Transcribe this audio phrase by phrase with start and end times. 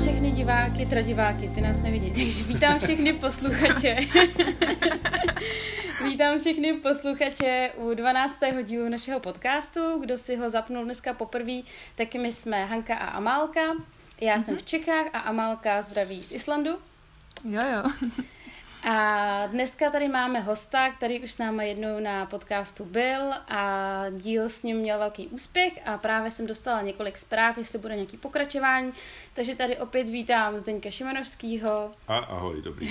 [0.00, 3.96] všechny diváky, teda diváky, ty nás nevidí, takže vítám všechny posluchače.
[6.04, 8.38] vítám všechny posluchače u 12.
[8.62, 9.98] dílu našeho podcastu.
[10.00, 11.60] Kdo si ho zapnul dneska poprvé,
[11.94, 13.60] tak my jsme Hanka a Amálka.
[14.20, 14.44] Já mm-hmm.
[14.44, 16.70] jsem v Čechách a Amálka zdraví z Islandu.
[17.44, 18.10] Jo, jo.
[18.82, 24.48] A dneska tady máme hosta, který už s námi jednou na podcastu byl a díl
[24.48, 28.92] s ním měl velký úspěch a právě jsem dostala několik zpráv, jestli bude nějaký pokračování.
[29.34, 31.90] Takže tady opět vítám Zdeňka Šimanovského.
[32.08, 32.90] A ahoj, dobrý.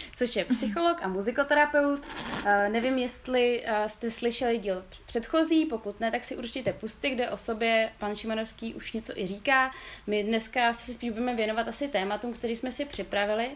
[0.16, 2.06] což je psycholog a muzikoterapeut.
[2.68, 7.92] Nevím, jestli jste slyšeli díl předchozí, pokud ne, tak si určitě pusty, kde o sobě
[7.98, 9.70] pan Šimanovský už něco i říká.
[10.06, 13.50] My dneska se spíš budeme věnovat asi tématům, který jsme si připravili.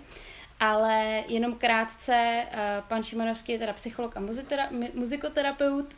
[0.61, 4.21] Ale jenom krátce, eh, pan Šimanovský je teda psycholog a
[4.95, 5.95] muzikoterapeut,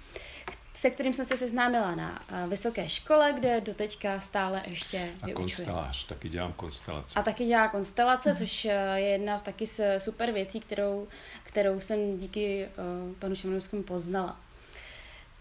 [0.74, 5.32] se kterým jsem se seznámila na eh, vysoké škole, kde doteďka stále ještě vyučuji.
[5.32, 7.20] A konstelář, taky dělám konstelace.
[7.20, 9.66] A taky dělá konstelace, což eh, je jedna z taky
[9.98, 11.08] super věcí, kterou,
[11.42, 12.68] kterou jsem díky
[13.18, 14.40] panu Šimanovskému poznala.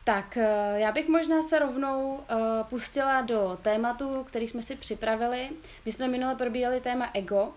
[0.03, 0.37] Tak
[0.75, 2.23] já bych možná se rovnou
[2.69, 5.49] pustila do tématu, který jsme si připravili.
[5.85, 7.53] My jsme minule probírali téma ego,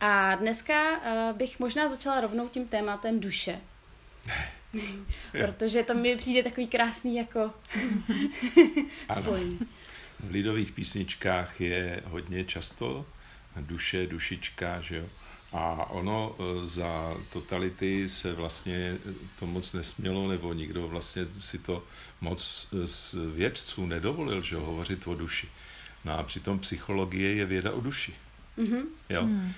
[0.00, 3.60] a dneska uh, bych možná začala rovnou tím tématem duše.
[5.32, 7.50] Protože to mi přijde takový krásný jako
[9.20, 9.58] spojení.
[10.20, 13.06] V lidových písničkách je hodně často
[13.60, 15.06] duše, dušička, že jo?
[15.52, 18.98] A ono eh, za totality se vlastně
[19.38, 21.84] to moc nesmělo, nebo nikdo vlastně si to
[22.20, 25.48] moc z vědců nedovolil, že jo, hovořit o duši.
[26.04, 28.14] No a přitom psychologie je věda o duši.
[28.58, 28.84] Mm-hmm.
[29.08, 29.22] Jo?
[29.22, 29.52] Mm.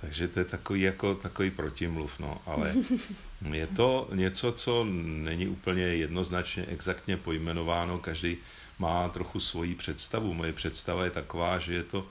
[0.00, 2.74] Takže to je takový jako takový protimluv, no, ale
[3.52, 8.36] je to něco, co není úplně jednoznačně exaktně pojmenováno, každý
[8.78, 10.34] má trochu svoji představu.
[10.34, 12.06] Moje představa je taková, že je to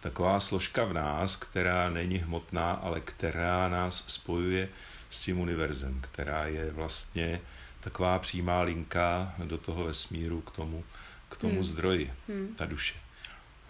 [0.00, 4.68] taková složka v nás, která není hmotná, ale která nás spojuje
[5.10, 7.40] s tím univerzem, která je vlastně
[7.80, 10.84] taková přímá linka do toho vesmíru k tomu,
[11.28, 11.64] k tomu hmm.
[11.64, 12.54] zdroji, hmm.
[12.58, 12.94] ta duše.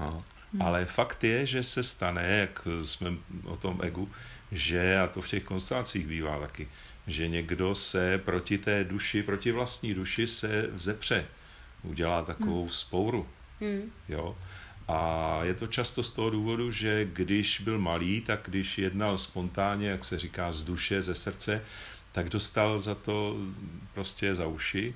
[0.00, 0.24] No.
[0.52, 0.62] Hmm.
[0.62, 3.10] Ale fakt je, že se stane, jak jsme
[3.44, 4.10] o tom egu,
[4.52, 6.68] že, a to v těch konstelacích bývá taky,
[7.06, 11.26] že někdo se proti té duši, proti vlastní duši se vzepře.
[11.82, 12.70] Udělá takovou hmm.
[12.70, 13.28] spouru.
[13.60, 13.92] Hmm.
[14.08, 14.36] Jo?
[14.88, 19.88] A je to často z toho důvodu, že když byl malý, tak když jednal spontánně,
[19.88, 21.62] jak se říká, z duše, ze srdce,
[22.12, 23.36] tak dostal za to
[23.94, 24.94] prostě za uši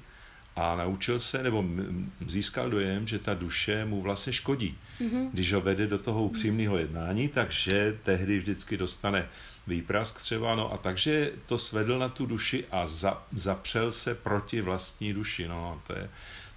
[0.57, 1.65] a naučil se, nebo
[2.27, 4.79] získal dojem, že ta duše mu vlastně škodí.
[5.01, 5.31] Mm-hmm.
[5.33, 9.29] Když ho vede do toho upřímného jednání, takže tehdy vždycky dostane
[9.67, 14.61] výprask třeba, no a takže to svedl na tu duši a za, zapřel se proti
[14.61, 16.11] vlastní duši, no to je,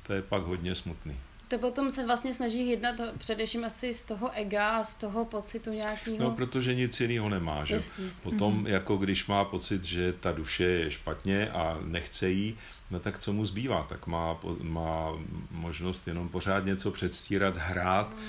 [0.07, 1.15] to je pak hodně smutný.
[1.47, 6.17] To potom se vlastně snaží jednat především asi z toho ega, z toho pocitu nějakého.
[6.19, 7.75] No, protože nic jiného nemá, že?
[7.75, 8.05] Jasně.
[8.23, 8.67] Potom, mm-hmm.
[8.67, 12.57] jako když má pocit, že ta duše je špatně a nechce jí,
[12.91, 13.83] no tak co mu zbývá?
[13.89, 15.11] Tak má, má
[15.51, 18.19] možnost jenom pořád něco předstírat, hrát, mm.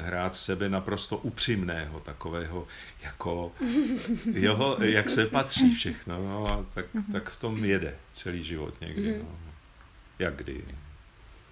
[0.00, 2.66] hrát sebe naprosto upřímného, takového,
[3.02, 3.52] jako,
[4.32, 7.12] jeho, jak se patří všechno, no, a tak, mm-hmm.
[7.12, 9.22] tak v tom jede celý život někdy, mm-hmm.
[9.22, 9.38] no.
[10.18, 10.64] Jak kdy.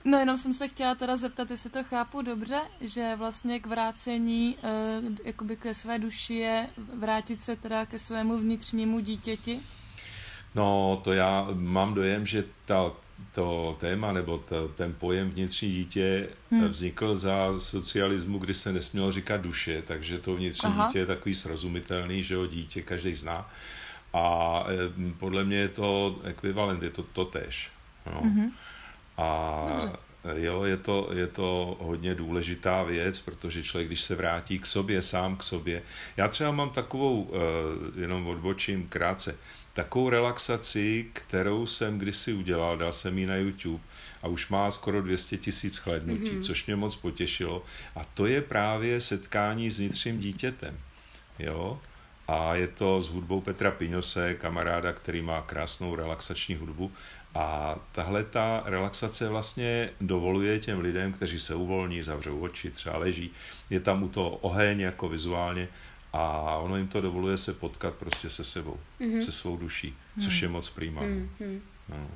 [0.06, 4.56] No jenom jsem se chtěla teda zeptat, jestli to chápu dobře, že vlastně k vrácení
[4.62, 9.60] e, jakoby ke své duši je vrátit se teda ke svému vnitřnímu dítěti?
[10.54, 12.92] No, to já mám dojem, že ta,
[13.34, 16.68] to téma nebo to, ten pojem vnitřní dítě hmm.
[16.68, 20.86] vznikl za socialismu, kdy se nesmělo říkat duše, takže to vnitřní Aha.
[20.86, 23.50] dítě je takový srozumitelný, že ho dítě každý zná.
[24.12, 27.70] A e, podle mě je to ekvivalent, je to totéž.
[28.06, 28.20] No.
[28.20, 28.50] Mm-hmm.
[29.16, 29.92] A Dobře.
[30.34, 35.02] jo, je to, je to hodně důležitá věc, protože člověk, když se vrátí k sobě,
[35.02, 35.82] sám k sobě.
[36.16, 39.36] Já třeba mám takovou, eh, jenom odbočím krátce,
[39.76, 43.82] takovou relaxaci, kterou jsem kdysi udělal, dal jsem ji na YouTube
[44.22, 46.42] a už má skoro 200 tisíc chlednutí, mm-hmm.
[46.42, 47.64] což mě moc potěšilo.
[47.96, 50.78] A to je právě setkání s vnitřním dítětem.
[51.38, 51.80] Jo?
[52.28, 56.92] A je to s hudbou Petra Piňose, kamaráda, který má krásnou relaxační hudbu.
[57.36, 63.30] A tahle ta relaxace vlastně dovoluje těm lidem, kteří se uvolní, zavřou oči, třeba leží,
[63.70, 65.68] je tam u toho oheň jako vizuálně
[66.12, 69.20] a ono jim to dovoluje se potkat prostě se sebou, mm-hmm.
[69.20, 69.94] se svou duší,
[70.24, 70.42] což mm.
[70.42, 71.02] je moc prýmá.
[71.02, 71.60] Mm-hmm.
[71.88, 72.10] No.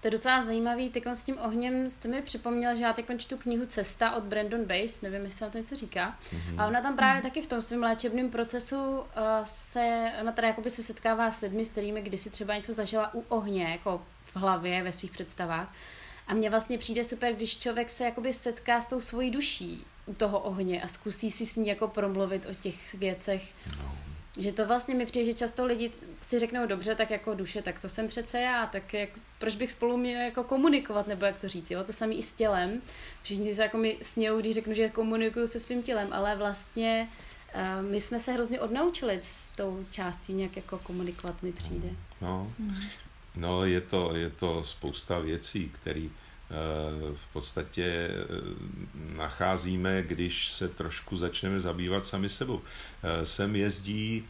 [0.00, 0.90] To je docela zajímavý.
[0.90, 4.64] Teď s tím ohněm jste mi připomněl, že já teď čtu knihu Cesta od Brandon
[4.64, 6.18] Bass, nevím, jestli vám to něco říká.
[6.30, 6.60] Mm-hmm.
[6.60, 7.24] A ona tam právě mm-hmm.
[7.24, 9.04] taky v tom svém léčebném procesu uh,
[9.44, 13.24] se, ona teda jakoby se setkává s lidmi, s kterými kdysi třeba něco zažila u
[13.28, 14.02] ohně, jako
[14.34, 15.74] v hlavě, ve svých představách.
[16.26, 20.14] A mně vlastně přijde super, když člověk se jakoby setká s tou svojí duší u
[20.14, 23.54] toho ohně a zkusí si s ní jako promluvit o těch věcech.
[23.78, 23.98] No.
[24.36, 27.80] Že to vlastně mi přijde, že často lidi si řeknou dobře, tak jako duše, tak
[27.80, 29.08] to jsem přece já, tak jak,
[29.38, 31.84] proč bych spolu měl jako komunikovat, nebo jak to říct, jo?
[31.84, 32.82] To samé i s tělem.
[33.22, 37.08] Všichni se jako mi smějou, když řeknu, že komunikuju se svým tělem, ale vlastně
[37.54, 41.88] uh, my jsme se hrozně odnaučili s tou částí nějak jako komunikovat, mi přijde.
[42.20, 42.76] No, hmm.
[43.38, 46.54] No je, to, je to spousta věcí, které eh,
[47.14, 48.14] v podstatě eh,
[49.16, 52.60] nacházíme, když se trošku začneme zabývat sami sebou.
[53.24, 54.24] Sem jezdí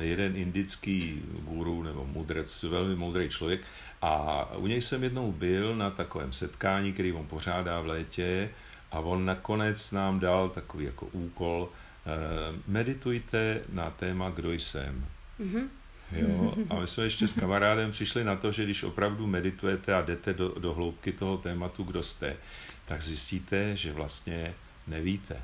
[0.00, 3.60] jeden indický guru nebo mudrec, velmi moudrý člověk
[4.02, 8.50] a u něj jsem jednou byl na takovém setkání, který on pořádá v létě
[8.90, 15.06] a on nakonec nám dal takový jako úkol, eh, meditujte na téma, kdo jsem.
[15.40, 15.68] Mm-hmm.
[16.12, 16.54] Jo?
[16.70, 20.34] A my jsme ještě s kamarádem přišli na to, že když opravdu meditujete a jdete
[20.34, 22.36] do, do hloubky toho tématu, kdo jste,
[22.84, 24.54] tak zjistíte, že vlastně
[24.86, 25.42] nevíte.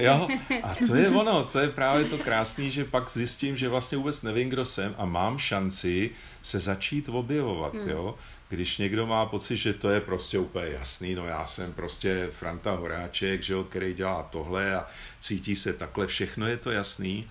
[0.00, 0.28] Jo,
[0.62, 4.22] a to je ono, to je právě to krásné, že pak zjistím, že vlastně vůbec
[4.22, 6.10] nevím, kdo jsem a mám šanci
[6.42, 7.88] se začít objevovat, hmm.
[7.88, 8.14] jo.
[8.48, 12.70] Když někdo má pocit, že to je prostě úplně jasný, no já jsem prostě Franta
[12.74, 14.86] Horáček, že jo, který dělá tohle a
[15.18, 17.26] cítí se takhle, všechno je to jasný,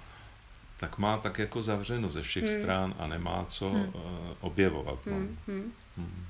[0.80, 2.54] tak má tak jako zavřeno ze všech hmm.
[2.54, 3.92] stran a nemá co hmm.
[3.94, 4.02] uh,
[4.42, 5.00] objevovat.
[5.06, 5.14] No.
[5.14, 5.38] Hmm.
[5.48, 5.74] Hmm.
[5.98, 6.26] Hmm.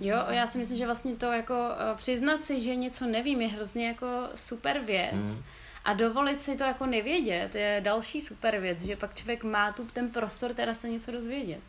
[0.00, 3.48] Jo, já si myslím, že vlastně to jako uh, přiznat si, že něco nevím, je
[3.48, 5.14] hrozně jako super věc.
[5.14, 5.42] Mm.
[5.84, 9.84] A dovolit si to jako nevědět je další super věc, že pak člověk má tu
[9.84, 11.60] ten prostor teda se něco dozvědět.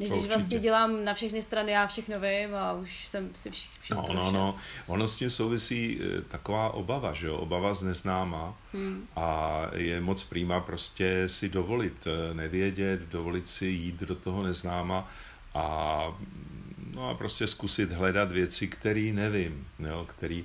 [0.00, 3.68] Než když vlastně dělám na všechny strany, já všechno vím a už jsem si vši,
[3.80, 4.56] všechno No, no, no.
[4.86, 7.36] Ono s tím souvisí eh, taková obava, že jo?
[7.36, 8.58] Obava z neznáma.
[8.72, 9.08] Hmm.
[9.16, 15.10] A je moc přímá prostě si dovolit eh, nevědět, dovolit si jít do toho neznáma
[15.54, 16.06] a
[16.96, 20.42] No a prostě zkusit hledat věci, které nevím, jo, které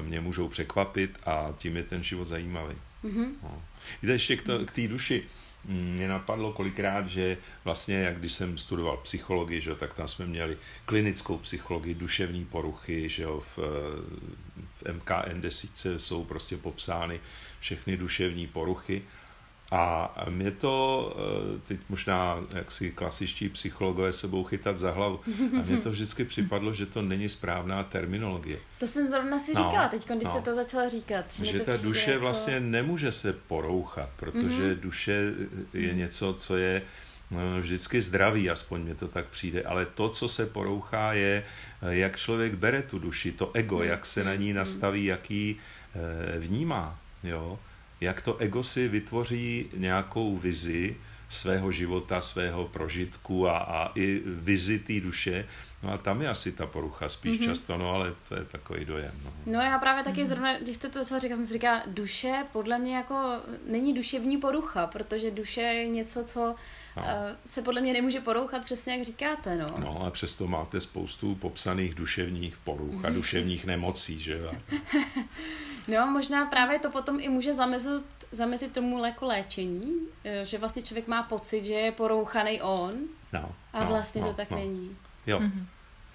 [0.00, 2.74] mě můžou překvapit a tím je ten život zajímavý.
[3.04, 3.28] Mm-hmm.
[3.42, 3.62] No.
[4.02, 5.22] Víte, ještě k té duši,
[5.68, 10.56] mě napadlo kolikrát, že vlastně, jak když jsem studoval psychologii, že, tak tam jsme měli
[10.84, 13.58] klinickou psychologii, duševní poruchy, že v,
[14.76, 17.20] v MKN desíce jsou prostě popsány
[17.60, 19.02] všechny duševní poruchy
[19.74, 25.20] a mě to, eh, teď možná jak si klasičtí psychologové se budou chytat za hlavu,
[25.58, 28.58] a mně to vždycky připadlo, že to není správná terminologie.
[28.78, 30.30] To jsem zrovna si říkala no, teď, když no.
[30.30, 31.32] jste to začala říkat.
[31.32, 32.20] Že, že ta duše jako...
[32.20, 34.80] vlastně nemůže se porouchat, protože mm-hmm.
[34.80, 35.32] duše
[35.72, 36.82] je něco, co je
[37.32, 41.44] eh, vždycky zdravý, aspoň mě to tak přijde, ale to, co se porouchá, je,
[41.82, 45.56] eh, jak člověk bere tu duši, to ego, jak se na ní nastaví, jaký
[46.38, 47.58] vnímá, jo
[48.04, 50.96] jak to ego si vytvoří nějakou vizi
[51.28, 55.48] svého života, svého prožitku a, a i vizi té duše.
[55.82, 57.44] No a tam je asi ta porucha spíš mm-hmm.
[57.44, 59.12] často, no ale to je takový dojem.
[59.24, 60.28] No, no já právě taky mm-hmm.
[60.28, 64.36] zrovna, když jste to co říkal, jsem si říkala, duše podle mě jako není duševní
[64.36, 66.40] porucha, protože duše je něco, co
[66.96, 67.02] no.
[67.02, 67.08] uh,
[67.46, 69.56] se podle mě nemůže porouchat přesně jak říkáte.
[69.56, 74.52] No, no a přesto máte spoustu popsaných duševních poruch a duševních nemocí, že jo?
[75.88, 79.92] No, možná právě to potom i může zamezit, zamezit tomu jako léčení,
[80.24, 82.94] eh, že vlastně člověk má pocit, že je porouchaný on
[83.32, 84.56] no, a no, vlastně no, to tak no.
[84.56, 84.96] není.
[85.26, 85.64] Jo, mm-hmm.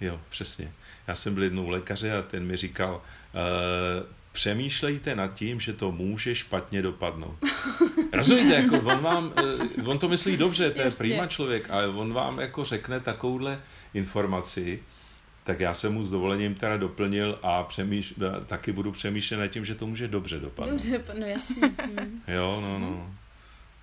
[0.02, 0.72] jo, přesně.
[1.08, 5.92] Já jsem byl jednou lékaře a ten mi říkal, uh, přemýšlejte nad tím, že to
[5.92, 7.38] může špatně dopadnout.
[8.14, 9.34] Rozumíte, jako on vám,
[9.80, 13.62] uh, on to myslí dobře, to je prýma člověk, ale on vám jako řekne takovouhle
[13.94, 14.84] informaci,
[15.50, 18.13] tak já jsem mu s dovolením teda doplnil a přemýš,
[18.46, 20.72] taky budu přemýšlet nad tím, že to může dobře dopadnout.
[20.72, 21.56] Dobře, no jasně.
[22.27, 23.15] Jo, no, no.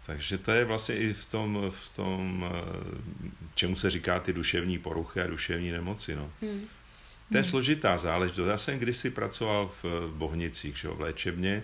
[0.06, 4.78] Takže to je vlastně i v tom, v tom, eh, čemu se říká ty duševní
[4.78, 6.16] poruchy a duševní nemoci.
[6.16, 6.30] No.
[6.42, 6.60] Hmm.
[7.28, 7.50] To je hmm.
[7.50, 8.48] složitá záležitost.
[8.48, 11.62] Já jsem kdysi pracoval v Bohnicích, že, v léčebně,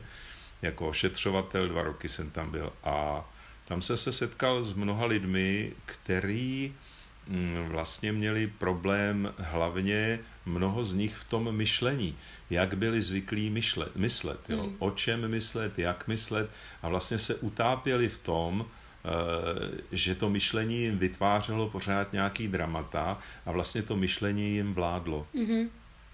[0.62, 3.28] jako ošetřovatel, dva roky jsem tam byl a
[3.68, 6.75] tam jsem se setkal s mnoha lidmi, který
[7.69, 12.17] vlastně měli problém hlavně mnoho z nich v tom myšlení,
[12.50, 14.62] jak byli zvyklí myšlet, myslet, jo?
[14.62, 14.76] Hmm.
[14.79, 16.50] o čem myslet, jak myslet
[16.83, 19.09] a vlastně se utápěli v tom, eh,
[19.93, 25.26] že to myšlení jim vytvářelo pořád nějaký dramata a vlastně to myšlení jim vládlo.
[25.35, 25.69] Mm-hmm.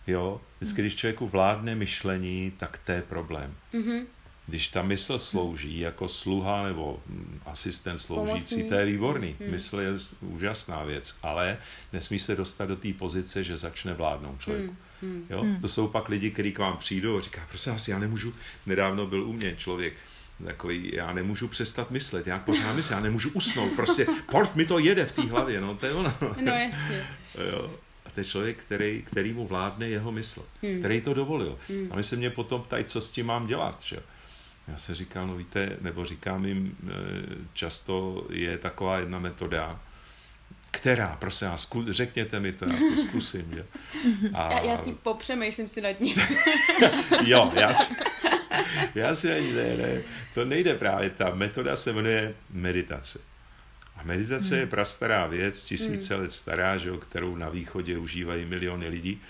[0.07, 3.55] Jo, vždycky, když člověku vládne myšlení, tak to je problém.
[3.75, 4.07] Mm-hmm.
[4.49, 7.02] Když ta mysl slouží jako sluha nebo
[7.47, 8.69] asistent sloužící, Pomocný.
[8.69, 9.37] to je výborný.
[9.40, 9.50] Hmm.
[9.50, 9.90] Mysl je
[10.21, 11.57] úžasná věc, ale
[11.93, 14.76] nesmí se dostat do té pozice, že začne vládnout člověku.
[15.02, 15.12] Hmm.
[15.12, 15.26] Hmm.
[15.31, 15.43] Jo?
[15.43, 15.61] Hmm.
[15.61, 18.35] To jsou pak lidi, kteří k vám přijdou a říká, prosím vás, já nemůžu,
[18.67, 19.95] nedávno byl u mě člověk,
[20.47, 24.78] takový, já nemůžu přestat myslet, já pořád myslím, já nemůžu usnout, prostě port mi to
[24.78, 26.14] jede v té hlavě, no to je ono.
[26.21, 27.07] No jasně.
[27.52, 27.78] jo
[28.19, 30.78] to je člověk, který, který mu vládne jeho mysl, hmm.
[30.78, 31.59] který to dovolil.
[31.69, 31.88] Hmm.
[31.90, 33.83] A my se mě potom ptají, co s tím mám dělat.
[33.83, 33.97] Že?
[34.69, 36.93] Já se říkal, no víte, nebo říkám jim, eh,
[37.53, 39.81] často je taková jedna metoda,
[40.71, 43.53] která, prosím vás, řekněte mi to, já to zkusím.
[43.55, 43.67] Že?
[44.35, 44.53] A...
[44.53, 46.15] Já, já si popřemýšlím si nad ní.
[47.25, 47.95] jo, já si,
[48.95, 50.03] já si ani ne, ne,
[50.35, 53.19] to nejde právě, ta metoda se jmenuje meditace.
[53.97, 54.61] A meditace hmm.
[54.61, 56.23] je prastará věc, tisíce hmm.
[56.23, 59.21] let stará, že, kterou na východě užívají miliony lidí.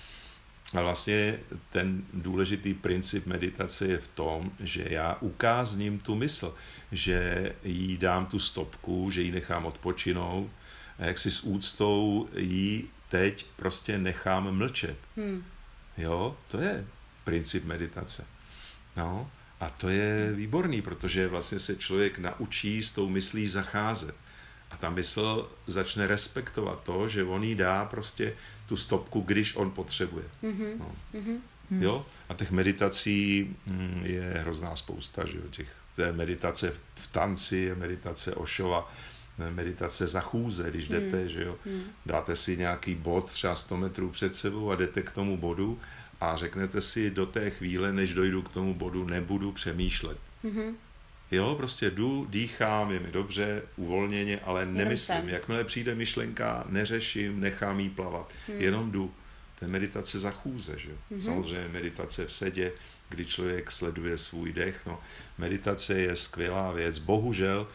[0.74, 1.38] A vlastně
[1.70, 6.54] ten důležitý princip meditace je v tom, že já ukázním tu mysl,
[6.92, 10.50] že jí dám tu stopku, že ji nechám odpočinout
[10.98, 14.96] a jak si s úctou jí teď prostě nechám mlčet.
[15.16, 15.44] Hmm.
[15.98, 16.86] Jo, to je
[17.24, 18.24] princip meditace.
[18.96, 24.14] No, a to je výborný, protože vlastně se člověk naučí s tou myslí zacházet.
[24.70, 28.34] A ta mysl začne respektovat to, že on jí dá prostě
[28.68, 30.24] tu stopku, když on potřebuje.
[30.42, 30.78] Mm-hmm.
[30.78, 30.92] No.
[31.14, 31.38] Mm-hmm.
[31.70, 32.06] Jo?
[32.28, 35.26] A těch meditací mm, je hrozná spousta.
[35.26, 35.44] Že jo?
[35.50, 38.92] Těch, té meditace v tanci, je meditace Ošova,
[39.50, 41.28] meditace za chůze, když jdete, mm.
[41.28, 41.56] že jo?
[41.66, 41.82] Mm.
[42.06, 45.78] dáte si nějaký bod třeba 100 metrů před sebou a jdete k tomu bodu
[46.20, 50.18] a řeknete si do té chvíle, než dojdu k tomu bodu, nebudu přemýšlet.
[50.44, 50.74] Mm-hmm.
[51.30, 55.28] Jo, prostě jdu, dýchám, je mi dobře, uvolněně, ale nemyslím.
[55.28, 58.32] Jakmile přijde myšlenka, neřeším, nechám jí plavat.
[58.48, 58.60] Hmm.
[58.60, 59.14] Jenom jdu.
[59.58, 60.88] To je meditace za chůze, že?
[60.88, 61.18] Mm-hmm.
[61.18, 62.72] Samozřejmě meditace v sedě,
[63.08, 64.82] kdy člověk sleduje svůj dech.
[64.86, 65.00] No,
[65.38, 66.98] meditace je skvělá věc.
[66.98, 67.66] Bohužel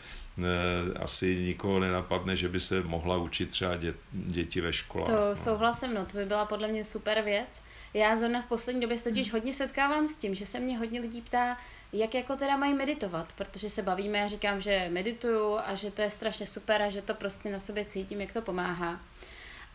[0.44, 5.08] e, asi nikoho nenapadne, že by se mohla učit třeba dě, děti ve školách.
[5.08, 5.36] To no.
[5.36, 7.64] souhlasím, no, to by byla podle mě super věc.
[7.94, 11.02] Já zrovna v poslední době se totiž hodně setkávám s tím, že se mě hodně
[11.02, 11.58] lidí ptá,
[11.94, 16.02] jak jako teda mají meditovat, protože se bavíme, já říkám, že medituju a že to
[16.02, 19.00] je strašně super a že to prostě na sobě cítím, jak to pomáhá.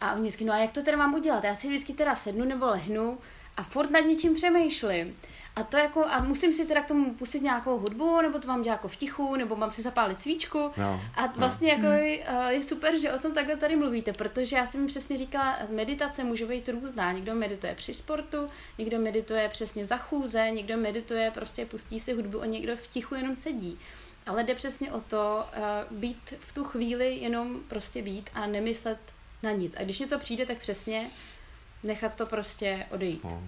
[0.00, 1.44] A oni vždycky, no a jak to teda mám udělat?
[1.44, 3.18] Já si vždycky teda sednu nebo lehnu
[3.56, 5.16] a furt nad něčím přemýšlím.
[5.58, 8.62] A to jako, a musím si teda k tomu pustit nějakou hudbu, nebo to mám
[8.62, 10.70] dělat jako v tichu, nebo mám si zapálit svíčku.
[10.76, 11.32] No, a no.
[11.36, 11.88] vlastně no.
[11.90, 12.50] jako hmm.
[12.50, 16.46] je super, že o tom takhle tady mluvíte, protože já jsem přesně říkala, meditace může
[16.46, 17.12] být různá.
[17.12, 18.48] Někdo medituje při sportu,
[18.78, 23.14] někdo medituje přesně za chůze, někdo medituje, prostě pustí si hudbu a někdo v tichu
[23.14, 23.78] jenom sedí.
[24.26, 25.44] Ale jde přesně o to
[25.90, 28.98] uh, být v tu chvíli jenom prostě být a nemyslet
[29.42, 29.74] na nic.
[29.78, 31.10] A když něco přijde, tak přesně
[31.82, 33.24] nechat to prostě odejít.
[33.24, 33.42] No.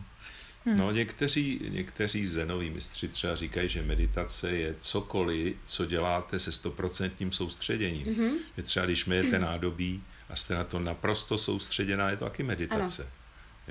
[0.65, 0.79] Hmm.
[0.79, 7.33] No někteří, někteří zenoví mistři třeba říkají, že meditace je cokoliv, co děláte se stoprocentním
[7.33, 8.07] soustředěním.
[8.07, 8.33] Mm-hmm.
[8.57, 13.03] Že třeba když myjete nádobí a jste na to naprosto soustředěná, je to taky meditace.
[13.03, 13.11] Ano.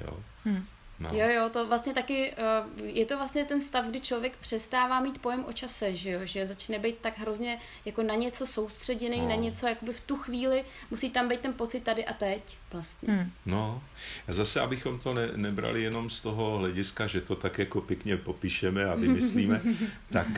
[0.05, 0.23] Jo?
[0.45, 0.65] Hmm.
[0.99, 1.09] No.
[1.13, 2.33] Jo, jo, to vlastně taky,
[2.79, 6.19] uh, je to vlastně ten stav, kdy člověk přestává mít pojem o čase, že jo,
[6.23, 9.29] že začne být tak hrozně jako na něco soustředěný, no.
[9.29, 13.13] na něco jakoby v tu chvíli, musí tam být ten pocit tady a teď vlastně.
[13.13, 13.31] Hmm.
[13.45, 13.83] No,
[14.27, 18.17] a zase, abychom to ne, nebrali jenom z toho hlediska, že to tak jako pěkně
[18.17, 19.61] popíšeme a vymyslíme,
[20.09, 20.35] tak uh,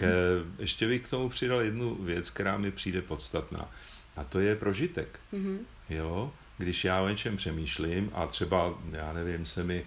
[0.59, 3.71] ještě bych k tomu přidal jednu věc, která mi přijde podstatná,
[4.15, 5.19] a to je prožitek.
[5.33, 5.57] Mm-hmm.
[5.89, 9.85] Jo, když já o něčem přemýšlím a třeba, já nevím, se mi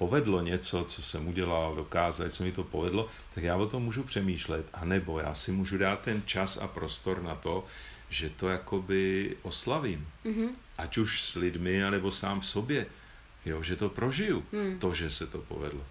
[0.00, 4.02] povedlo něco, co jsem udělal, dokázal, co mi to povedlo, tak já o tom můžu
[4.02, 4.66] přemýšlet.
[4.72, 7.64] A nebo já si můžu dát ten čas a prostor na to,
[8.08, 10.08] že to jakoby oslavím.
[10.24, 10.48] Mm-hmm.
[10.78, 12.86] Ať už s lidmi, anebo sám v sobě.
[13.44, 14.78] Jo, že to prožiju, mm.
[14.78, 15.84] to, že se to povedlo.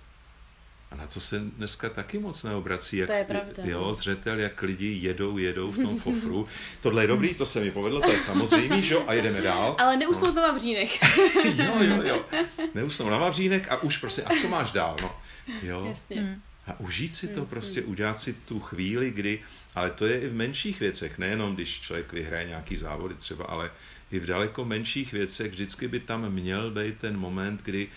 [0.91, 3.63] A na to se dneska taky moc neobrací, jak, to je pravda.
[3.63, 3.93] jo, no.
[3.93, 6.47] zřetel, jak lidi jedou, jedou v tom fofru.
[6.81, 9.75] Tohle je dobrý, to se mi povedlo, to je samozřejmé, že jo, a jedeme dál.
[9.79, 10.41] Ale neusnout no.
[10.41, 10.89] na Mavřínek.
[11.43, 12.25] jo, jo, jo.
[12.73, 15.15] Neusnout na Mavřínek a už prostě, a co máš dál, no.
[15.63, 15.85] Jo.
[15.89, 16.21] Jasně.
[16.21, 16.41] Hmm.
[16.67, 17.91] A užít si to, hmm, prostě hmm.
[17.91, 19.39] udělat si tu chvíli, kdy,
[19.75, 23.71] ale to je i v menších věcech, nejenom když člověk vyhraje nějaký závody třeba, ale
[24.11, 27.87] i v daleko menších věcech vždycky by tam měl být ten moment, kdy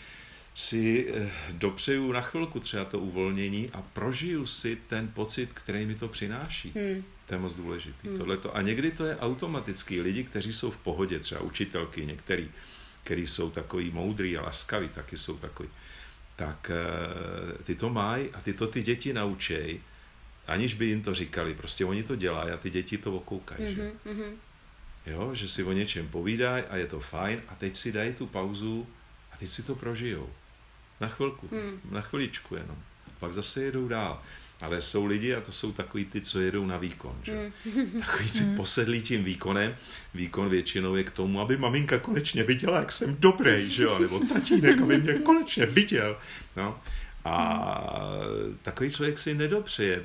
[0.54, 5.94] si eh, dopřeju na chvilku třeba to uvolnění a prožiju si ten pocit, který mi
[5.94, 6.72] to přináší.
[6.76, 7.04] Hmm.
[7.26, 8.08] To je moc důležitý.
[8.08, 8.18] Hmm.
[8.18, 8.56] Tohleto.
[8.56, 10.00] A někdy to je automatický.
[10.00, 12.50] Lidi, kteří jsou v pohodě, třeba učitelky, některý,
[13.02, 15.68] který jsou takový moudrý a laskaví, taky jsou takový.
[16.36, 19.80] Tak eh, ty to mají a ty to ty děti naučej,
[20.46, 21.54] aniž by jim to říkali.
[21.54, 23.64] Prostě oni to dělají a ty děti to okoukají.
[23.64, 23.92] Mm-hmm, že?
[24.06, 24.32] Mm-hmm.
[25.06, 28.26] Jo, že si o něčem povídají a je to fajn a teď si dají tu
[28.26, 28.86] pauzu
[29.32, 30.30] a teď si to prožijou.
[31.00, 31.80] Na chvilku, hmm.
[31.90, 32.76] na chviličku jenom.
[33.18, 34.22] Pak zase jedou dál.
[34.62, 37.18] Ale jsou lidi a to jsou takový ty, co jedou na výkon.
[37.22, 37.52] Že?
[37.64, 38.00] Hmm.
[38.00, 38.56] Takový ty hmm.
[38.56, 39.74] posedlí tím výkonem.
[40.14, 43.98] Výkon většinou je k tomu, aby maminka konečně viděla, jak jsem dobrý, že jo?
[43.98, 46.16] nebo tatínek, aby mě konečně viděl.
[46.56, 46.80] No.
[47.24, 47.78] A
[48.62, 50.04] takový člověk si nedopřeje.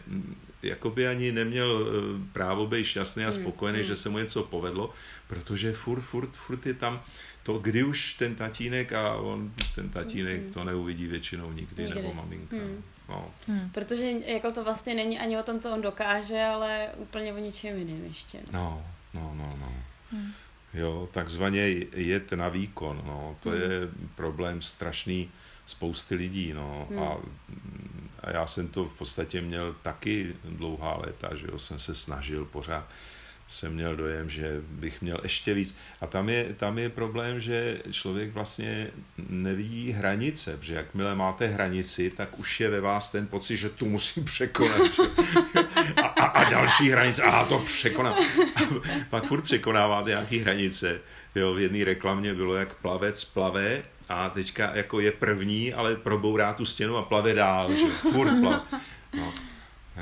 [0.64, 4.94] Jakoby ani neměl eh, právo být šťastný a spokojený, že se mu něco povedlo,
[5.28, 7.02] protože furt, furt, furt je tam
[7.48, 12.02] to, kdy už ten tatínek a on, ten tatínek to neuvidí většinou nikdy, nikdy.
[12.02, 12.58] nebo maminka.
[12.58, 12.84] Hmm.
[13.10, 13.32] No.
[13.48, 13.70] Hmm.
[13.70, 17.78] Protože jako to vlastně není ani o tom, co on dokáže, ale úplně o ničem
[17.78, 18.40] jiném ještě.
[18.52, 19.74] No, no, no, no.
[20.12, 20.32] Hmm.
[20.74, 23.62] Jo, takzvaně jet na výkon, no, to hmm.
[23.62, 23.70] je
[24.16, 25.32] problém strašný
[25.66, 27.00] spousty lidí, no, hmm.
[27.00, 27.18] a,
[28.20, 32.46] a já jsem to v podstatě měl taky dlouhá léta, že jo, jsem se snažil
[32.46, 32.88] pořád
[33.48, 35.76] jsem měl dojem, že bych měl ještě víc.
[36.02, 38.88] A tam je, tam je problém, že člověk vlastně
[39.30, 43.86] nevidí hranice, protože jakmile máte hranici, tak už je ve vás ten pocit, že tu
[43.86, 44.82] musím překonat.
[44.94, 45.04] Že?
[46.04, 48.16] A, a, a další hranice, a to překonám.
[48.16, 48.62] A
[49.10, 51.00] pak furt překonáváte nějaké hranice.
[51.36, 56.54] Jo, v jedné reklamě bylo, jak plavec plave a teďka jako je první, ale probourá
[56.54, 57.92] tu stěnu a plave dál, že?
[58.12, 58.62] Furt plave.
[59.18, 59.34] No.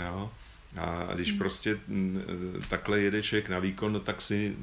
[0.05, 0.31] Jo.
[0.77, 1.37] A když hmm.
[1.37, 4.55] prostě mm, takhle jede člověk na výkon, no tak si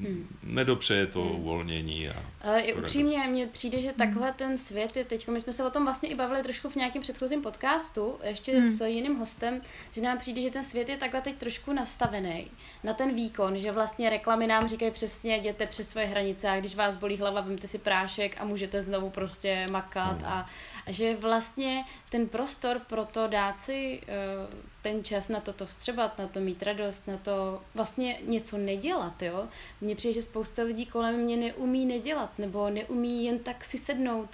[0.00, 0.38] hmm.
[0.42, 1.40] nedopřeje to hmm.
[1.40, 2.08] uvolnění.
[2.08, 5.64] A Ale i upřímně, mně přijde, že takhle ten svět je teď, my jsme se
[5.64, 8.70] o tom vlastně i bavili trošku v nějakém předchozím podcastu, ještě hmm.
[8.70, 9.60] s jiným hostem,
[9.92, 12.50] že nám přijde, že ten svět je takhle teď trošku nastavený
[12.84, 16.74] na ten výkon, že vlastně reklamy nám říkají přesně, jděte přes svoje hranice a když
[16.74, 20.32] vás bolí hlava, vemte si prášek a můžete znovu prostě makat hmm.
[20.32, 20.46] a,
[20.86, 24.00] a že vlastně ten prostor pro to dát si
[24.48, 24.54] uh,
[24.86, 29.22] ten čas na to to vstřebat, na to mít radost, na to vlastně něco nedělat,
[29.22, 29.48] jo.
[29.80, 34.28] Mně přijde, že spousta lidí kolem mě neumí nedělat, nebo neumí jen tak si sednout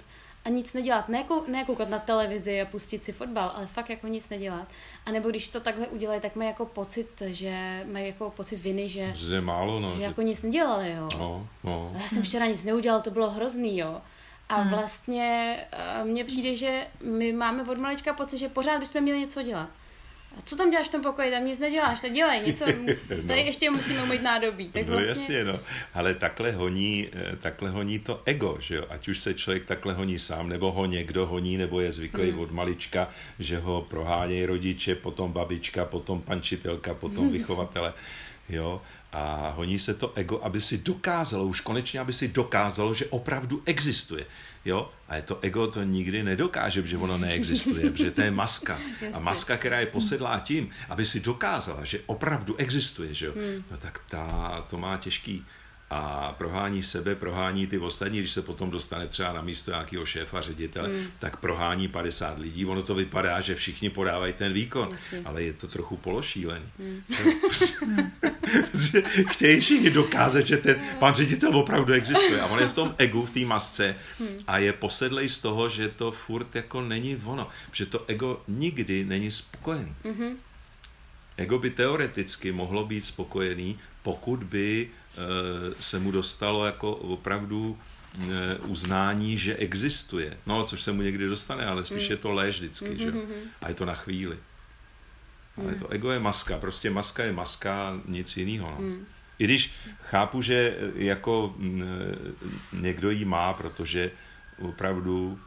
[0.45, 1.09] a nic nedělat.
[1.09, 4.67] Ne, kou, ne koukat na televizi a pustit si fotbal, ale fakt jako nic nedělat.
[5.05, 8.89] A nebo když to takhle udělají, tak mají jako pocit, že mají jako pocit viny,
[8.89, 11.09] že, že, málo, no, že, že jako nic nedělali, jo.
[11.17, 11.91] No, no.
[12.01, 14.01] já jsem včera nic neudělal, to bylo hrozný, jo.
[14.49, 14.69] A hmm.
[14.69, 15.57] vlastně
[16.01, 19.69] uh, mně přijde, že my máme od malička pocit, že pořád bychom měli něco dělat.
[20.37, 21.31] A co tam děláš v tom pokoji?
[21.31, 22.65] Tam nic neděláš, tak dělej něco.
[23.07, 23.35] Tady no.
[23.35, 24.69] ještě musíme umýt nádobí.
[24.69, 25.09] Tak no vlastně...
[25.09, 25.59] jasně, no.
[25.93, 28.85] Ale takhle honí, eh, takhle honí to ego, že jo?
[28.89, 32.39] Ať už se člověk takhle honí sám, nebo ho někdo honí, nebo je zvyklý hmm.
[32.39, 37.93] od malička, že ho prohánějí rodiče, potom babička, potom pančitelka, potom vychovatele,
[38.49, 38.81] jo?
[39.13, 43.61] A honí se to ego, aby si dokázalo, už konečně, aby si dokázalo, že opravdu
[43.65, 44.25] existuje.
[44.65, 44.91] Jo?
[45.07, 48.79] A je to ego to nikdy nedokáže, že ono neexistuje, protože to je maska.
[49.13, 53.33] A maska, která je posedlá tím, aby si dokázala, že opravdu existuje, že jo?
[53.35, 53.63] Hmm.
[53.71, 55.45] No tak ta, to má těžký
[55.95, 60.41] a prohání sebe, prohání ty ostatní, když se potom dostane třeba na místo nějakého šéfa,
[60.41, 61.07] ředitele, hmm.
[61.19, 62.65] tak prohání 50 lidí.
[62.65, 65.21] Ono to vypadá, že všichni podávají ten výkon, Jasně.
[65.25, 66.65] ale je to trochu pološílený.
[66.79, 67.03] Hmm.
[69.31, 72.41] Chtějí všichni dokázat, že ten pan ředitel opravdu existuje.
[72.41, 74.37] A on je v tom egu, v té masce hmm.
[74.47, 77.47] a je posedlej z toho, že to furt jako není ono.
[77.71, 79.95] Že to ego nikdy není spokojený.
[80.03, 80.37] Hmm.
[81.37, 84.89] Ego by teoreticky mohlo být spokojený, pokud by
[85.79, 87.77] se mu dostalo jako opravdu
[88.21, 90.37] eh, uznání, že existuje.
[90.45, 93.13] No, což se mu někdy dostane, ale spíš je to léž vždycky, že?
[93.61, 94.37] A je to na chvíli.
[95.57, 98.69] Ale to ego je maska, prostě maska je maska, nic jiného.
[98.71, 98.77] No.
[98.77, 99.05] Hmm.
[99.39, 99.71] I když
[100.01, 101.83] chápu, že jako mm,
[102.73, 104.11] někdo jí má, protože
[104.59, 105.39] opravdu...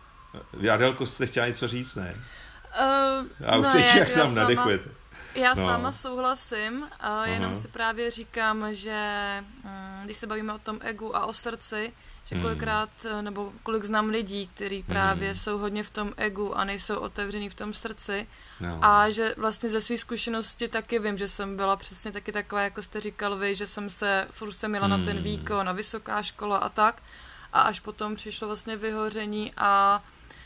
[0.73, 2.15] Adelko, jste chtěla něco říct, ne?
[2.15, 4.91] Uh, A už no, se jak sám nadechujete.
[5.37, 5.67] Já s no.
[5.67, 7.61] váma souhlasím, a jenom Aha.
[7.61, 8.99] si právě říkám, že
[9.65, 11.93] mm, když se bavíme o tom egu a o srdci,
[12.25, 12.43] že hmm.
[12.45, 13.25] kolikrát, mm.
[13.25, 15.35] nebo kolik znám lidí, kteří právě mm.
[15.35, 18.27] jsou hodně v tom egu a nejsou otevřený v tom srdci
[18.61, 18.79] no.
[18.83, 22.83] a že vlastně ze své zkušenosti taky vím, že jsem byla přesně taky taková, jako
[22.83, 24.91] jste říkal vy, že jsem se, furt jsem měla mm.
[24.91, 27.03] na ten výkon, na vysoká škola a tak
[27.53, 30.03] a až potom přišlo vlastně vyhoření a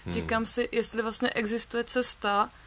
[0.07, 0.15] mm.
[0.15, 2.60] říkám si, jestli vlastně existuje cesta, Eh,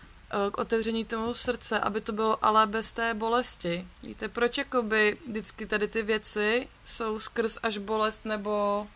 [0.51, 3.87] k otevření tomu srdce, aby to bylo ale bez té bolesti.
[4.03, 8.87] Víte, proč jakoby vždycky tady ty věci jsou skrz až bolest, nebo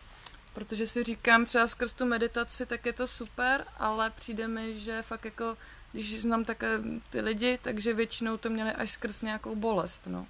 [0.53, 5.01] protože si říkám třeba skrz tu meditaci, tak je to super, ale přijde mi, že
[5.01, 5.57] fakt jako,
[5.91, 10.27] když znám také ty lidi, takže většinou to měli až skrz nějakou bolest, no.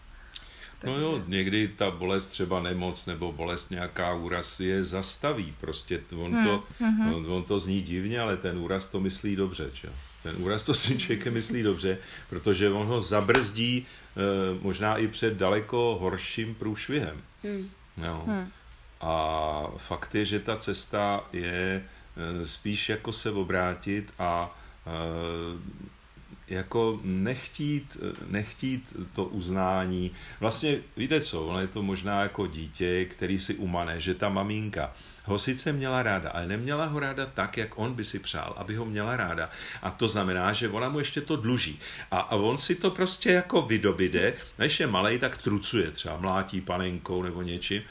[0.80, 0.96] Takže...
[0.98, 5.56] No jo, někdy ta bolest, třeba nemoc nebo bolest nějaká úraz je zastaví.
[5.62, 7.14] Prostě on, hmm, to, hmm.
[7.14, 9.70] On, on to zní divně, ale ten úraz to myslí dobře.
[9.74, 9.88] Čo?
[10.28, 11.98] Ten úraz to si člověk myslí dobře,
[12.30, 14.22] protože on ho zabrzdí eh,
[14.62, 17.22] možná i před daleko horším průšvihem.
[17.44, 17.70] Hmm.
[18.06, 18.24] Jo.
[18.28, 18.52] Hmm.
[19.02, 24.92] A fakt je, že ta cesta je eh, spíš jako se obrátit a eh,
[26.48, 30.12] jako nechtít, nechtít to uznání.
[30.40, 34.94] Vlastně, víte co, ono je to možná jako dítě, který si umane, že ta maminka
[35.26, 38.76] ho sice měla ráda, ale neměla ho ráda tak, jak on by si přál, aby
[38.76, 39.50] ho měla ráda.
[39.82, 41.80] A to znamená, že ona mu ještě to dluží.
[42.12, 46.62] A, a on si to prostě jako vydobide, když je malej, tak trucuje třeba, mlátí
[46.62, 47.82] panenkou nebo něčím.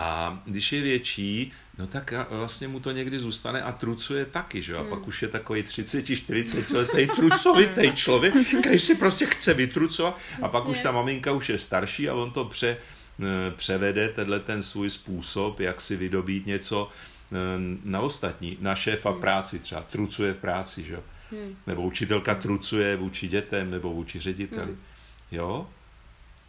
[0.00, 4.76] A když je větší, no tak vlastně mu to někdy zůstane a trucuje taky, že
[4.76, 5.08] A pak hmm.
[5.08, 10.78] už je takový 30-40 letý trucovitý člověk, který si prostě chce vytrucovat a pak už
[10.78, 12.76] ta maminka už je starší a on to pře,
[13.20, 16.88] eh, převede tenhle ten svůj způsob, jak si vydobít něco
[17.32, 17.36] eh,
[17.84, 18.56] na ostatní.
[18.60, 19.20] Na šéfa hmm.
[19.20, 20.98] práci třeba trucuje v práci, že
[21.30, 21.56] hmm.
[21.66, 24.76] Nebo učitelka trucuje vůči dětem nebo vůči řediteli.
[25.30, 25.66] Jo?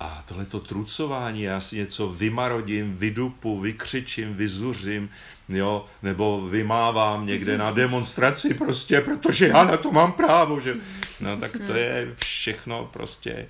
[0.02, 5.10] A tohleto trucování, já si něco vymarodím, vydupu, vykřičím, vyzuřím,
[5.50, 10.76] jo, nebo vymávám někde na demonstraci prostě, protože já na to mám právo, že?
[11.20, 13.48] No tak to je všechno prostě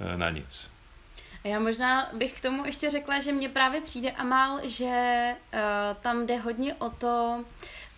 [0.00, 0.70] eh, na nic.
[1.44, 5.60] A já možná bych k tomu ještě řekla, že mně právě přijde Amal, že uh,
[6.00, 7.44] tam jde hodně o to, uh,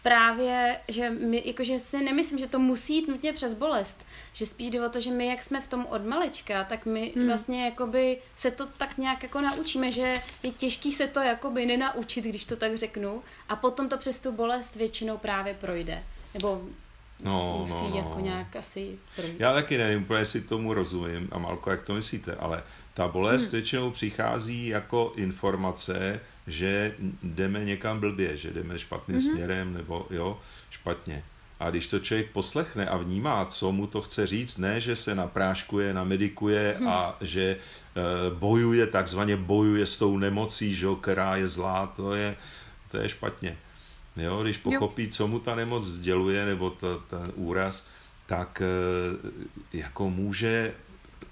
[0.09, 4.71] právě, že my, jakože si nemyslím, že to musí jít nutně přes bolest, že spíš
[4.71, 7.27] jde o to, že my, jak jsme v tom od malička, tak my hmm.
[7.27, 12.25] vlastně jakoby se to tak nějak jako naučíme, že je těžký se to jakoby nenaučit,
[12.25, 16.03] když to tak řeknu, a potom to přes tu bolest většinou právě projde.
[16.35, 16.63] Nebo
[17.21, 17.97] no, musí no, no.
[17.97, 19.41] jako nějak asi projít.
[19.41, 22.63] Já taky nevím, úplně si tomu rozumím a Malko, jak to myslíte, ale
[22.99, 23.53] ta bolest hmm.
[23.53, 29.27] většinou přichází jako informace, že jdeme někam blbě, že jdeme špatným hmm.
[29.27, 30.39] směrem nebo jo,
[30.71, 31.25] špatně.
[31.61, 35.15] A když to člověk poslechne a vnímá, co mu to chce říct, ne, že se
[35.15, 36.89] napráškuje, namedikuje hmm.
[36.89, 37.57] a že e,
[38.35, 42.37] bojuje, takzvaně bojuje s tou nemocí, že, která je zlá, to je,
[42.91, 43.59] to je špatně.
[44.17, 45.11] Jo, když pochopí, jo.
[45.11, 47.89] co mu ta nemoc sděluje, nebo ta, ten úraz,
[48.27, 48.67] tak e,
[49.79, 50.75] jako může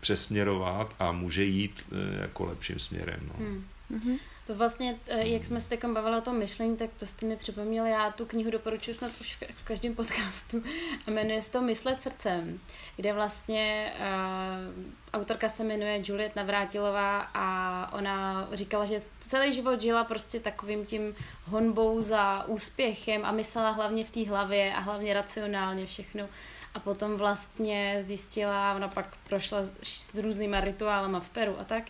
[0.01, 3.20] přesměrovat a může jít eh, jako lepším směrem.
[3.29, 3.35] No.
[3.38, 3.64] Hmm.
[3.92, 4.18] Mm-hmm.
[4.46, 7.37] To vlastně, eh, jak jsme se teď bavili o tom myšlení, tak to jste mi
[7.37, 10.62] připomněl, já tu knihu doporučuji snad už v každém podcastu
[11.07, 12.61] a jmenuje se to Myslet srdcem,
[12.96, 20.05] kde vlastně uh, autorka se jmenuje Juliet Navrátilová a ona říkala, že celý život žila
[20.05, 25.87] prostě takovým tím honbou za úspěchem a myslela hlavně v té hlavě a hlavně racionálně
[25.87, 26.29] všechno
[26.76, 31.84] a potom vlastně zjistila, ona pak prošla s různýma rituálama v Peru a tak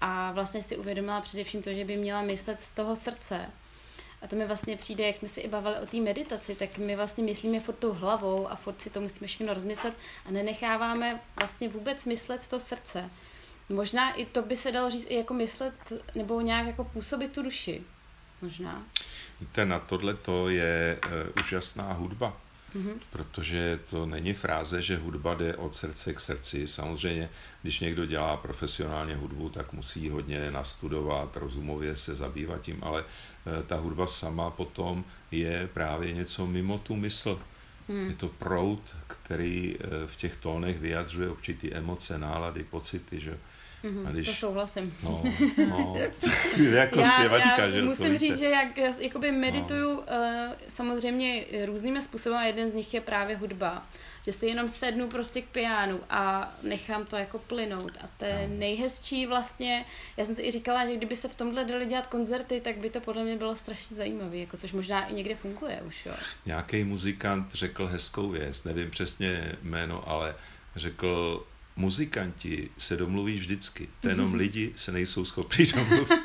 [0.00, 3.50] a vlastně si uvědomila především to, že by měla myslet z toho srdce.
[4.22, 6.96] A to mi vlastně přijde, jak jsme si i bavili o té meditaci, tak my
[6.96, 9.94] vlastně myslíme furt tou hlavou a furt si to musíme všechno rozmyslet
[10.26, 13.10] a nenecháváme vlastně vůbec myslet to srdce.
[13.68, 15.74] Možná i to by se dalo říct i jako myslet
[16.14, 17.82] nebo nějak jako působit tu duši.
[18.42, 18.82] Možná.
[19.40, 22.36] Víte, na tohle to je uh, úžasná hudba
[22.76, 22.98] Mm-hmm.
[23.10, 26.66] Protože to není fráze, že hudba jde od srdce k srdci.
[26.66, 27.30] Samozřejmě,
[27.62, 33.62] když někdo dělá profesionálně hudbu, tak musí hodně nastudovat, rozumově se zabývat tím, ale eh,
[33.62, 37.40] ta hudba sama potom je právě něco mimo tu mysl.
[37.88, 38.06] Mm.
[38.06, 43.38] Je to prout, který eh, v těch tónech vyjadřuje určitý emoce, nálady, pocity, že
[43.84, 44.96] Mm-hmm, když, to souhlasím.
[45.02, 45.22] No,
[45.70, 45.96] no,
[46.70, 47.82] jako já, zpěvačka, já že?
[47.82, 50.00] Musím to říct, že jak jakoby medituju no.
[50.00, 53.86] uh, samozřejmě různými způsoby a jeden z nich je právě hudba.
[54.24, 57.92] Že si jenom sednu prostě k pianu a nechám to jako plynout.
[58.00, 58.54] A to je no.
[58.58, 59.84] nejhezčí vlastně.
[60.16, 62.90] Já jsem si i říkala, že kdyby se v tomhle dali dělat koncerty, tak by
[62.90, 66.14] to podle mě bylo strašně zajímavé, jako což možná i někde funguje už, jo.
[66.46, 70.34] Nějaký muzikant řekl hezkou věc, nevím přesně jméno, ale
[70.76, 71.44] řekl,
[71.78, 76.08] muzikanti se domluví vždycky, to jenom lidi se nejsou schopni domluvit.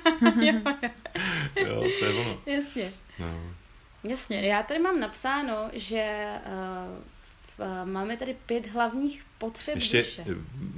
[1.56, 2.42] jo, to je ono.
[2.46, 2.94] Jasně.
[3.20, 3.54] No.
[4.04, 6.28] Jasně, já tady mám napsáno, že
[7.60, 10.26] uh, máme tady pět hlavních potřeb ještě, duše.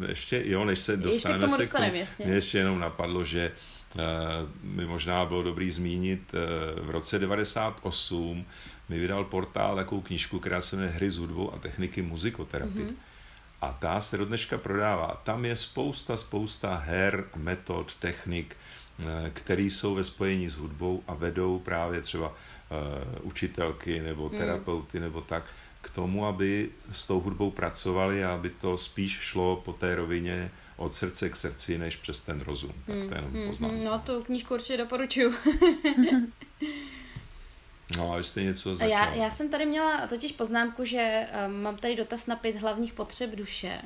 [0.08, 2.26] Ještě, jo, než se dostaneme ještě k tomu se k tomu, jasně.
[2.26, 3.52] mě ještě jenom napadlo, že
[3.96, 4.02] uh,
[4.64, 8.46] mi možná bylo dobrý zmínit, uh, v roce 98
[8.90, 12.86] mi vydal portál takovou knížku, která se jmenuje Hry s hudbou a techniky muzikoterapie.
[12.86, 12.96] Mm-hmm.
[13.62, 15.22] A ta se do dneška prodává.
[15.24, 18.58] Tam je spousta, spousta her, metod, technik,
[19.00, 22.36] eh, které jsou ve spojení s hudbou a vedou právě třeba uh,
[23.22, 24.38] učitelky nebo hmm.
[24.38, 25.50] terapeuty nebo tak
[25.82, 30.52] k tomu, aby s tou hudbou pracovali a aby to spíš šlo po té rovině
[30.78, 32.74] od srdce k srdci, než přes ten rozum.
[32.86, 33.78] Tak to je jenom hmm, poznámka.
[33.84, 35.34] No, tu knížku určitě doporučuju.
[37.98, 38.90] No a jste něco začal.
[38.90, 42.94] Já, já jsem tady měla totiž poznámku, že um, mám tady dotaz na pět hlavních
[42.94, 43.82] potřeb duše.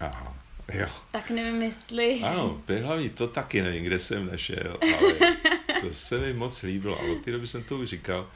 [0.00, 0.36] Aha,
[0.72, 0.86] jo.
[1.10, 2.20] Tak nevím, jestli...
[2.20, 5.14] Ano, pět hlavní, to taky nevím, kde jsem našel, ale
[5.80, 7.00] to se mi moc líbilo.
[7.00, 8.30] A od té doby jsem to už říkal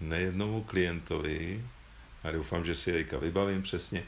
[0.00, 1.64] nejednomu klientovi,
[2.24, 4.04] a doufám, že si teďka vybavím přesně,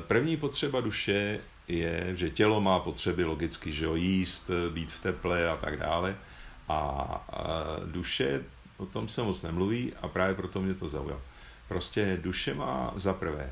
[0.00, 5.48] První potřeba duše je, že tělo má potřeby logicky, že jo, jíst, být v teple
[5.48, 6.16] a tak dále.
[6.68, 7.50] A, a
[7.84, 8.44] duše,
[8.76, 11.22] o tom se moc nemluví a právě proto mě to zaujalo.
[11.68, 13.50] Prostě duše má za prvé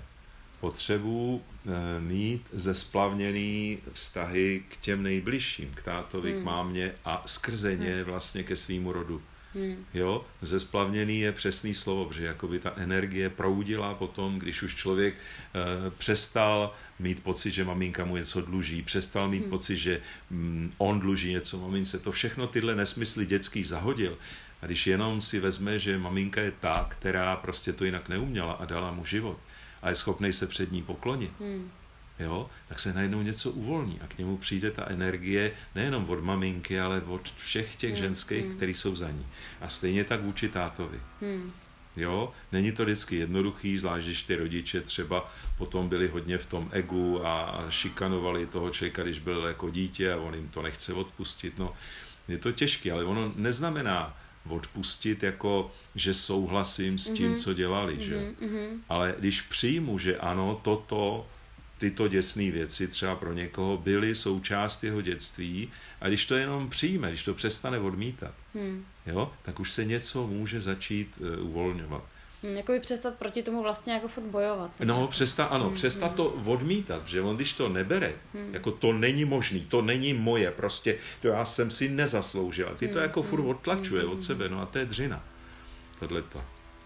[0.63, 6.43] potřebu e, mít zesplavněný vztahy k těm nejbližším, k tátovi, hmm.
[6.43, 8.05] k mámě a skrze ně hmm.
[8.05, 9.23] vlastně ke svýmu rodu.
[9.55, 9.85] Hmm.
[9.95, 15.91] Jo, zesplavněný je přesný slovo, protože jakoby ta energie proudila potom, když už člověk e,
[15.91, 19.51] přestal mít pocit, že maminka mu něco dluží, přestal mít hmm.
[19.51, 21.99] pocit, že mm, on dluží něco mamince.
[21.99, 24.19] To všechno tyhle nesmysly dětský zahodil.
[24.63, 28.65] A když jenom si vezme, že maminka je ta, která prostě to jinak neuměla a
[28.65, 29.39] dala mu život
[29.83, 31.71] a je schopný se před ní poklonit, hmm
[32.19, 36.81] jo, tak se najednou něco uvolní a k němu přijde ta energie nejenom od maminky,
[36.81, 37.99] ale od všech těch hmm.
[37.99, 38.55] ženských, hmm.
[38.55, 39.27] který jsou za ní.
[39.61, 41.01] A stejně tak vůči tátovi.
[41.21, 41.53] Hmm.
[41.97, 46.69] Jo, není to vždycky jednoduchý, zvlášť když ty rodiče třeba potom byli hodně v tom
[46.73, 51.59] egu a šikanovali toho člověka, když byl jako dítě a on jim to nechce odpustit.
[51.59, 51.73] No,
[52.29, 54.17] je to těžké, ale ono neznamená
[54.49, 57.39] odpustit jako, že souhlasím s tím, mm-hmm.
[57.39, 58.01] co dělali, mm-hmm.
[58.01, 58.31] že?
[58.41, 58.69] Mm-hmm.
[58.89, 61.27] Ale když přijmu, že ano, toto
[61.83, 67.09] tyto děsné věci třeba pro někoho byly součást jeho dětství a když to jenom přijme,
[67.09, 68.85] když to přestane odmítat, hmm.
[69.07, 72.05] jo, tak už se něco může začít uh, uvolňovat.
[72.43, 74.71] Hmm, jako by přestat proti tomu vlastně jako furt bojovat.
[74.85, 76.17] No, přestat, ano, hmm, přestat hmm.
[76.17, 78.55] to odmítat, že on když to nebere, hmm.
[78.55, 82.77] jako to není možný, to není moje, prostě to já jsem si nezasloužil.
[82.79, 83.03] Ty to hmm.
[83.03, 84.13] jako furt odtlačuje hmm.
[84.13, 85.25] od sebe, no a to je dřina.
[85.99, 86.45] Tohle to.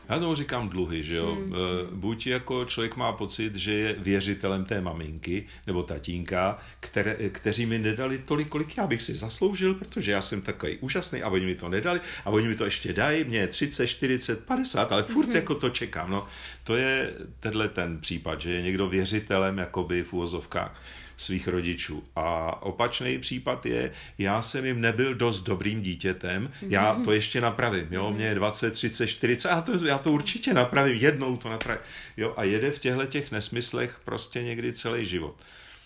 [0.08, 1.34] Já tomu říkám dluhy, že jo.
[1.34, 1.52] Hmm.
[1.54, 1.56] Eh,
[1.92, 7.78] buď jako člověk má pocit, že je věřitelem té maminky nebo tatínka, které, kteří mi
[7.78, 11.54] nedali tolik, kolik já bych si zasloužil, protože já jsem takový úžasný a oni mi
[11.54, 15.26] to nedali a oni mi to ještě dají, mě je 30, 40, 50, ale furt
[15.26, 15.36] hmm.
[15.36, 16.10] jako to čekám.
[16.10, 16.26] No,
[16.64, 20.82] to je tenhle ten případ, že je někdo věřitelem jakoby v úvozovkách
[21.16, 22.04] svých rodičů.
[22.16, 27.86] A opačný případ je, já jsem jim nebyl dost dobrým dítětem, já to ještě napravím,
[27.90, 31.82] jo, mě je 20, 30, 40, a to, já to určitě napravím, jednou to napravím,
[32.16, 35.36] jo, a jede v těchto těch nesmyslech prostě někdy celý život.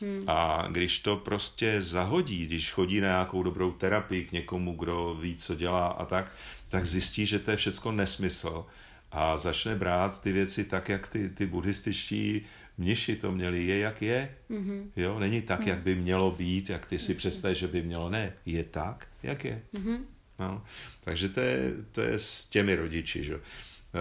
[0.00, 0.24] Hmm.
[0.26, 5.36] A když to prostě zahodí, když chodí na nějakou dobrou terapii k někomu, kdo ví,
[5.36, 6.32] co dělá a tak,
[6.68, 8.66] tak zjistí, že to je všecko nesmysl
[9.12, 12.42] a začne brát ty věci tak, jak ty, ty buddhističtí
[12.80, 14.34] mniši to měli, je jak je.
[14.50, 14.82] Mm-hmm.
[14.96, 15.68] Jo, není tak, mm.
[15.68, 18.10] jak by mělo být, jak ty si představíš, že by mělo.
[18.10, 19.62] Ne, je tak, jak je.
[19.74, 19.98] Mm-hmm.
[20.38, 20.64] No,
[21.04, 23.24] takže to je, to je s těmi rodiči.
[23.24, 23.34] Že?
[23.34, 24.00] Eh,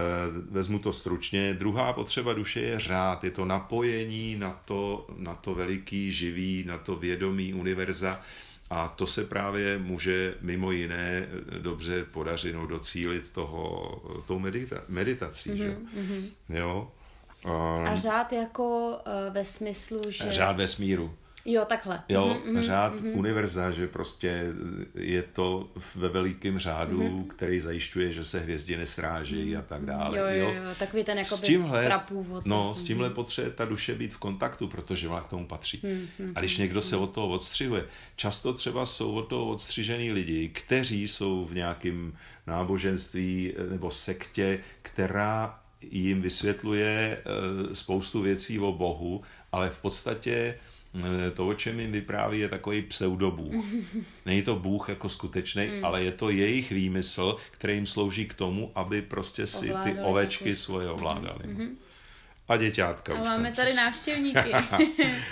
[0.50, 1.54] vezmu to stručně.
[1.54, 6.78] Druhá potřeba duše je řád, je to napojení na to, na to veliký, živý, na
[6.78, 8.20] to vědomí univerza.
[8.70, 11.26] A to se právě může mimo jiné
[11.58, 15.50] dobře podařit no, docílit toho, tou medita- meditací.
[15.50, 15.56] Mm-hmm.
[15.56, 15.76] Že?
[16.00, 16.30] Mm-hmm.
[16.48, 16.92] Jo?
[17.44, 20.32] Um, a řád jako uh, ve smyslu, že...
[20.32, 21.14] Řád vesmíru.
[21.44, 22.02] Jo, takhle.
[22.08, 23.18] Jo, mm-hmm, řád mm-hmm.
[23.18, 24.46] univerza, že prostě
[24.94, 27.26] je to ve velikém řádu, mm-hmm.
[27.26, 30.18] který zajišťuje, že se hvězdy nestráží a tak dále.
[30.18, 32.46] Jo, jo, jo, takový ten jakoby s tímhle, prapůvod.
[32.46, 33.14] No, s tímhle mm-hmm.
[33.14, 35.78] potřebuje ta duše být v kontaktu, protože ona k tomu patří.
[35.78, 36.32] Mm-hmm.
[36.34, 37.84] A když někdo se od toho odstřihuje,
[38.16, 42.12] často třeba jsou od toho odstřižený lidi, kteří jsou v nějakém
[42.46, 50.58] náboženství nebo sektě, která jim vysvětluje eh, spoustu věcí o Bohu, ale v podstatě
[50.98, 53.64] eh, to, o čem jim vypráví, je takový pseudobůh.
[54.26, 55.84] Není to Bůh jako skutečný, mm.
[55.84, 60.00] ale je to jejich výmysl, který jim slouží k tomu, aby prostě si ovládali ty
[60.00, 60.56] ovečky jako...
[60.56, 61.44] svoje ovládali.
[61.44, 61.70] Mm-hmm.
[62.48, 63.14] A děťátka.
[63.14, 64.50] A máme tady návštěvníky.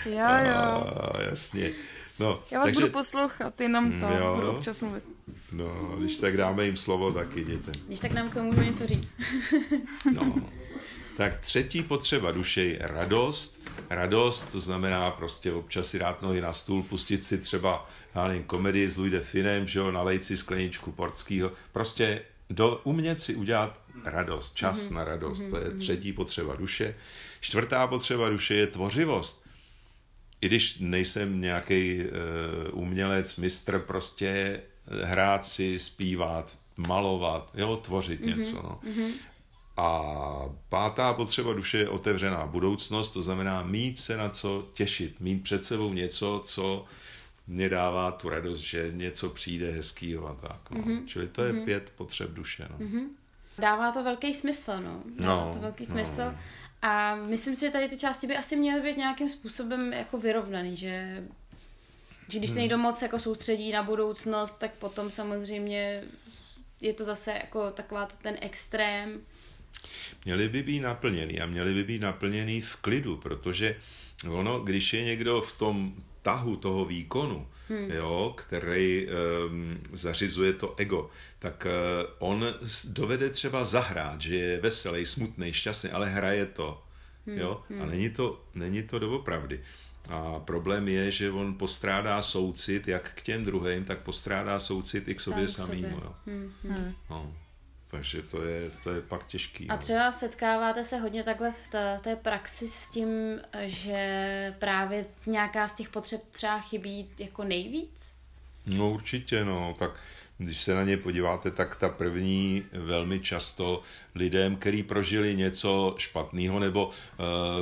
[0.05, 0.55] jo, jo.
[0.55, 1.73] A, jasně.
[2.19, 2.81] No, Já vás takže...
[2.81, 4.35] budu poslouchat, jenom to, jo.
[4.35, 5.05] budu občas mluvit.
[5.53, 7.73] No, když tak dáme jim slovo, tak jděte.
[7.87, 9.09] Když tak nám k tomu můžu něco říct.
[10.15, 10.35] no.
[11.17, 13.71] Tak třetí potřeba duše je radost.
[13.91, 18.45] Radost, to znamená prostě občas si dát nohy na stůl, pustit si třeba, já nevím,
[18.45, 21.53] komedii s Louis Finem, že jo, nalejt si skleničku portskýho.
[21.73, 24.95] Prostě do, umět si udělat radost, čas mm-hmm.
[24.95, 25.43] na radost.
[25.43, 25.51] Mm-hmm.
[25.51, 25.79] To je mhm.
[25.79, 26.95] třetí potřeba duše.
[27.41, 29.49] Čtvrtá potřeba duše je tvořivost
[30.41, 34.61] i když nejsem nějaký uh, umělec, mistr, prostě
[35.03, 38.37] hrát si, zpívat, malovat, jo, tvořit mm-hmm.
[38.37, 38.55] něco.
[38.55, 38.81] No.
[38.85, 39.13] Mm-hmm.
[39.77, 40.03] A
[40.69, 45.65] pátá potřeba duše je otevřená budoucnost, to znamená mít se na co těšit, mít před
[45.65, 46.85] sebou něco, co
[47.47, 50.71] mě dává tu radost, že něco přijde hezkýho a tak.
[50.71, 50.81] No.
[50.81, 51.07] Mm-hmm.
[51.07, 51.65] Čili to je mm-hmm.
[51.65, 52.69] pět potřeb duše.
[52.71, 52.87] No.
[52.87, 53.07] Mm-hmm.
[53.59, 55.03] Dává to velký smysl, no.
[55.19, 55.91] Dává no, to velký no.
[55.91, 56.35] smysl.
[56.83, 60.77] A myslím si, že tady ty části by asi měly být nějakým způsobem jako vyrovnaný,
[60.77, 61.25] že,
[62.29, 62.63] že když se hmm.
[62.63, 66.01] někdo moc jako soustředí na budoucnost, tak potom samozřejmě
[66.81, 69.21] je to zase jako taková ten extrém,
[70.25, 73.77] Měly by být naplněný a měly by být naplněný v klidu, protože
[74.31, 77.91] ono, když je někdo v tom tahu toho výkonu, hmm.
[77.91, 82.55] jo, který um, zařizuje to ego, tak uh, on
[82.89, 86.83] dovede třeba zahrát, že je veselý, smutný, šťastný, ale hraje to.
[87.27, 87.39] Hmm.
[87.39, 87.63] Jo?
[87.71, 87.91] A hmm.
[87.91, 89.61] není to, není to doopravdy.
[90.09, 95.15] A problém je, že on postrádá soucit jak k těm druhým, tak postrádá soucit i
[95.15, 95.85] k sobě Sám samým.
[95.85, 96.09] Sobě.
[96.27, 96.53] Hmm.
[96.65, 96.95] Hmm.
[97.11, 97.35] No.
[97.91, 99.69] Takže to je, to je pak těžký.
[99.69, 99.81] A no.
[99.81, 103.09] třeba setkáváte se hodně takhle v té, té praxi s tím,
[103.65, 108.15] že právě nějaká z těch potřeb třeba chybí jako nejvíc?
[108.67, 109.77] No určitě, no.
[109.79, 110.01] Tak
[110.39, 113.83] když se na ně podíváte, tak ta první velmi často
[114.15, 116.95] lidem, kteří prožili něco špatného nebo uh,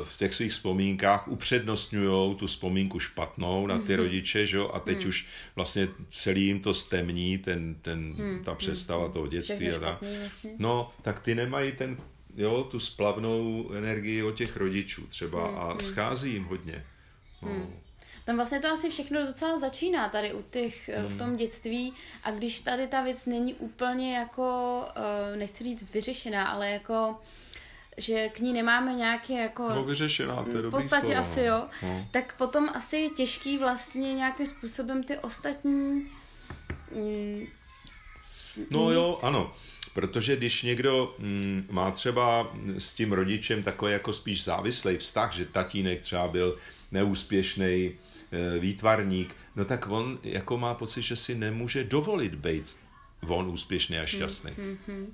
[0.05, 3.97] v těch svých vzpomínkách upřednostňují tu vzpomínku špatnou na ty mm-hmm.
[3.97, 4.59] rodiče, že?
[4.73, 5.09] a teď mm.
[5.09, 8.45] už vlastně celý jim to stemní, ten, ten, mm.
[8.45, 9.13] ta představa mm.
[9.13, 9.69] toho dětství.
[9.71, 10.03] A tak.
[10.21, 10.51] Vlastně.
[10.59, 11.97] No, tak ty nemají ten,
[12.37, 15.59] jo, tu splavnou energii od těch rodičů třeba mm.
[15.59, 15.81] a mm.
[15.81, 16.85] schází jim hodně.
[17.43, 17.49] No.
[17.49, 17.86] Mm.
[18.27, 21.09] Tam vlastně to asi všechno docela začíná tady u těch, hmm.
[21.09, 21.37] v tom hmm.
[21.37, 21.93] dětství
[22.25, 27.17] a když tady ta věc není úplně jako, eh, nechci říct vyřešená, ale jako
[27.99, 29.69] že k ní nemáme nějaké jako...
[29.69, 31.67] No vyřešená, to je V podstatě slovo, asi jo.
[31.83, 32.09] No.
[32.11, 36.07] Tak potom asi je těžký vlastně nějakým způsobem ty ostatní...
[36.95, 37.47] Mm,
[38.71, 39.53] no jo, ano.
[39.95, 45.45] Protože když někdo mm, má třeba s tím rodičem takový jako spíš závislý vztah, že
[45.45, 46.59] tatínek třeba byl
[46.93, 47.93] neúspěšný
[48.33, 52.77] Eh, výtvarník, no tak on jako má pocit, že si nemůže dovolit být
[53.29, 54.51] on úspěšný a šťastný.
[54.51, 55.07] Mm-hmm.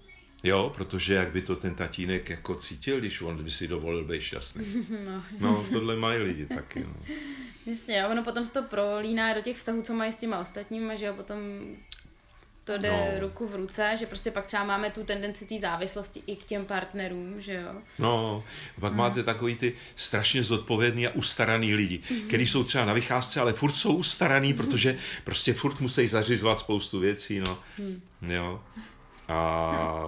[0.44, 4.20] Jo, protože jak by to ten tatínek jako cítil, když on by si dovolil být
[4.20, 4.64] šťastný.
[5.04, 6.80] No, no tohle mají lidi taky.
[6.80, 7.14] No.
[7.66, 10.96] Jasně, a ono potom se to prolíná do těch vztahů, co mají s těma ostatníma,
[10.96, 11.38] že jo, potom
[12.64, 13.20] to jde no.
[13.20, 16.64] ruku v ruce, že prostě pak třeba máme tu tendenci té závislosti i k těm
[16.64, 17.72] partnerům, že jo.
[17.98, 18.44] No,
[18.81, 18.98] pak hmm.
[18.98, 22.20] máte takový ty strašně zodpovědný a ustaraný lidi, hmm.
[22.20, 27.01] kteří jsou třeba na vycházce, ale furt jsou ustaraný, protože prostě furt musí zařizovat spoustu
[27.01, 27.59] věcí, no.
[27.79, 28.03] Hmm.
[28.22, 28.61] Jo.
[29.29, 30.07] A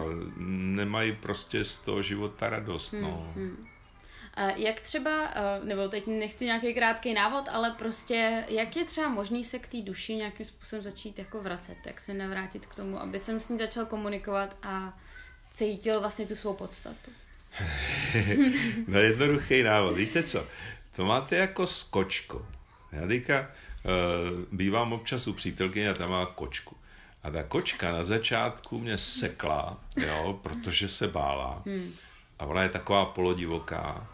[0.76, 3.32] nemají prostě z toho života radost, no.
[3.36, 3.66] Hmm.
[4.56, 9.44] Jak třeba, eh, nebo teď nechci nějaký krátký návod, ale prostě jak je třeba možný
[9.44, 13.18] se k té duši nějakým způsobem začít jako vracet, jak se navrátit k tomu, aby
[13.18, 14.98] jsem s ní začal komunikovat a
[15.52, 17.10] cítil vlastně tu svou podstatu.
[18.88, 19.96] no jednoduchý návod.
[19.96, 20.46] Víte co?
[20.96, 22.46] To máte jako s kočkou.
[22.92, 23.46] Já teďka uh,
[24.52, 26.76] bývám občas u přítelky a tam má kočku.
[27.22, 31.62] A ta kočka na začátku mě sekla, jo, protože se bála.
[31.66, 31.92] Hmm.
[32.38, 34.13] A ona je taková polodivoká.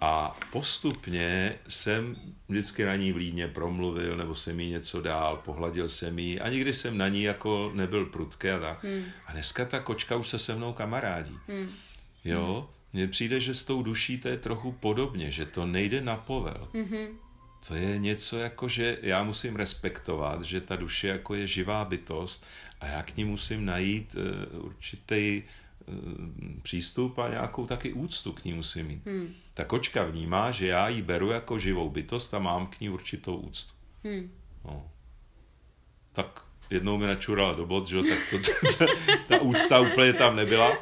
[0.00, 2.16] A postupně jsem
[2.48, 6.48] vždycky na ní v líně promluvil, nebo jsem jí něco dál, pohladil jsem jí a
[6.48, 8.84] nikdy jsem na ní jako nebyl prudký a tak.
[8.84, 9.04] Hmm.
[9.26, 11.38] A dneska ta kočka už se se mnou kamarádí.
[11.48, 11.68] Hmm.
[12.24, 16.16] Jo, mně přijde, že s tou duší to je trochu podobně, že to nejde na
[16.16, 16.68] povel.
[16.74, 17.18] Hmm.
[17.68, 22.46] To je něco jako, že já musím respektovat, že ta duše jako je živá bytost
[22.80, 24.16] a já k ní musím najít
[24.54, 25.69] uh, určitý Eh,
[26.62, 29.06] přístup a nějakou taky úctu k ní musím mít.
[29.06, 29.34] Hmm.
[29.54, 33.36] Ta kočka vnímá, že já ji beru jako živou bytost a mám k ní určitou
[33.36, 33.72] úctu.
[34.04, 34.30] Hmm.
[34.64, 34.90] No.
[36.12, 38.38] Tak jednou mi načurala do bod, že tak to,
[38.78, 38.86] ta,
[39.28, 40.78] ta úcta úplně tam nebyla,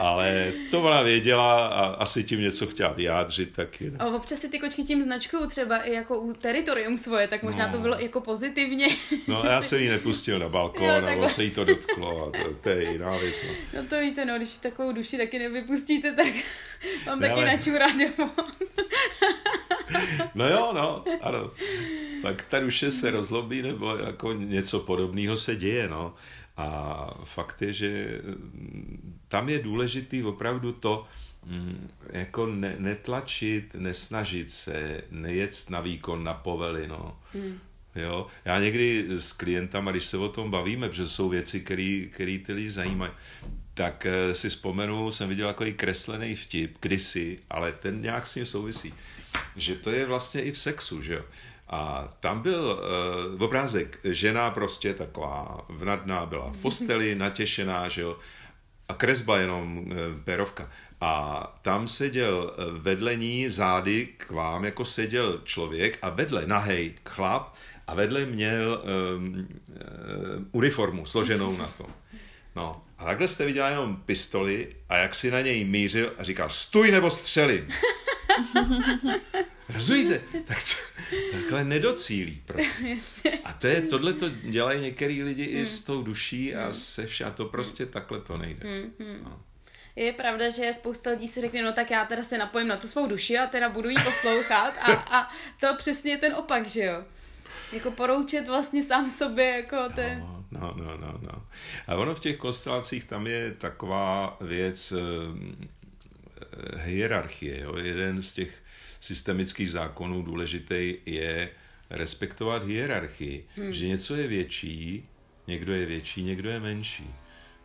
[0.00, 3.92] ale to ona věděla a asi tím něco chtěla vyjádřit taky.
[3.98, 7.66] A občas si ty kočky tím značkou třeba i jako u teritorium svoje, tak možná
[7.66, 7.72] no.
[7.72, 8.86] to bylo jako pozitivně.
[9.28, 12.54] No já jsem ji nepustil na balkon, jo, nebo se jí to dotklo a to,
[12.54, 13.42] to je jiná věc.
[13.42, 13.82] No.
[13.82, 16.32] no to víte, no, když takovou duši taky nevypustíte, tak
[17.06, 17.46] vám ne, taky ale...
[17.46, 18.30] načurá domů.
[20.34, 21.50] no jo, no, ano.
[22.22, 25.03] Tak ta duše se rozlobí, nebo jako něco podobného
[25.36, 26.14] se děje, no.
[26.56, 31.06] A fakt je, že mm, tam je důležitý opravdu to,
[31.46, 37.18] mm, jako ne, netlačit, nesnažit se, nejet na výkon, na povely, no.
[37.32, 37.58] Hmm.
[37.94, 38.26] Jo?
[38.44, 42.70] Já někdy s klientama, když se o tom bavíme, protože jsou věci, které ty lidi
[42.70, 43.12] zajímají,
[43.74, 48.46] tak eh, si vzpomenu, jsem viděl takový kreslený vtip kdysi, ale ten nějak s ním
[48.46, 48.94] souvisí,
[49.56, 51.24] že to je vlastně i v sexu, že jo.
[51.68, 52.80] A tam byl
[53.34, 58.16] uh, obrázek, žena prostě taková vnadná, byla v posteli, natěšená, že jo,
[58.88, 59.92] a kresba jenom uh,
[60.24, 60.70] perovka.
[61.00, 67.54] A tam seděl vedle ní zády k vám, jako seděl člověk a vedle nahej chlap
[67.86, 68.82] a vedle měl
[69.16, 69.48] um,
[70.52, 71.86] uniformu složenou na tom.
[72.56, 76.48] No, a takhle jste viděla jenom pistoli a jak si na něj mířil a říkal,
[76.48, 77.68] stůj nebo střelím.
[79.68, 80.20] Rozumíte?
[80.44, 82.98] Tak to, takhle nedocílí prostě.
[83.44, 85.62] A to je, tohle to dělají některý lidi hmm.
[85.62, 86.74] i s tou duší a hmm.
[86.74, 88.68] se vše, a to prostě takhle to nejde.
[88.68, 89.24] Hmm, hmm.
[89.24, 89.40] No.
[89.96, 92.88] je pravda, že spousta lidí si řekne, no tak já teda se napojím na tu
[92.88, 96.84] svou duši a teda budu jí poslouchat a, a to přesně je ten opak, že
[96.84, 97.04] jo.
[97.72, 100.16] Jako poroučet vlastně sám sobě, jako ty...
[100.18, 101.46] No, no, no, no, no.
[101.86, 104.96] A ono v těch konstelacích tam je taková věc e,
[106.76, 107.76] hierarchie, jo.
[107.76, 108.62] Jeden z těch
[109.00, 111.50] systemických zákonů důležitý je
[111.90, 113.72] respektovat hierarchii, hmm.
[113.72, 115.08] že něco je větší,
[115.46, 117.10] někdo je větší, někdo je menší.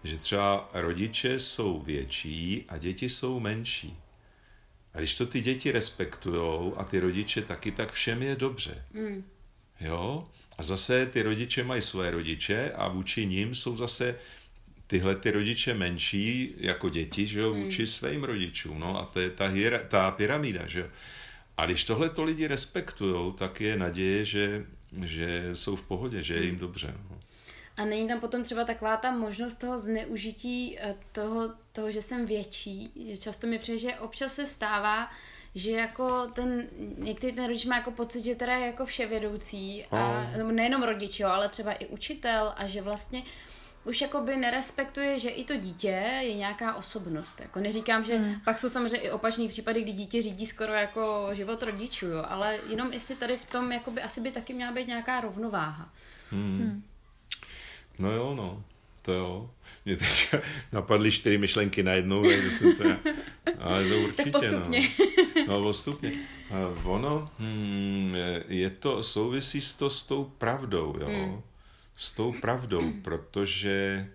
[0.04, 3.98] Že třeba rodiče jsou větší a děti jsou menší.
[4.94, 8.86] A když to ty děti respektujou a ty rodiče taky, tak všem je dobře.
[8.94, 9.24] Hmm.
[9.80, 10.28] Jo?
[10.58, 14.16] A zase ty rodiče mají své rodiče a vůči ním jsou zase
[14.90, 17.88] tyhle ty rodiče menší jako děti, že jo, vůči hmm.
[17.88, 18.80] svým rodičům.
[18.80, 20.88] No a to je ta, hier, ta pyramída, že jo.
[21.58, 24.66] A když tohle to lidi respektují, tak je naděje, že,
[25.06, 26.94] že jsou v pohodě, že je jim dobře.
[27.10, 27.20] No.
[27.78, 32.26] A není tam potom třeba taková ta možnost toho zneužití eh, toho, toho že jsem
[32.26, 35.12] větší, že často mi přijde, že občas se stává,
[35.56, 36.68] že jako ten,
[36.98, 40.52] některý ten rodič má jako pocit, že teda je jako vševědoucí a no.
[40.52, 43.24] nejenom rodič, jo, ale třeba i učitel a že vlastně
[43.84, 45.88] už jakoby nerespektuje, že i to dítě
[46.22, 47.40] je nějaká osobnost.
[47.40, 48.36] Jako neříkám, že hmm.
[48.46, 52.60] pak jsou samozřejmě i opační případy, kdy dítě řídí skoro jako život rodičů, jo, ale
[52.70, 55.90] jenom jestli tady v tom jakoby asi by taky měla být nějaká rovnováha.
[56.32, 56.60] Hmm.
[56.60, 56.84] Hmm.
[58.00, 58.64] No jo, no.
[59.02, 59.50] To jo.
[59.86, 60.36] Mě teď
[60.72, 62.84] napadly čtyři myšlenky najednou, takže jsem to...
[63.60, 64.90] Ale to určitě, tak postupně.
[65.48, 66.12] No, no postupně.
[66.84, 68.16] Ono, hmm,
[68.48, 71.08] je to, souvisí s to s tou pravdou, jo.
[71.08, 71.42] Hmm
[72.00, 74.08] s tou pravdou, protože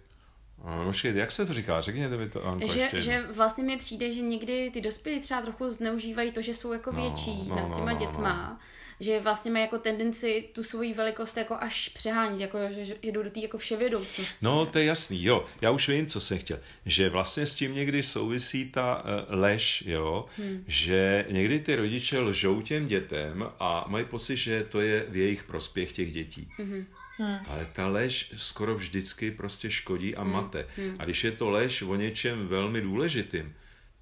[0.85, 1.81] Počkejte, jak se to říká?
[1.81, 5.43] Řekněte mi to, Anko, že, ještě že vlastně mi přijde, že někdy ty dospělí třeba
[5.43, 8.49] trochu zneužívají to, že jsou jako no, větší no, nad těma no, no, dětma.
[8.51, 8.59] No.
[9.01, 13.23] Že vlastně mají jako tendenci tu svoji velikost jako až přehánit, jako že, že jdou
[13.23, 14.37] do té jako vševědoucnosti.
[14.43, 15.45] No, to je jasný, jo.
[15.61, 16.59] Já už vím, co jsem chtěl.
[16.87, 20.25] Že vlastně s tím někdy souvisí ta uh, lež, jo.
[20.39, 20.65] Hmm.
[20.67, 25.45] Že někdy ty rodiče lžou těm dětem a mají pocit, že to je v jejich
[25.45, 26.49] prospěch těch dětí.
[26.59, 26.87] Hmm.
[27.19, 27.39] Hmm.
[27.47, 30.33] Ale ta lež skoro vždycky prostě škodí a hmm.
[30.33, 30.67] mate.
[30.77, 30.97] Hmm.
[30.99, 33.55] A když je to lež o něčem velmi důležitým,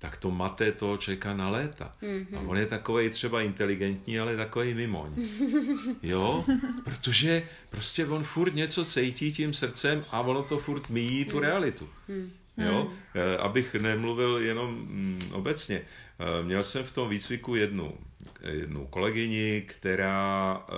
[0.03, 1.95] tak to mate toho čeká na léta.
[2.03, 2.39] Mm-hmm.
[2.39, 5.11] A on je takový třeba inteligentní, ale takový mimoň.
[6.03, 6.45] Jo?
[6.85, 11.43] Protože prostě on furt něco cítí tím srdcem a ono to furt míjí tu mm.
[11.43, 11.89] realitu.
[12.09, 12.31] Mm.
[12.57, 12.91] Jo?
[13.15, 15.77] E, abych nemluvil jenom mm, obecně.
[15.79, 17.99] E, měl jsem v tom výcviku jednu,
[18.43, 20.73] jednu kolegyni, která e,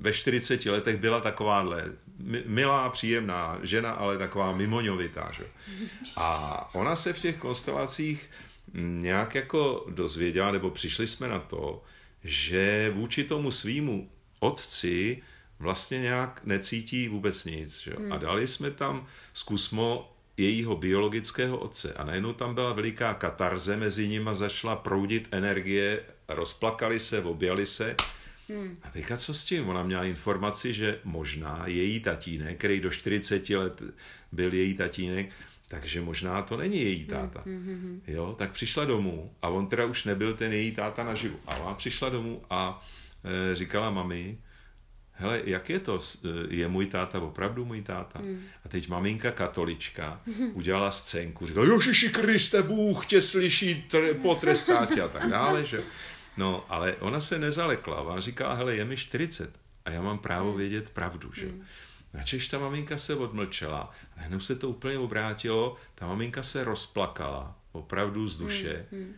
[0.00, 1.84] ve 40 letech byla takováhle
[2.46, 5.30] milá, příjemná žena, ale taková mimoňovitá.
[5.32, 5.44] Že?
[6.16, 8.30] A ona se v těch konstelacích
[8.74, 11.82] nějak jako dozvěděla, nebo přišli jsme na to,
[12.24, 15.22] že vůči tomu svýmu otci
[15.58, 17.80] vlastně nějak necítí vůbec nic.
[17.80, 17.92] Že?
[18.10, 21.92] A dali jsme tam zkusmo jejího biologického otce.
[21.92, 27.96] A najednou tam byla veliká katarze, mezi nimi začala proudit energie, rozplakali se, objali se
[28.50, 28.76] Hmm.
[28.82, 29.68] A teďka co s tím?
[29.68, 33.82] Ona měla informaci, že možná její tatínek, který do 40 let
[34.32, 35.30] byl její tatínek,
[35.68, 37.42] takže možná to není její hmm, táta.
[37.46, 38.02] Hmm, hmm, hmm.
[38.06, 41.36] Jo, tak přišla domů a on teda už nebyl ten její táta naživu.
[41.46, 42.86] A ona přišla domů a
[43.24, 44.38] e, říkala mami,
[45.12, 48.18] hele, jak je to, e, je můj táta opravdu můj táta?
[48.18, 48.42] Hmm.
[48.64, 50.20] A teď maminka katolička
[50.52, 53.84] udělala scénku, říkala, Jožiši Kriste, Bůh tě slyší,
[54.22, 55.82] potrestá tě a tak dále, že
[56.40, 58.00] No, ale ona se nezalekla.
[58.00, 59.50] Ona říká, hele, je mi 40
[59.84, 60.58] a já mám právo hmm.
[60.58, 61.46] vědět pravdu, že?
[61.46, 61.64] Mm.
[62.14, 67.56] Načež ta maminka se odmlčela, a jenom se to úplně obrátilo, ta maminka se rozplakala,
[67.72, 69.14] opravdu z duše, mm.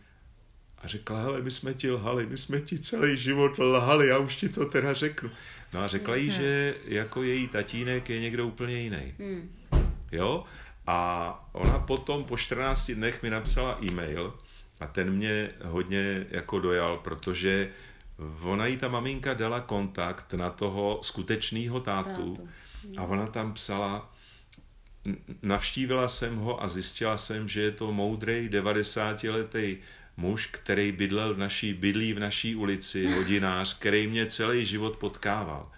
[0.77, 4.35] a řekla, hele, my jsme ti lhali, my jsme ti celý život lhali, já už
[4.35, 5.29] ti to teda řeknu.
[5.73, 9.13] No a řekla jí, že jako její tatínek je někdo úplně jiný.
[9.19, 9.55] Mm.
[10.11, 10.43] Jo?
[10.87, 14.33] A ona potom po 14 dnech mi napsala e-mail,
[14.79, 17.69] a ten mě hodně jako dojal, protože
[18.41, 22.49] ona jí ta maminka dala kontakt na toho skutečného tátu, tátu.
[22.97, 24.13] a ona tam psala,
[25.41, 29.77] navštívila jsem ho a zjistila jsem, že je to moudrý 90-letý
[30.17, 35.71] muž, který bydlel v naší, bydlí v naší ulici, hodinář, který mě celý život potkával.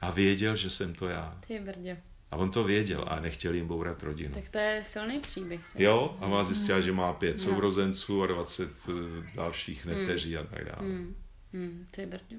[0.00, 1.38] A věděl, že jsem to já.
[1.46, 2.02] Ty brdě.
[2.34, 4.34] A on to věděl a nechtěl jim bourat rodinu.
[4.34, 5.60] Tak to je silný příběh.
[5.74, 7.42] Jo, a má zjistila, že má pět no.
[7.42, 8.92] sourozenců a 20 eh,
[9.34, 9.98] dalších hmm.
[9.98, 10.88] neteří a tak dále.
[10.88, 11.16] Mm.
[11.52, 12.36] Mm, to je brdě.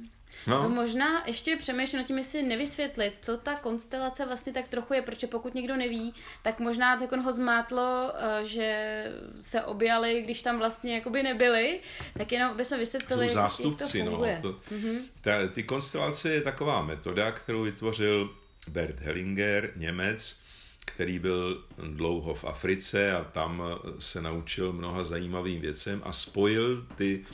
[0.48, 0.62] No.
[0.62, 5.02] To možná ještě přemýšlím nad tím, jestli nevysvětlit, co ta konstelace vlastně tak trochu je,
[5.02, 9.04] protože pokud někdo neví, tak možná tak on ho zmátlo, eh, že
[9.42, 11.80] se objali, když tam vlastně jakoby nebyli,
[12.18, 14.42] tak jenom jsme vysvětlili, Jsou zástupci, jak to funguje.
[14.44, 15.00] No, to, mm-hmm.
[15.22, 18.36] ta, ty konstelace je taková metoda, kterou vytvořil
[18.70, 20.42] Bert Hellinger, Němec,
[20.86, 23.64] který byl dlouho v Africe a tam
[24.00, 27.26] se naučil mnoha zajímavým věcem a spojil ty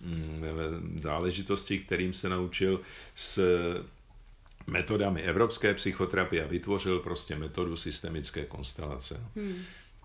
[0.00, 2.80] mm, záležitosti, kterým se naučil
[3.14, 3.40] s
[4.66, 9.20] metodami evropské psychoterapie a vytvořil prostě metodu systemické konstelace.
[9.36, 9.56] Hmm.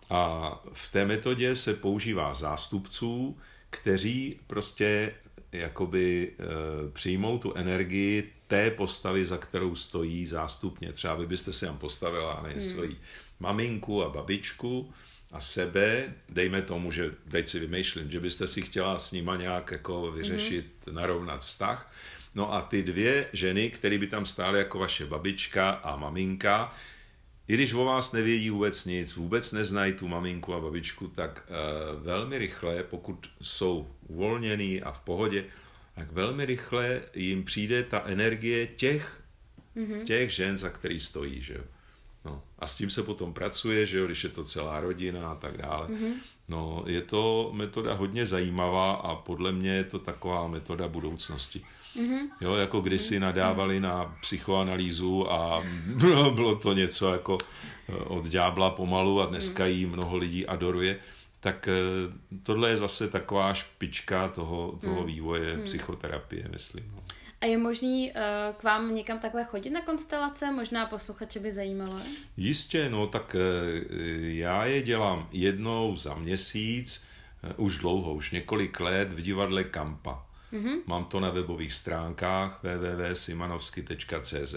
[0.10, 3.38] A v té metodě se používá zástupců,
[3.70, 5.14] kteří prostě
[5.52, 10.92] jakoby e, přijmou tu energii té postavy, za kterou stojí zástupně.
[10.92, 12.62] Třeba vy byste si tam postavila ne, hmm.
[12.62, 12.98] svoji
[13.40, 14.94] maminku a babičku
[15.32, 19.72] a sebe, dejme tomu, že teď si vymýšlím, že byste si chtěla s nima nějak
[19.72, 20.96] jako vyřešit, hmm.
[20.96, 21.92] narovnat vztah.
[22.36, 26.72] No a ty dvě ženy, které by tam stály jako vaše babička a maminka,
[27.48, 32.04] i když o vás nevědí vůbec nic, vůbec neznají tu maminku a babičku, tak uh,
[32.04, 35.46] velmi rychle, pokud jsou uvolněný a v pohodě,
[35.96, 39.24] tak velmi rychle jim přijde ta energie těch,
[39.76, 40.04] mm-hmm.
[40.04, 41.64] těch žen, za který stojí, že jo.
[42.26, 45.36] No, a s tím se potom pracuje, že jo, když je to celá rodina a
[45.36, 45.88] tak dále.
[45.88, 46.14] Mm-hmm.
[46.50, 51.62] No, je to metoda hodně zajímavá a podle mě je to taková metoda budoucnosti.
[51.98, 52.28] Mm-hmm.
[52.42, 55.64] Jo, jako kdysi nadávali na psychoanalýzu a
[56.36, 57.38] bylo to něco jako
[57.90, 61.00] eh, od ďábla pomalu a dneska ji mnoho lidí adoruje.
[61.46, 61.74] Tak eh,
[62.44, 65.08] tohle je zase taková špička toho, toho mm.
[65.08, 65.64] vývoje mm.
[65.64, 66.92] psychoterapie, myslím.
[66.96, 67.04] No.
[67.42, 70.52] A je možný uh, k vám někam takhle chodit na konstelace?
[70.52, 72.00] Možná posluchače by zajímalo.
[72.38, 73.42] Jistě, no tak uh,
[74.22, 77.06] já je dělám jednou za měsíc,
[77.58, 80.26] uh, už dlouho, už několik let v divadle Kampa.
[80.54, 80.78] Mm-hmm.
[80.86, 84.56] Mám to na webových stránkách www.simanovsky.cz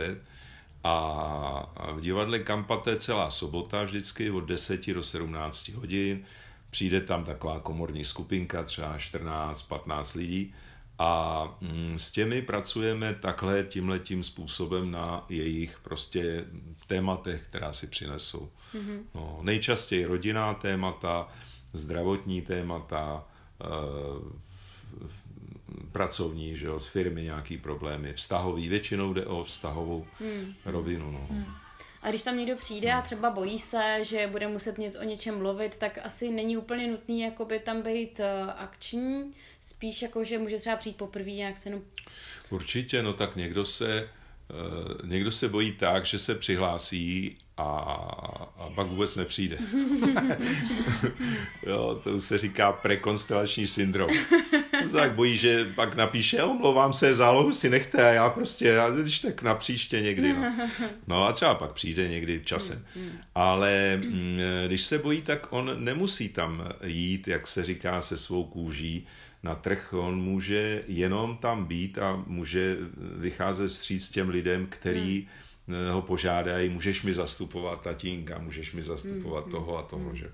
[0.85, 6.25] a v divadle Kampa to je celá sobota vždycky od 10 do 17 hodin.
[6.71, 10.55] Přijde tam taková komorní skupinka, třeba 14-15 lidí
[10.99, 16.45] a mm, s těmi pracujeme takhle tímhletím způsobem na jejich prostě
[16.87, 18.51] tématech, která si přinesou.
[18.75, 19.01] Mm-hmm.
[19.15, 21.29] No, nejčastěji rodinná témata,
[21.73, 23.25] zdravotní témata,
[25.93, 30.55] pracovní, že jo, z firmy nějaký problémy, vztahový, většinou jde o vztahovou hmm.
[30.65, 31.13] rovinu.
[31.13, 31.27] No.
[31.31, 31.45] Hmm.
[32.03, 35.39] A když tam někdo přijde a třeba bojí se, že bude muset něco o něčem
[35.39, 39.31] mluvit, tak asi není úplně nutný jakoby tam být uh, akční,
[39.61, 41.83] spíš jako, že může třeba přijít poprvé nějak se jenom...
[42.51, 44.09] Určitě, no tak někdo se
[45.05, 47.65] někdo se bojí tak, že se přihlásí a,
[48.59, 49.59] a pak vůbec nepřijde.
[51.67, 54.09] jo, to se říká prekonstelační syndrom.
[54.83, 58.65] To se tak bojí, že pak napíše, omlouvám se, zálohu si nechte a já prostě,
[58.65, 60.33] já, když tak na příště někdy.
[60.33, 60.69] No.
[61.07, 62.85] no a třeba pak přijde někdy časem.
[63.35, 64.37] Ale mm,
[64.67, 69.07] když se bojí, tak on nemusí tam jít, jak se říká, se svou kůží,
[69.43, 72.77] na trh, on může jenom tam být a může
[73.17, 75.29] vycházet vstříc těm lidem, který
[75.69, 75.91] hmm.
[75.93, 79.53] ho požádají, můžeš mi zastupovat tatínka, můžeš mi zastupovat hmm.
[79.53, 80.09] toho a toho.
[80.09, 80.17] Hmm.
[80.17, 80.31] Že?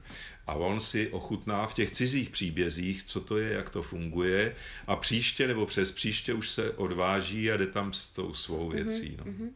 [0.46, 4.96] A on si ochutná v těch cizích příbězích, co to je, jak to funguje a
[4.96, 8.76] příště nebo přes příště už se odváží a jde tam s tou svou hmm.
[8.76, 9.16] věcí.
[9.18, 9.24] No.
[9.24, 9.50] Hmm.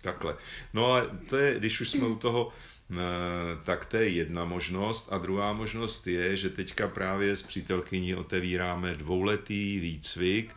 [0.00, 0.36] Takhle.
[0.74, 2.71] No a to je, když už jsme u toho Eh,
[3.64, 5.08] tak to je jedna možnost.
[5.12, 10.50] A druhá možnost je, že teďka právě s přítelkyní otevíráme dvouletý výcvik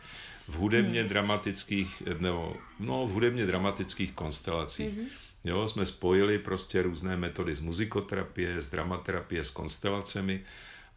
[0.48, 1.08] v hudebně hmm.
[1.08, 4.98] dramatických, nebo, no, v hudebně dramatických konstelacích.
[4.98, 5.06] Hmm.
[5.44, 10.44] Jo, jsme spojili prostě různé metody z muzikoterapie, z dramaterapie, s konstelacemi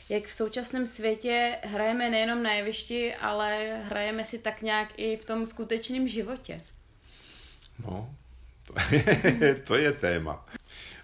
[0.09, 5.25] jak v současném světě hrajeme nejenom na jevišti, ale hrajeme si tak nějak i v
[5.25, 6.61] tom skutečném životě.
[7.87, 8.15] No,
[8.67, 10.47] to je, to je téma.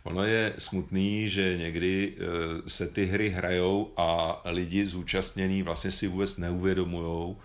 [0.03, 2.23] ono je smutný, že někdy eh,
[2.67, 7.39] se ty hry hrajou a lidi zúčastnění vlastně si vůbec neuvědomujou,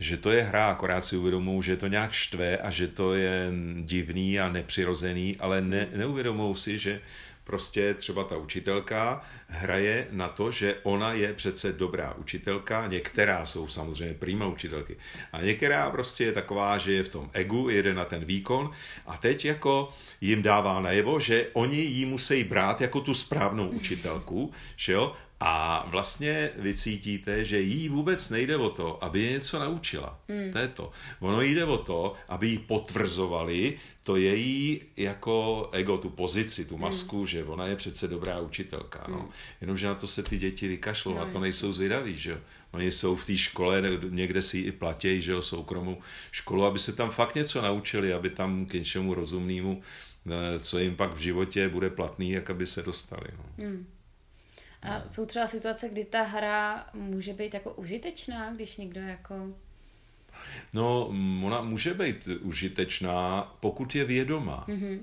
[0.00, 3.52] že to je hra, akorát si uvědomují, že to nějak štve a že to je
[3.82, 7.00] divný a nepřirozený, ale ne, neuvědomují si, že
[7.48, 13.68] prostě třeba ta učitelka hraje na to, že ona je přece dobrá učitelka, některá jsou
[13.68, 14.96] samozřejmě prýma učitelky.
[15.32, 18.70] A některá prostě je taková, že je v tom egu, jede na ten výkon
[19.06, 19.88] a teď jako
[20.20, 25.86] jim dává najevo, že oni jí musí brát jako tu správnou učitelku, že jo, a
[25.90, 30.20] vlastně vy cítíte, že jí vůbec nejde o to, aby je něco naučila.
[30.28, 30.52] Hmm.
[30.52, 30.90] To je to.
[31.20, 33.78] Ono jde o to, aby jí potvrzovali
[34.08, 37.26] to její jako ego, tu pozici, tu masku, hmm.
[37.26, 39.04] že ona je přece dobrá učitelka.
[39.08, 39.18] No.
[39.18, 39.28] Hmm.
[39.60, 42.38] Jenomže na to se ty děti vykašlou, no, a to nejsou zvědaví, že jo.
[42.70, 45.98] Oni jsou v té škole, někde si ji i platí, že jo, soukromou
[46.30, 49.82] školu, aby se tam fakt něco naučili, aby tam k něčemu rozumnému,
[50.26, 53.26] eh, co jim pak v životě bude platný, jak aby se dostali.
[53.36, 53.64] No.
[53.64, 53.86] Hmm.
[54.82, 59.34] A jsou třeba situace, kdy ta hra může být jako užitečná, když někdo jako...
[60.72, 61.06] No,
[61.44, 64.64] ona může být užitečná, pokud je vědomá.
[64.68, 64.98] Mm-hmm.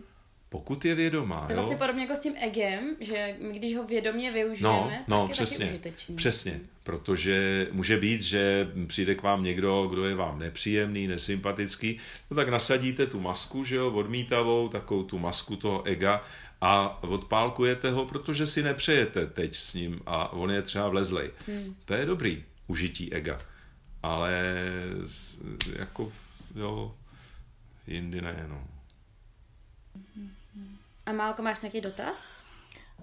[0.49, 1.45] Pokud je vědomá.
[1.45, 5.17] To je vlastně podobně jako s tím egem, že my když ho vědomě využijeme, no,
[5.17, 6.15] no, tak je přesně, taky užitečný.
[6.15, 11.97] Přesně, protože může být, že přijde k vám někdo, kdo je vám nepříjemný, nesympatický,
[12.31, 16.23] no tak nasadíte tu masku, že jo, odmítavou, takovou tu masku toho ega
[16.61, 21.31] a odpálkujete ho, protože si nepřejete teď s ním a on je třeba vlezlej.
[21.47, 21.75] Hmm.
[21.85, 23.39] To je dobrý užití ega.
[24.03, 24.55] Ale
[25.79, 26.11] jako,
[26.55, 26.95] jo,
[27.87, 28.67] jindy ne, no.
[31.05, 32.27] A Málko, máš nějaký dotaz?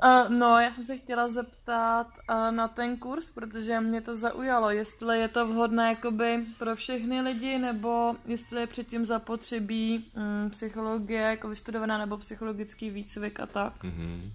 [0.05, 4.70] Uh, no, já jsem se chtěla zeptat uh, na ten kurz, protože mě to zaujalo,
[4.70, 11.20] jestli je to vhodné jakoby pro všechny lidi, nebo jestli je předtím zapotřebí um, psychologie
[11.20, 13.84] jako vystudovaná, nebo psychologický výcvik a tak.
[13.84, 14.30] Mm-hmm.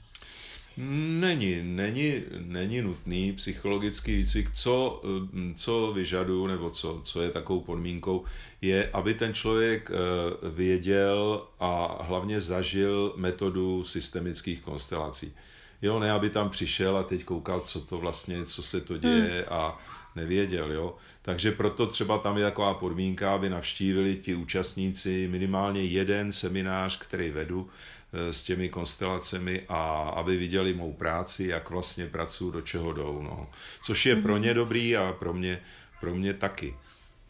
[0.77, 4.51] Není, není, není nutný psychologický výcvik.
[4.51, 5.03] Co,
[5.55, 8.25] co vyžaduju, nebo co, co je takovou podmínkou,
[8.61, 15.33] je, aby ten člověk eh, věděl a hlavně zažil metodu systemických konstelací.
[15.81, 19.31] Jo, ne, aby tam přišel a teď koukal, co to vlastně, co se to děje
[19.31, 19.45] hmm.
[19.49, 19.79] a
[20.15, 20.95] nevěděl, jo.
[21.21, 27.29] Takže proto třeba tam je taková podmínka, aby navštívili ti účastníci minimálně jeden seminář, který
[27.29, 27.69] vedu
[28.13, 33.49] s těmi konstelacemi a aby viděli mou práci, jak vlastně pracuji, do čeho jdou, no.
[33.81, 34.43] Což je pro hmm.
[34.43, 35.61] ně dobrý a pro mě,
[35.99, 36.75] pro mě taky.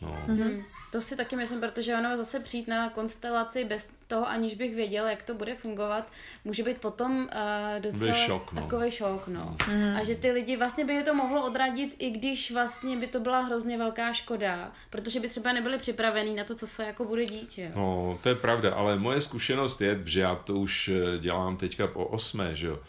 [0.01, 0.23] No.
[0.27, 0.63] Mm-hmm.
[0.91, 5.07] To si taky myslím, protože ono zase přijít na konstelaci bez toho, aniž bych věděl,
[5.07, 6.11] jak to bude fungovat,
[6.45, 8.61] může být potom uh, docela šok, no.
[8.61, 9.27] takový šok.
[9.27, 9.55] No.
[9.67, 9.95] Mm.
[9.95, 13.19] A že ty lidi vlastně by je to mohlo odradit, i když vlastně by to
[13.19, 17.25] byla hrozně velká škoda, protože by třeba nebyli připravení na to, co se jako bude
[17.25, 17.57] dít.
[17.57, 17.69] Jo?
[17.75, 21.87] No, to je pravda, ale moje zkušenost je, že já to už eh, dělám teďka
[21.87, 22.79] po osmé, že jo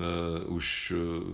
[0.00, 1.24] Uh, už uh,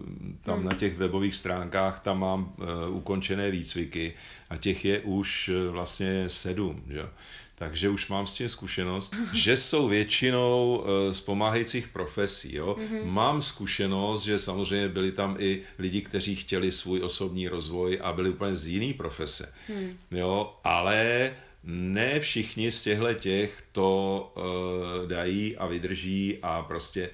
[0.43, 0.67] tam hmm.
[0.67, 4.15] na těch webových stránkách tam mám uh, ukončené výcviky
[4.51, 7.09] a těch je už uh, vlastně sedm, že?
[7.55, 12.57] takže už mám s tím zkušenost, že jsou většinou z pomáhajících profesí.
[12.57, 12.77] Jo?
[12.79, 13.05] Mm-hmm.
[13.05, 18.31] Mám zkušenost, že samozřejmě byli tam i lidi, kteří chtěli svůj osobní rozvoj a byli
[18.31, 19.53] úplně z jiný profese.
[19.69, 19.97] Mm.
[20.11, 20.57] Jo?
[20.65, 21.31] Ale
[21.67, 27.11] ne všichni z těchto těch to uh, dají a vydrží a prostě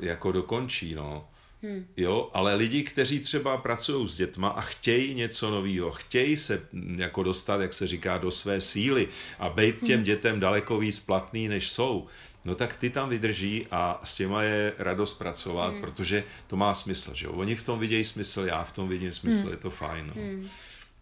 [0.00, 1.28] jako dokončí, no.
[1.62, 1.86] Hmm.
[1.96, 7.00] Jo, ale lidi, kteří třeba pracují s dětma a chtějí něco nového, chtějí se mm,
[7.00, 10.04] jako dostat, jak se říká, do své síly a být těm hmm.
[10.04, 12.06] dětem daleko víc platný, než jsou,
[12.44, 15.80] no tak ty tam vydrží a s těma je radost pracovat, hmm.
[15.80, 17.32] protože to má smysl, že jo.
[17.32, 19.50] Oni v tom vidějí smysl, já v tom vidím smysl, hmm.
[19.50, 20.22] je to fajn, no.
[20.22, 20.48] Hmm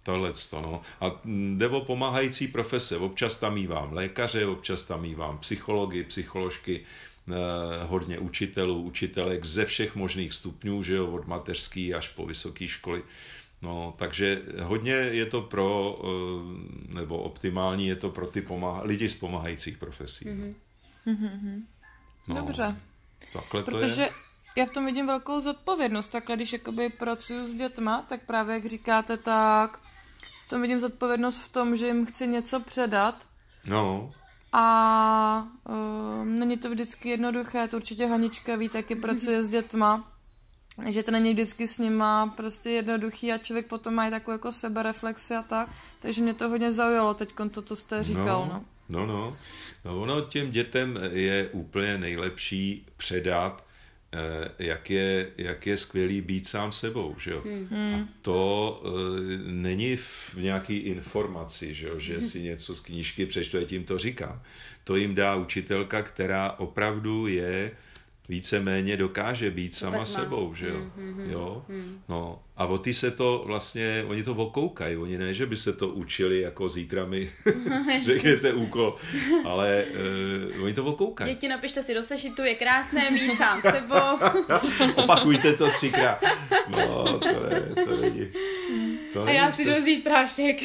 [0.02, 0.80] tohle no.
[1.00, 2.96] A mm, jde o pomáhající profese.
[2.96, 7.17] Občas tam mývám lékaře, občas tam mývám psychologi, psycholožky, Eh,
[7.86, 13.02] hodně učitelů, učitelek ze všech možných stupňů, že jo, od mateřský až po vysoké školy.
[13.62, 19.08] No, takže hodně je to pro, eh, nebo optimální je to pro ty pomáha, lidi
[19.08, 20.24] z pomáhajících profesí.
[20.24, 20.54] Mm-hmm.
[21.06, 21.62] Mm-hmm.
[22.28, 22.76] No, Dobře.
[23.32, 24.10] Takhle to Protože je.
[24.56, 26.08] já v tom vidím velkou zodpovědnost.
[26.08, 29.78] Takhle, když jakoby pracuji s dětma, tak právě jak říkáte, tak
[30.46, 33.26] v tom vidím zodpovědnost v tom, že jim chci něco předat.
[33.66, 34.12] No.
[34.52, 40.12] A uh, není to vždycky jednoduché, to určitě Hanička ví, taky pracuje s dětma,
[40.86, 44.52] že to není vždycky s nima prostě jednoduchý a člověk potom má i takovou jako
[44.52, 45.68] sebereflexi a tak,
[46.00, 48.64] takže mě to hodně zaujalo teď to, co jste říkal, no.
[48.88, 49.36] No, no, no.
[49.84, 53.67] no ono těm dětem je úplně nejlepší předat
[54.58, 57.42] jak je, jak je skvělý být sám sebou, že jo?
[57.44, 57.94] Hmm.
[57.94, 58.92] A to uh,
[59.46, 61.98] není v nějaký informaci, že jo?
[61.98, 64.42] že si něco z knížky přečtu, já tím to říkám.
[64.84, 67.70] To jim dá učitelka, která opravdu je
[68.28, 70.76] víceméně dokáže být sama sebou, že jo.
[70.96, 71.64] Mm, jo?
[71.68, 72.00] Mm.
[72.08, 75.72] No, a o ty se to vlastně, oni to okoukají, oni ne, že by se
[75.72, 77.30] to učili, jako zítra mi
[78.04, 78.96] řekněte úkol,
[79.44, 79.84] ale
[80.56, 81.34] uh, oni to okoukají.
[81.34, 84.18] Děti, napište si do sešitu, je krásné být sám sebou.
[85.02, 86.24] Opakujte to třikrát.
[86.68, 88.28] No, to ne, to není.
[89.12, 90.56] To a já si dozít prášek.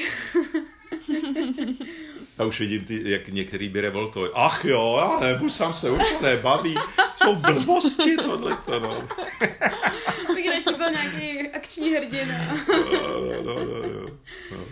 [2.40, 4.32] Já už vidím, ty, jak některý by revoltovali.
[4.36, 6.76] Ach jo, já nebudu sám se už to nebaví.
[7.18, 9.08] Jsou blbosti tohleto, no.
[10.36, 12.58] Bych radši byl nějaký akční hrdina.
[12.68, 14.10] no, no, no, no, no.
[14.52, 14.66] no.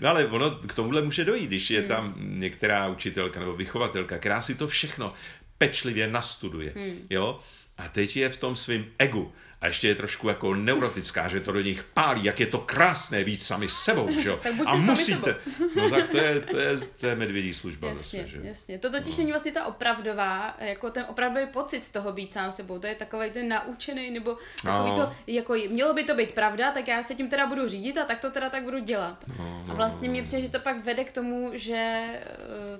[0.00, 1.88] No ale ono k tomuhle může dojít, když je hmm.
[1.88, 5.12] tam některá učitelka nebo vychovatelka, která si to všechno
[5.58, 7.06] pečlivě nastuduje, hmm.
[7.10, 7.38] jo,
[7.78, 11.52] a teď je v tom svým egu a ještě je trošku jako neurotická, že to
[11.52, 14.40] do nich pálí, jak je to krásné být sami sebou, že jo?
[14.66, 15.36] a musíte.
[15.76, 18.40] No tak to je, to je, to je medvědí služba jasně, zase, že?
[18.42, 19.18] Jasně, to totiž no.
[19.18, 22.94] není vlastně ta opravdová, jako ten opravdový pocit z toho být sám sebou, to je
[22.94, 24.96] takový ten naučený, nebo takový no.
[24.96, 28.04] to, jako mělo by to být pravda, tak já se tím teda budu řídit a
[28.04, 29.24] tak to teda tak budu dělat.
[29.38, 32.06] No, no, a vlastně mě přijde, že to pak vede k tomu, že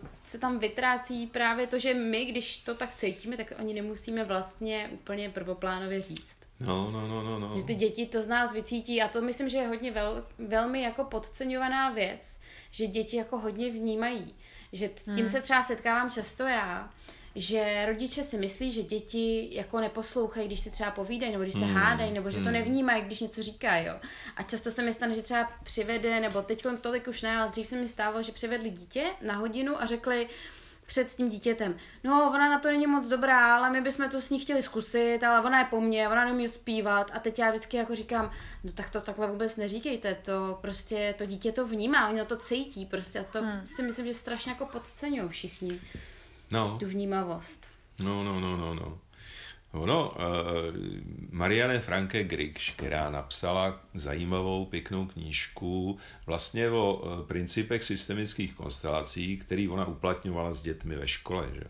[0.00, 4.24] uh, se tam vytrácí právě to, že my, když to tak cítíme, tak oni nemusíme
[4.24, 6.37] vlastně úplně prvoplánově říct.
[6.60, 7.58] No, no, no, no, no.
[7.58, 10.82] Že ty děti to z nás vycítí a to myslím, že je hodně vel, velmi
[10.82, 12.40] jako podceňovaná věc,
[12.70, 14.34] že děti jako hodně vnímají.
[14.72, 15.28] Že s tím hmm.
[15.28, 16.90] se třeba setkávám často já,
[17.34, 21.64] že rodiče si myslí, že děti jako neposlouchají, když si třeba povídají, nebo když se
[21.64, 21.74] hmm.
[21.74, 22.52] hádají, nebo že to hmm.
[22.52, 23.86] nevnímají, když něco říkají.
[23.86, 23.94] Jo.
[24.36, 27.66] A často se mi stane, že třeba přivede, nebo teď tolik už ne, ale dřív
[27.66, 30.28] se mi stávalo, že přivedli dítě na hodinu a řekli,
[30.88, 31.76] před tím dítětem.
[32.04, 35.24] No, ona na to není moc dobrá, ale my bychom to s ní chtěli zkusit,
[35.24, 37.10] ale ona je po mně, ona neumí zpívat.
[37.14, 38.30] A teď já vždycky jako říkám,
[38.64, 42.86] no tak to takhle vůbec neříkejte, to prostě to dítě to vnímá, oni to cítí,
[42.86, 43.66] prostě a to hmm.
[43.66, 45.80] si myslím, že strašně jako podceňují všichni.
[46.50, 46.76] No.
[46.78, 47.66] Tu vnímavost.
[47.98, 48.98] No, no, no, no, no.
[49.72, 50.16] Ono, uh,
[51.30, 59.68] Marianne Franke Grigš, která napsala zajímavou, pěknou knížku vlastně o uh, principech systemických konstelací, který
[59.68, 61.64] ona uplatňovala s dětmi ve škole, že?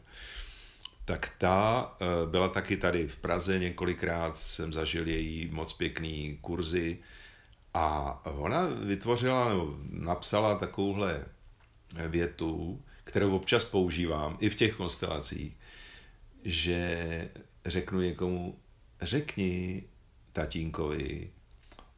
[1.04, 6.98] tak ta uh, byla taky tady v Praze, několikrát jsem zažil její moc pěkný kurzy
[7.74, 11.24] a ona vytvořila nebo napsala takovouhle
[12.08, 15.56] větu, kterou občas používám i v těch konstelacích,
[16.44, 17.28] že
[17.66, 18.58] řeknu někomu,
[19.00, 19.82] řekni
[20.32, 21.30] tatínkovi,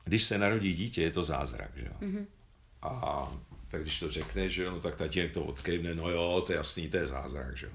[0.04, 1.92] když se narodí dítě, je to zázrak, že jo?
[2.00, 2.26] Mm-hmm.
[2.82, 3.32] A
[3.68, 6.56] tak když to řekne, že jo, no tak tatínek to odkejvne, no jo, to je
[6.56, 7.72] jasný, to je zázrak, že jo?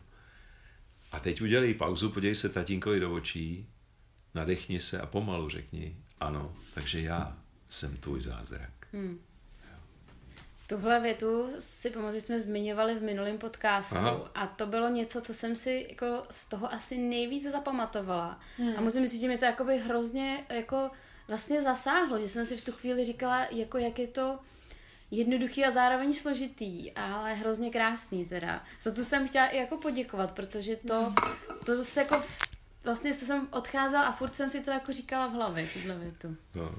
[1.12, 3.68] A teď udělej pauzu, podívej se tatínkovi do očí,
[4.34, 7.38] nadechni se a pomalu řekni, ano, takže já
[7.70, 8.88] jsem tvůj zázrak.
[8.94, 9.20] Mm.
[10.68, 14.32] Tuhle větu si pamatuju, jsme zmiňovali v minulém podcastu Aha.
[14.36, 18.40] a to bylo něco, co jsem si jako z toho asi nejvíc zapamatovala.
[18.58, 18.74] Hmm.
[18.78, 20.92] A musím říct, že mě to jakoby hrozně jako
[21.28, 24.40] vlastně zasáhlo, že jsem si v tu chvíli říkala, jako jak je to
[25.12, 28.64] jednoduchý a zároveň složitý, ale hrozně krásný teda.
[28.82, 31.14] Za to jsem chtěla i jako poděkovat, protože to,
[31.66, 32.22] to se jako
[32.84, 36.36] vlastně to jsem odcházela a furt jsem si to jako říkala v hlavě, tuhle větu.
[36.56, 36.76] No,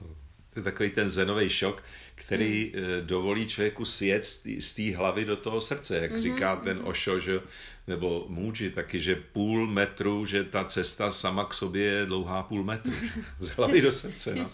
[0.63, 1.83] takový ten zenový šok,
[2.15, 2.85] který hmm.
[2.85, 4.25] Eh, dovolí člověku sjet
[4.59, 6.23] z té hlavy do toho srdce, jak mm-hmm.
[6.23, 6.81] říká ten.
[6.85, 7.41] Ošo, že,
[7.87, 12.65] nebo Můži taky, že půl metru, že ta cesta sama k sobě je dlouhá půl
[12.65, 12.93] metru.
[13.41, 14.35] Z hlavy do srdce.
[14.35, 14.51] No.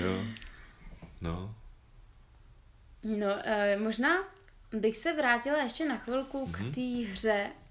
[0.00, 0.24] jo.
[1.20, 1.54] No.
[3.02, 4.24] No, e, možná
[4.72, 6.52] bych se vrátila ještě na chvilku mm-hmm.
[6.52, 6.72] k mhm.
[6.72, 7.63] té hře, Eh,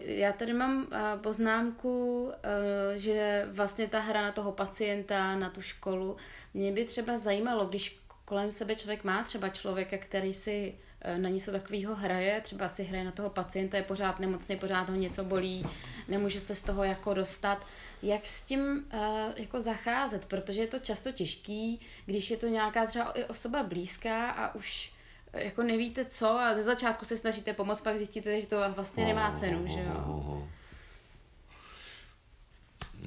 [0.00, 5.62] já tady mám eh, poznámku, eh, že vlastně ta hra na toho pacienta, na tu
[5.62, 6.16] školu,
[6.54, 10.74] mě by třeba zajímalo, když kolem sebe člověk má třeba člověka, který si
[11.16, 14.96] na něco takového hraje, třeba si hraje na toho pacienta, je pořád nemocný, pořád ho
[14.96, 15.66] něco bolí,
[16.08, 17.66] nemůže se z toho jako dostat.
[18.02, 19.00] Jak s tím uh,
[19.36, 24.54] jako zacházet, protože je to často těžký, když je to nějaká třeba osoba blízká a
[24.54, 24.95] už
[25.32, 29.32] jako nevíte co a ze začátku se snažíte pomoct, pak zjistíte, že to vlastně nemá
[29.32, 30.48] cenu, že jo.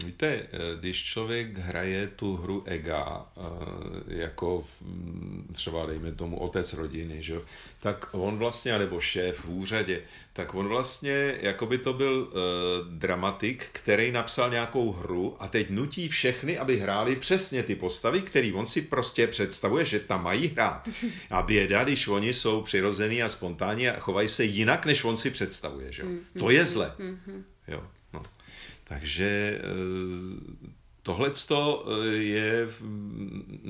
[0.06, 0.48] Víte, eh,
[0.80, 3.42] když člověk hraje tu hru ega, eh,
[4.08, 4.64] jako
[5.54, 7.42] třeba dejme tomu otec rodiny, že?
[7.80, 10.02] tak on vlastně, nebo šéf v úřadě,
[10.34, 15.70] tak on vlastně, jako by to byl uh, dramatik, který napsal nějakou hru a teď
[15.70, 20.48] nutí všechny, aby hráli přesně ty postavy, který on si prostě představuje, že tam mají
[20.48, 20.90] hrát.
[21.30, 25.32] A běda, když oni jsou přirozený a spontánní a chovají se jinak, než on si
[25.32, 26.04] představuje, že?
[26.40, 26.94] To je zle.
[27.68, 27.84] Jo.
[28.90, 29.64] Takže eh,
[31.04, 32.68] tohle eh, je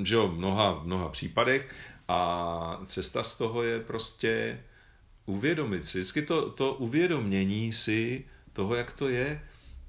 [0.03, 1.75] že jo, mnoha, mnoha případech
[2.07, 4.63] a cesta z toho je prostě
[5.25, 9.41] uvědomit si, vždycky to, to uvědomění si toho, jak to je,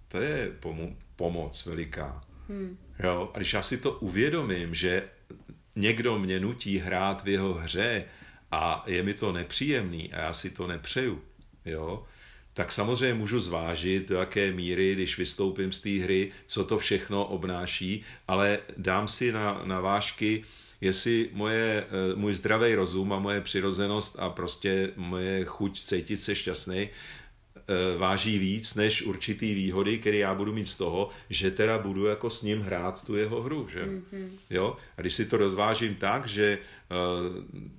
[0.08, 2.20] to je pomo- pomoc veliká.
[2.48, 2.78] Hmm.
[2.98, 3.30] Jo?
[3.34, 5.08] A když já si to uvědomím, že
[5.76, 8.04] někdo mě nutí hrát v jeho hře
[8.50, 11.22] a je mi to nepříjemný a já si to nepřeju,
[11.64, 12.04] jo,
[12.60, 17.24] tak samozřejmě můžu zvážit, do jaké míry, když vystoupím z té hry, co to všechno
[17.24, 20.44] obnáší, ale dám si na, na vážky,
[20.80, 26.34] jestli moje, eh, můj zdravý rozum a moje přirozenost a prostě moje chuť cítit se
[26.34, 31.78] šťastný eh, váží víc než určitý výhody, které já budu mít z toho, že teda
[31.78, 33.84] budu jako s ním hrát tu jeho hru, že?
[33.84, 34.28] Mm-hmm.
[34.50, 34.76] Jo?
[34.96, 37.36] A když si to rozvážím tak, že uh,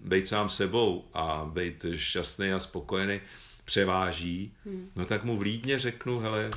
[0.10, 3.22] být sám sebou a být šťastný a spokojený
[3.66, 4.89] převáží, mm.
[4.95, 6.51] no tak mu vlídně řeknu, hele,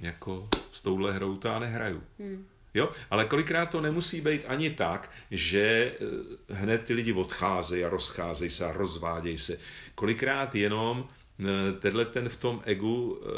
[0.00, 2.02] jako s touhle hrou to já nehraju.
[2.18, 2.46] Mm.
[2.76, 2.90] Jo?
[3.10, 8.50] Ale kolikrát to nemusí být ani tak, že eh, hned ty lidi odcházejí a rozcházejí
[8.50, 9.58] se a rozvádějí se.
[9.94, 11.08] Kolikrát jenom
[11.40, 13.28] eh, tenhle ten v tom egu, eh,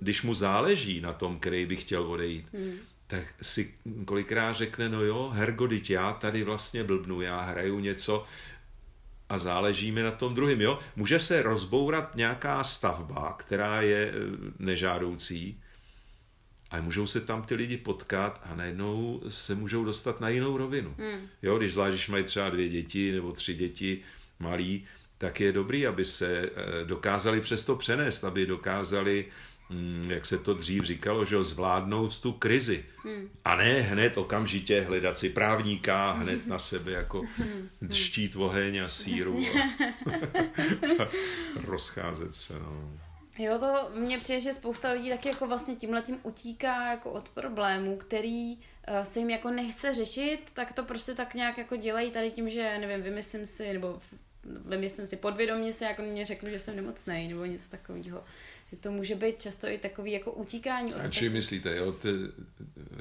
[0.00, 2.76] když mu záleží na tom, který by chtěl odejít, hmm.
[3.06, 8.24] tak si kolikrát řekne, no jo, hergodit, já tady vlastně blbnu, já hraju něco
[9.30, 10.60] a záleží mi na tom druhým.
[10.60, 10.78] Jo?
[10.96, 14.12] Může se rozbourat nějaká stavba, která je
[14.58, 15.60] nežádoucí,
[16.70, 20.94] ale můžou se tam ty lidi potkat a najednou se můžou dostat na jinou rovinu.
[20.98, 21.28] Hmm.
[21.42, 24.00] Jo, když zvlášť, když mají třeba dvě děti nebo tři děti
[24.38, 24.86] malí,
[25.18, 29.30] tak je dobrý, aby se eh, dokázali přesto přenést, aby dokázali, hm,
[30.08, 32.84] jak se to dřív říkalo, že zvládnout tu krizi.
[33.04, 33.30] Hmm.
[33.44, 37.68] A ne hned okamžitě hledat si právníka, hned na sebe jako hmm.
[37.92, 41.08] štít oheň a síru a, a
[41.66, 42.54] rozcházet se.
[42.54, 42.98] No.
[43.38, 47.96] Jo, to mně přijde, že spousta lidí taky jako vlastně tímhletím utíká jako od problémů,
[47.96, 48.62] který uh,
[49.02, 52.78] se jim jako nechce řešit, tak to prostě tak nějak jako dělají tady tím, že
[52.78, 54.00] nevím, vymyslím si, nebo
[54.44, 58.24] vymyslím si podvědomě se, jako mě řeknu, že jsem nemocný, nebo něco takového
[58.70, 60.94] že to může být často i takový jako utíkání.
[60.94, 62.08] A či myslíte, jo, ty,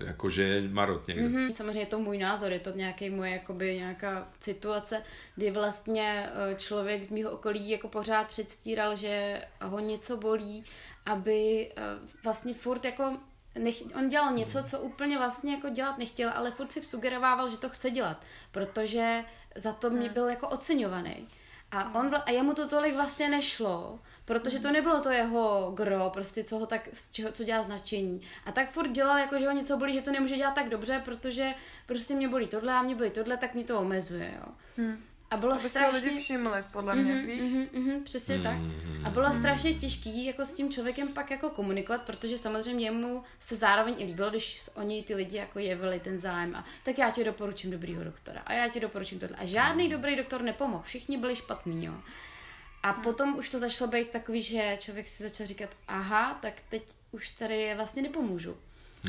[0.06, 1.28] jako že je marot někde?
[1.28, 1.52] Mm-hmm.
[1.52, 5.04] Samozřejmě je to můj názor, je to nějaký moje jakoby nějaká situace,
[5.36, 10.66] kdy vlastně eh, člověk z mého okolí jako pořád předstíral, že ho něco bolí,
[11.06, 11.82] aby eh,
[12.24, 13.18] vlastně furt jako
[13.60, 17.58] nech, on dělal něco, co úplně vlastně jako dělat nechtěl, ale furt si sugerovával, že
[17.58, 19.24] to chce dělat, protože
[19.56, 20.14] za to mě hmm.
[20.14, 21.28] byl jako oceňovaný.
[21.72, 24.00] A, on, a jemu to tolik vlastně nešlo,
[24.30, 28.22] protože to nebylo to jeho gro, prostě co ho tak, z čeho, co dělá značení.
[28.46, 31.02] A tak furt dělal, jako že ho něco bolí, že to nemůže dělat tak dobře,
[31.06, 31.54] protože
[31.86, 34.54] prostě mě bolí tohle a mě bolí tohle, tak mě to omezuje, jo.
[34.78, 34.98] Hmm.
[35.32, 36.10] A bylo Aby strašně...
[36.10, 37.42] lidi všimli, podle mě, mm-hmm, víš?
[37.42, 38.44] Mm-hmm, mm-hmm, přesně mm-hmm.
[38.44, 39.08] tak.
[39.08, 39.40] A bylo mm-hmm.
[39.40, 44.06] strašně těžký jako s tím člověkem pak jako komunikovat, protože samozřejmě jemu se zároveň i
[44.06, 48.04] líbilo, když oni ty lidi jako jevili ten zájem a tak já ti doporučím dobrýho
[48.04, 49.38] doktora a já ti doporučím tohle.
[49.40, 49.92] A žádný mm.
[49.92, 51.94] dobrý doktor nepomohl, všichni byli špatní, jo.
[52.84, 53.04] A hmm.
[53.04, 57.30] potom už to začalo být takový, že člověk si začal říkat, aha, tak teď už
[57.30, 58.58] tady vlastně nepomůžu.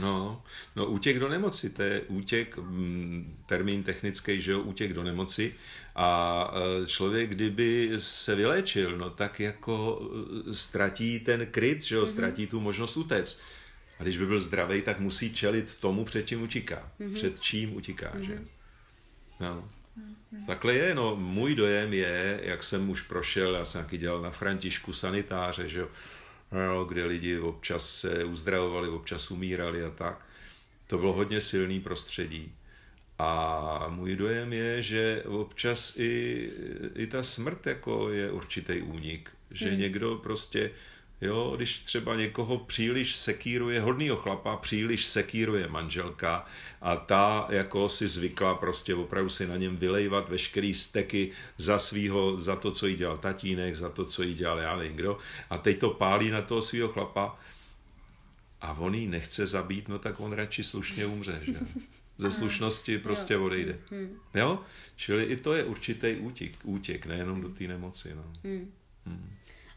[0.01, 0.43] No,
[0.77, 5.55] no útěk do nemoci, to je útěk, mm, termín technický, že jo, útěk do nemoci
[5.95, 6.51] a
[6.83, 10.03] e, člověk, kdyby se vyléčil, no tak jako
[10.51, 12.09] e, ztratí ten kryt, že jo, mm-hmm.
[12.09, 13.41] ztratí tu možnost utéct.
[13.99, 16.93] A když by byl zdravý, tak musí čelit tomu, před čím utíká.
[17.01, 17.15] Mm-hmm.
[17.15, 18.27] Před čím utíká, mm-hmm.
[18.27, 18.49] že mhm.
[19.41, 19.69] No.
[19.99, 20.47] Mm-hmm.
[20.47, 24.31] Takhle je, no, můj dojem je, jak jsem už prošel, já jsem taky dělal na
[24.31, 25.89] Františku sanitáře, že jo,
[26.53, 30.27] no, kde lidi občas se uzdravovali, občas umírali a tak.
[30.87, 32.53] To bylo hodně silný prostředí.
[33.19, 36.51] A můj dojem je, že občas i,
[36.95, 39.31] i ta smrt jako je určitý únik.
[39.51, 39.79] Že hmm.
[39.79, 40.71] někdo prostě
[41.21, 46.47] Jo, když třeba někoho příliš sekíruje, hodnýho chlapa příliš sekíruje manželka
[46.81, 52.41] a ta jako si zvykla prostě opravdu si na něm vylejvat veškerý steky za svýho,
[52.41, 55.19] za to, co jí dělal tatínek, za to, co jí dělal já nevím kdo
[55.51, 57.39] a teď to pálí na toho svého chlapa
[58.61, 61.61] a on jí nechce zabít, no tak on radši slušně umře, že?
[62.17, 63.79] Ze slušnosti prostě odejde.
[63.91, 64.19] Hmm.
[64.35, 64.59] Jo?
[64.97, 68.15] Čili i to je určitý útěk, útěk nejenom do té nemoci.
[68.15, 68.25] No.
[68.45, 68.73] Hmm.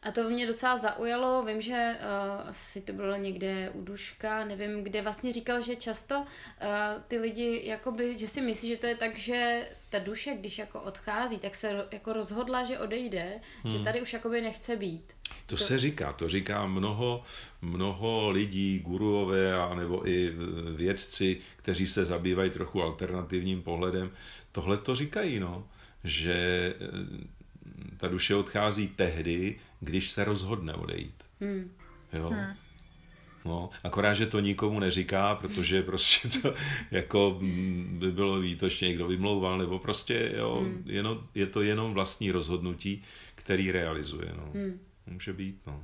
[0.03, 4.83] A to mě docela zaujalo, vím, že uh, asi to bylo někde u Duška, nevím,
[4.83, 6.25] kde vlastně říkal, že často uh,
[7.07, 10.81] ty lidi, jakoby, že si myslí, že to je tak, že ta duše, když jako
[10.81, 13.73] odchází, tak se jako rozhodla, že odejde, hmm.
[13.73, 15.13] že tady už jakoby nechce být.
[15.45, 17.23] To, to se říká, to říká mnoho,
[17.61, 20.33] mnoho lidí, guruové a nebo i
[20.75, 24.11] vědci, kteří se zabývají trochu alternativním pohledem,
[24.51, 25.67] tohle to říkají, no,
[26.03, 26.73] že
[27.97, 31.23] ta duše odchází tehdy, když se rozhodne odejít.
[31.41, 31.71] Hmm.
[32.13, 32.29] Jo?
[32.29, 32.55] Hmm.
[33.45, 36.53] No, akorát, že to nikomu neříká, protože prostě to
[36.91, 40.83] jako mm, by bylo výtočně někdo vymlouval, nebo prostě jo, hmm.
[40.85, 43.03] jenom, je to jenom vlastní rozhodnutí,
[43.35, 44.33] který realizuje.
[44.37, 44.51] No.
[44.53, 44.79] Hmm.
[45.07, 45.83] Může být, no.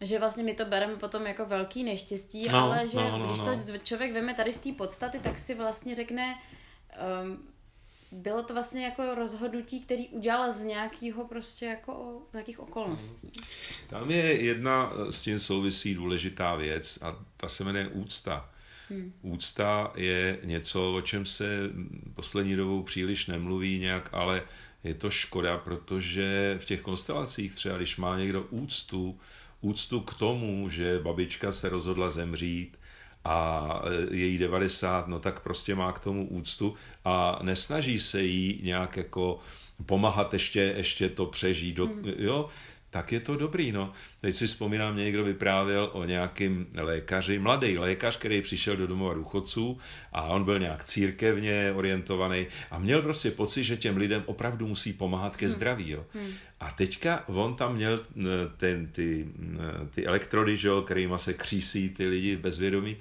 [0.00, 3.40] Že vlastně my to bereme potom jako velký neštěstí, no, ale že no, no, když
[3.40, 3.46] no.
[3.46, 6.38] to člověk veme tady z té podstaty, tak si vlastně řekne,
[7.24, 7.38] um,
[8.16, 13.32] bylo to vlastně jako rozhodnutí, který udělal z nějakého prostě jako nějakých okolností.
[13.36, 13.46] Mhm.
[13.88, 18.50] Tam je jedna s tím souvisí důležitá věc a ta se jmenuje úcta.
[18.88, 19.12] Hmm.
[19.22, 21.70] Úcta je něco, o čem se
[22.14, 24.42] poslední dobou příliš nemluví nějak, ale
[24.84, 29.20] je to škoda, protože v těch konstelacích třeba, když má někdo úctu,
[29.60, 32.76] úctu k tomu, že babička se rozhodla zemřít
[33.26, 36.74] a e, její 90, no tak prostě má k tomu úctu
[37.04, 39.38] a nesnaží se jí nějak jako
[39.86, 41.76] pomáhat ještě, ještě to přežít.
[41.76, 42.04] Do, hmm.
[42.16, 42.48] jo?
[42.90, 43.72] Tak je to dobrý.
[43.72, 43.92] No.
[44.20, 49.78] Teď si vzpomínám, někdo vyprávěl o nějakým lékaři, mladý lékař, který přišel do domova důchodců
[50.12, 54.92] a on byl nějak církevně orientovaný a měl prostě pocit, že těm lidem opravdu musí
[54.92, 55.48] pomáhat ke hm.
[55.48, 55.90] zdraví.
[55.90, 56.06] Jo.
[56.12, 56.30] Hmm.
[56.60, 58.06] A teďka on tam měl
[58.56, 59.28] ten, ty,
[59.94, 62.96] ty elektrody, že jo, kterýma se křísí ty lidi bezvědomí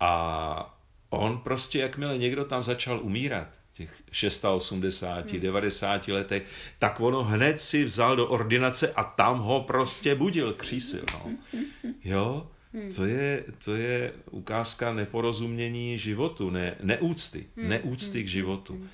[0.00, 0.78] a
[1.10, 5.40] on prostě, jakmile někdo tam začal umírat, těch 680, hmm.
[5.40, 6.42] 90 letech,
[6.78, 11.04] tak ono hned si vzal do ordinace a tam ho prostě budil, křísil.
[11.12, 11.30] No.
[12.04, 12.92] Jo, hmm.
[12.92, 17.68] to je, to je ukázka neporozumění životu, ne, neúcty, hmm.
[17.68, 18.88] neúcty k životu.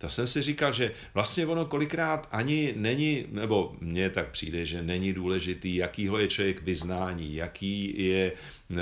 [0.00, 4.82] Tak jsem si říkal, že vlastně ono kolikrát ani není, nebo mně tak přijde, že
[4.82, 8.32] není důležitý, jakýho je člověk vyznání, jaký je,
[8.72, 8.76] eh,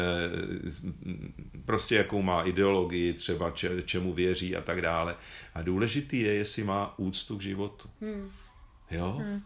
[1.64, 3.52] prostě jakou má ideologii, třeba
[3.84, 5.16] čemu věří a tak dále.
[5.54, 7.88] A důležitý je, jestli má úctu k životu.
[8.00, 8.30] Hmm.
[8.90, 9.16] Jo?
[9.18, 9.42] Hmm.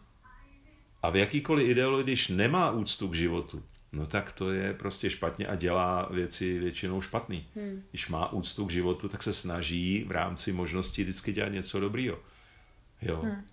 [1.02, 3.62] A v jakýkoliv ideologii, když nemá úctu k životu,
[3.92, 7.46] no tak to je prostě špatně a dělá věci většinou špatný.
[7.56, 7.82] Hmm.
[7.90, 12.18] Když má úctu k životu, tak se snaží v rámci možností vždycky dělat něco dobrýho.
[13.02, 13.16] Jo.
[13.16, 13.44] Hmm.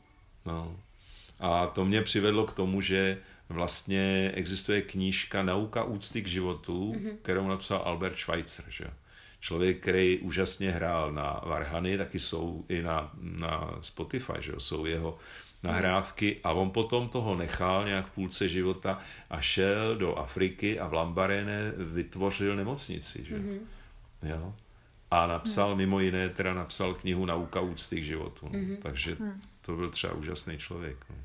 [0.45, 0.79] No.
[1.39, 3.17] A to mě přivedlo k tomu, že
[3.49, 7.17] vlastně existuje knížka Nauka úcty k životu, hmm.
[7.21, 8.65] kterou napsal Albert Schweitzer.
[8.69, 8.85] Že?
[9.39, 14.53] Člověk, který úžasně hrál na Varhany, taky jsou i na, na Spotify, že?
[14.57, 15.17] jsou jeho
[15.63, 18.99] nahrávky a on potom toho nechal nějak v půlce života
[19.29, 23.25] a šel do Afriky a v Lambarene vytvořil nemocnici.
[23.25, 23.35] Že?
[23.39, 23.59] Mm-hmm.
[24.23, 24.53] Jo?
[25.11, 25.77] A napsal, mm.
[25.77, 28.49] mimo jiné, teda napsal knihu Nauka úcty k životu.
[28.51, 28.59] No.
[28.59, 28.77] Mm-hmm.
[28.77, 29.41] Takže mm.
[29.61, 30.97] to byl třeba úžasný člověk.
[31.09, 31.15] No.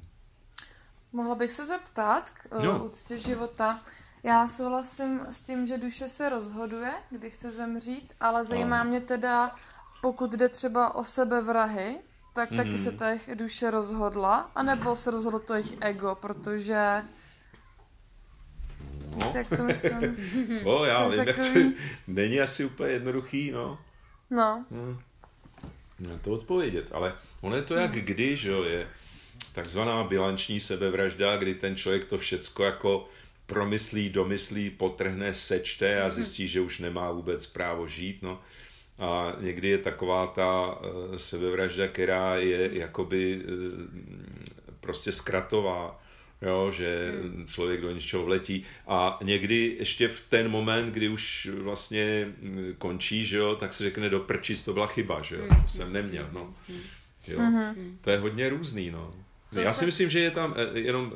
[1.13, 2.85] Mohla bych se zeptat k no.
[2.85, 3.81] úctě života.
[4.23, 8.91] Já souhlasím s tím, že duše se rozhoduje, kdy chce zemřít, ale zajímá no.
[8.91, 9.55] mě teda,
[10.03, 11.99] pokud jde třeba o sebevrahy,
[12.35, 12.57] tak mm.
[12.57, 12.99] taky se mhm.
[12.99, 17.03] ta jejich duše rozhodla, anebo se rozhodlo to jejich ego, protože...
[19.17, 19.33] No.
[19.33, 20.17] Tak to myslím.
[20.63, 21.61] to já vím, jak to
[22.07, 23.79] není asi úplně jednoduchý, no.
[24.31, 24.65] No.
[24.71, 24.99] Hmm.
[26.01, 28.05] Na to odpovědět, ale ono je to jak hmm.
[28.05, 28.89] kdy, že jo, je
[29.53, 33.09] takzvaná bilanční sebevražda, kdy ten člověk to všecko jako
[33.47, 36.11] promyslí, domyslí, potrhne, sečte a mhm.
[36.11, 38.41] zjistí, že už nemá vůbec právo žít, no.
[38.99, 43.51] A někdy je taková ta eh, sebevražda, která je jakoby eh,
[44.81, 46.03] prostě zkratová,
[46.43, 47.47] jo, že hmm.
[47.47, 53.27] člověk do něčeho vletí a někdy ještě v ten moment, kdy už vlastně hm, končí,
[53.27, 56.29] že jo, tak se řekne do prčic, to byla chyba, že jo, to jsem neměl,
[56.33, 56.55] no.
[56.69, 56.81] Hmm.
[57.29, 57.39] Jo.
[57.39, 57.99] Hmm.
[58.01, 59.15] To je hodně různý, no.
[59.53, 61.13] Já si myslím, že je tam, eh, jenom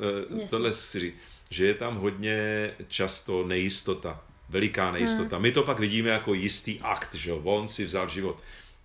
[0.49, 1.15] tohle chci říct,
[1.49, 5.35] že je tam hodně často nejistota veliká nejistota.
[5.35, 5.43] Hmm.
[5.43, 8.39] My to pak vidíme jako jistý akt, že on si vzal život.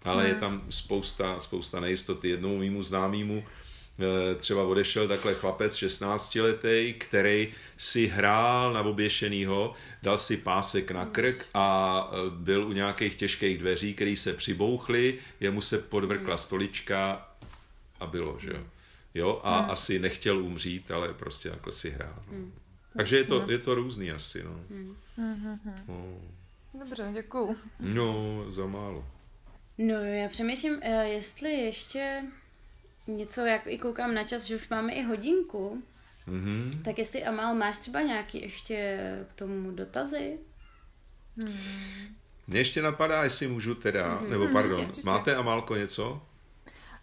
[0.04, 0.32] Ale hmm.
[0.32, 2.28] je tam spousta, spousta nejistoty.
[2.28, 9.74] Jednomu mýmu známému eh, třeba odešel takhle chlapec 16 letý, který si hrál na oběšenýho,
[10.02, 15.18] dal si pásek na krk a eh, byl u nějakých těžkých dveří, které se přibouchly,
[15.40, 17.28] jemu se podvrkla stolička
[18.00, 18.64] a bylo, že jo.
[19.14, 19.70] Jo, a hmm.
[19.70, 22.22] asi nechtěl umřít, ale prostě takhle si hrál.
[22.26, 22.32] No.
[22.32, 22.52] Hmm.
[22.96, 24.60] Takže je to, je to různý asi, no.
[24.70, 24.96] Hmm.
[25.88, 26.20] No.
[26.78, 27.56] Dobře, děkuju.
[27.80, 29.04] No, za málo.
[29.78, 32.22] No, já přemýšlím, eh, jestli ještě
[33.06, 35.82] něco, jak i koukám na čas, že už máme i hodinku,
[36.28, 36.82] mm-hmm.
[36.82, 40.38] tak jestli Amal máš třeba nějaký ještě k tomu dotazy?
[41.36, 41.56] Hmm.
[42.46, 44.28] Mně ještě napadá, jestli můžu teda, mm-hmm.
[44.28, 45.06] nebo pardon, určitě, určitě.
[45.06, 46.22] máte Amálko něco?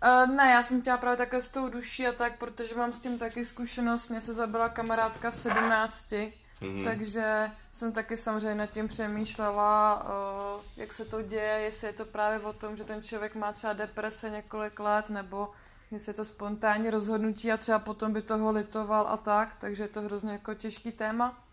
[0.03, 2.99] Uh, ne, já jsem chtěla právě také s tou duší a tak, protože mám s
[2.99, 4.09] tím taky zkušenost.
[4.09, 6.83] Mě se zabila kamarádka v 17, mm-hmm.
[6.83, 12.05] takže jsem taky samozřejmě nad tím přemýšlela, uh, jak se to děje, jestli je to
[12.05, 15.49] právě o tom, že ten člověk má třeba deprese několik let, nebo
[15.91, 19.87] jestli je to spontánní rozhodnutí a třeba potom by toho litoval a tak, takže je
[19.87, 21.43] to hrozně jako těžký téma.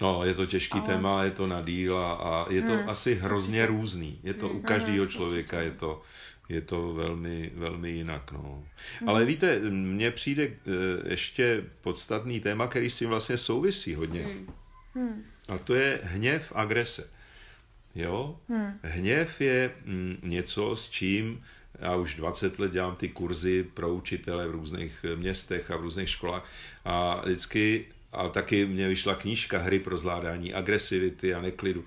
[0.00, 0.86] No, je to těžký Ale...
[0.86, 2.88] téma, je to na díl a, a je to hmm.
[2.88, 4.20] asi hrozně různý.
[4.22, 6.02] Je to u každého člověka, je to
[6.52, 8.32] je to velmi, velmi jinak.
[8.32, 8.64] No.
[9.00, 9.08] Hmm.
[9.08, 10.52] Ale víte, mně přijde uh,
[11.08, 14.22] ještě podstatný téma, který s tím vlastně souvisí hodně.
[14.22, 14.46] Hmm.
[14.94, 15.24] Hmm.
[15.48, 17.10] A to je hněv, agrese.
[17.94, 18.40] Jo?
[18.48, 18.78] Hmm.
[18.82, 21.40] Hněv je mm, něco, s čím
[21.78, 26.08] já už 20 let dělám ty kurzy pro učitele v různých městech a v různých
[26.08, 26.48] školách
[26.84, 31.84] a vždycky, a taky mě vyšla knížka Hry pro zvládání agresivity a neklidu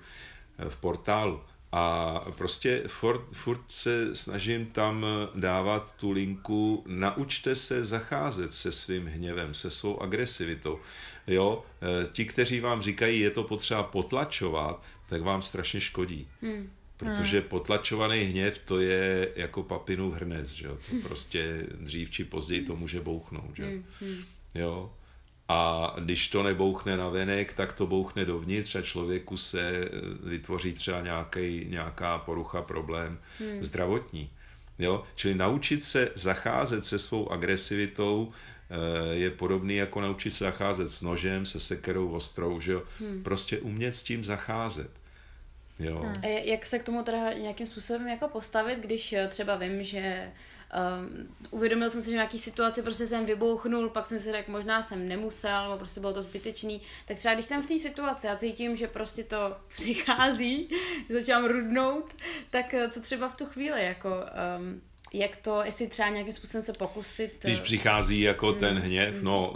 [0.68, 1.40] v portálu.
[1.78, 9.06] A prostě furt, furt se snažím tam dávat tu linku, naučte se zacházet se svým
[9.06, 10.80] hněvem, se svou agresivitou.
[11.26, 16.28] Jo, e, ti, kteří vám říkají, je to potřeba potlačovat, tak vám strašně škodí.
[16.42, 16.70] Hmm.
[16.96, 17.48] Protože hmm.
[17.48, 20.78] potlačovaný hněv to je jako papinu v hrnec, že jo?
[20.90, 23.84] To prostě dřív či později to může bouchnout, že hmm.
[24.00, 24.24] hmm.
[24.54, 24.92] jo?
[25.48, 29.90] A když to nebouchne na venek, tak to bouchne dovnitř a člověku se eh,
[30.22, 33.62] vytvoří třeba nějaký, nějaká porucha, problém hmm.
[33.62, 34.30] zdravotní.
[34.78, 35.02] Jo?
[35.14, 41.02] Čili naučit se zacházet se svou agresivitou eh, je podobný jako naučit se zacházet s
[41.02, 42.82] nožem, se sekerou ostrou, že jo?
[42.98, 43.22] Hmm.
[43.22, 44.90] Prostě umět s tím zacházet.
[45.78, 45.98] Jo.
[45.98, 46.24] Hmm.
[46.24, 50.32] Jak se k tomu teda nějakým způsobem jako postavit, když eh, třeba vím, že
[50.76, 54.52] Um, uvědomil jsem si, že v nějaký situaci prostě jsem vybouchnul, pak jsem si řekl,
[54.52, 56.82] možná jsem nemusel, nebo prostě bylo to zbytečný.
[57.08, 60.68] Tak třeba když jsem v té situaci a cítím, že prostě to přichází,
[61.08, 62.14] že začínám rudnout,
[62.50, 64.80] tak eh, co třeba v tu chvíli, jako um,
[65.12, 67.32] jak to, jestli třeba nějakým způsobem se pokusit...
[67.42, 68.58] Když přichází jako hmm.
[68.58, 69.24] ten hněv, hmm.
[69.24, 69.54] no,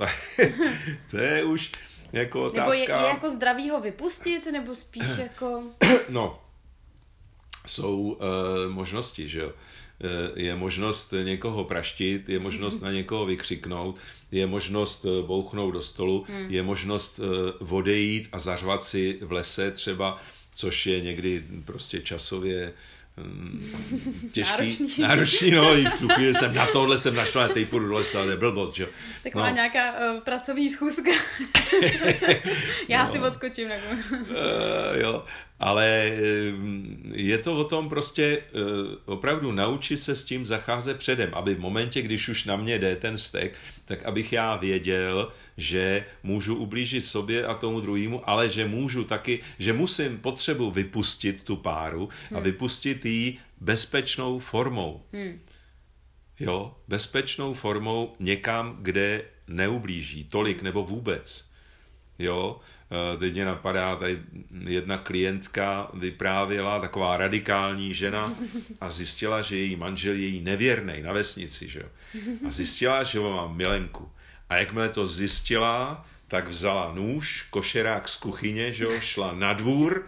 [1.10, 1.72] to je už
[2.12, 2.80] jako otázka...
[2.80, 5.62] Nebo je, je jako zdravý ho vypustit, nebo spíš jako...
[6.08, 6.42] No,
[7.66, 8.18] jsou uh,
[8.72, 9.52] možnosti, že jo.
[10.04, 13.98] Eh, je možnost někoho praštit, je možnost na někoho vykřiknout,
[14.32, 16.46] je možnost eh, bouchnout do stolu, hmm.
[16.50, 17.20] je možnost
[17.70, 20.18] odejít a zařvat si v lese třeba,
[20.54, 22.72] což je někdy prostě časově
[23.16, 24.94] Mm, těžký, náročný.
[24.98, 28.24] náročný, no, i v tu chvíli jsem na tohle jsem našla, teď půjdu do lesa,
[28.24, 28.88] to je blbost, že
[29.22, 29.54] Taková no.
[29.54, 31.10] nějaká uh, pracovní schůzka.
[32.88, 33.12] Já no.
[33.12, 33.68] si odskočím.
[33.68, 33.84] Nebo...
[34.20, 34.36] uh,
[34.94, 35.24] jo,
[35.60, 36.52] ale eh,
[37.12, 38.62] je to o tom prostě uh,
[39.04, 42.96] opravdu naučit se s tím zacházet předem, aby v momentě, když už na mě jde
[42.96, 48.66] ten stek, tak abych já věděl, že můžu ublížit sobě a tomu druhému, ale že
[48.66, 52.38] můžu taky, že musím potřebu vypustit tu páru hmm.
[52.38, 55.02] a vypustit ji bezpečnou formou.
[55.12, 55.40] Hmm.
[56.40, 61.49] Jo, bezpečnou formou někam, kde neublíží tolik nebo vůbec.
[62.20, 62.60] Jo,
[63.14, 64.22] eh, teď mě napadá, tady
[64.64, 68.34] jedna klientka vyprávěla, taková radikální žena
[68.80, 71.86] a zjistila, že její manžel je její nevěrný na vesnici, že jo.
[72.46, 74.10] A zjistila, že on má milenku.
[74.48, 80.06] A jakmile to zjistila, tak vzala nůž, košerák z kuchyně, že jo, šla na dvůr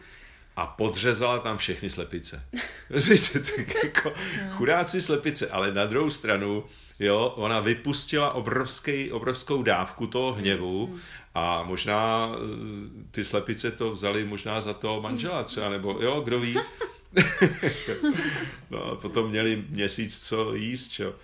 [0.57, 2.45] a podřezala tam všechny slepice.
[3.57, 4.13] tak jako
[4.51, 6.65] chudáci slepice, ale na druhou stranu,
[6.99, 10.97] jo, ona vypustila obrovský, obrovskou dávku toho hněvu
[11.35, 12.39] a možná eh,
[13.11, 16.57] ty slepice to vzali možná za toho manžela třeba, nebo jo, kdo ví.
[18.71, 21.15] no a potom měli měsíc co jíst, čo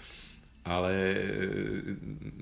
[0.68, 1.16] ale eh,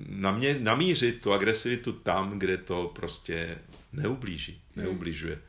[0.09, 3.57] na mě namířit tu agresivitu tam, kde to prostě
[3.93, 4.85] neublíží, hmm.
[4.85, 5.39] neubližuje.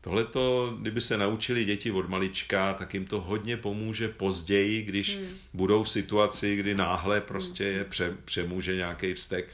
[0.00, 5.16] Tohle to, kdyby se naučili děti od malička, tak jim to hodně pomůže později, když
[5.16, 5.28] hmm.
[5.52, 9.48] budou v situaci, kdy náhle prostě je pře, přemůže nějaký vztek,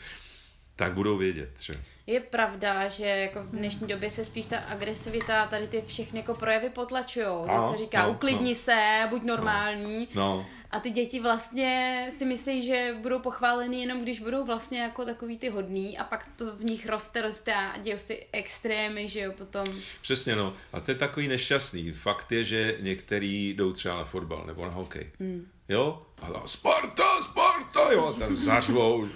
[0.85, 1.51] tak budou vědět.
[1.61, 1.73] Že?
[2.07, 6.35] Je pravda, že jako v dnešní době se spíš ta agresivita, tady ty všechny jako
[6.35, 7.27] projevy potlačují.
[7.27, 8.55] Že se říká, no, uklidni no.
[8.55, 10.09] se, buď normální.
[10.15, 10.23] No.
[10.23, 10.47] no.
[10.71, 15.39] A ty děti vlastně si myslí, že budou pochváleny jenom když budou vlastně jako takový
[15.39, 19.33] ty hodný a pak to v nich roste, roste a dějou si extrémy, že jo,
[19.33, 19.67] potom.
[20.01, 20.55] Přesně no.
[20.73, 21.93] A to je takový nešťastný.
[21.93, 25.11] Fakt je, že některý jdou třeba na fotbal nebo na hokej.
[25.21, 25.47] Hmm.
[25.69, 26.07] Jo?
[26.23, 29.09] A Sparta, Sparta, jo, a tam zařvou,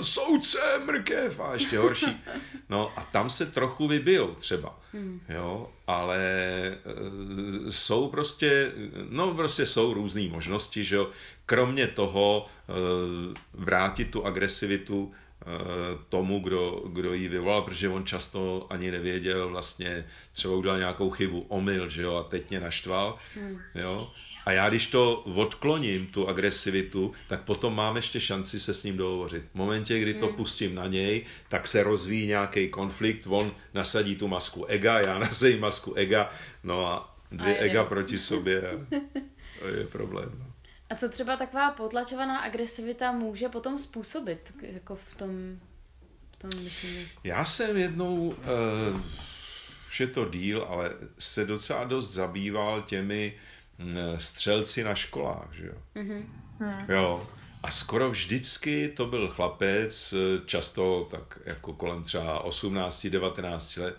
[0.00, 2.22] soudce, mrkev a ještě horší.
[2.68, 5.20] No a tam se trochu vybijou třeba, hmm.
[5.28, 6.78] jo, ale e,
[7.72, 8.72] jsou prostě,
[9.08, 11.10] no prostě jsou různé možnosti, že jo,
[11.46, 12.72] kromě toho e,
[13.52, 15.44] vrátit tu agresivitu e,
[16.08, 21.40] tomu, kdo, kdo ji vyvolal, protože on často ani nevěděl vlastně, třeba udělal nějakou chybu,
[21.48, 23.58] omyl, že jo, a teď mě naštval, hmm.
[23.74, 24.10] jo,
[24.44, 28.96] a já když to odkloním, tu agresivitu, tak potom mám ještě šanci se s ním
[28.96, 29.44] dohovořit.
[29.52, 30.36] V momentě, kdy to hmm.
[30.36, 35.60] pustím na něj, tak se rozvíjí nějaký konflikt, on nasadí tu masku ega, já nasadím
[35.60, 36.30] masku ega,
[36.62, 38.86] no a dvě a ega proti sobě a
[39.60, 40.30] to je problém.
[40.38, 40.46] No.
[40.90, 45.58] A co třeba taková potlačovaná agresivita může potom způsobit jako v tom,
[46.32, 47.08] v tom myšlení?
[47.24, 49.00] Já jsem jednou, uh,
[49.88, 53.34] už je to díl, ale se docela dost zabýval těmi
[54.16, 55.74] střelci na školách, že jo.
[55.96, 56.24] Mm-hmm.
[56.88, 57.26] Jo.
[57.62, 60.14] A skoro vždycky to byl chlapec,
[60.46, 63.96] často tak jako kolem třeba 18-19 let,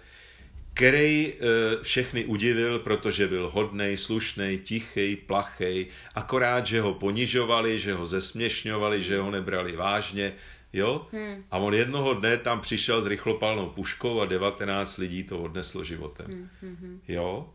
[0.73, 1.33] který
[1.81, 9.03] všechny udivil, protože byl hodnej, slušnej, tichý, plachej, akorát, že ho ponižovali, že ho zesměšňovali,
[9.03, 10.33] že ho nebrali vážně,
[10.73, 11.07] jo?
[11.11, 11.43] Hmm.
[11.51, 16.25] A on jednoho dne tam přišel s rychlopalnou puškou a 19 lidí to odneslo životem.
[16.25, 16.49] Hmm.
[16.61, 17.01] hmm, hmm.
[17.07, 17.49] Jo?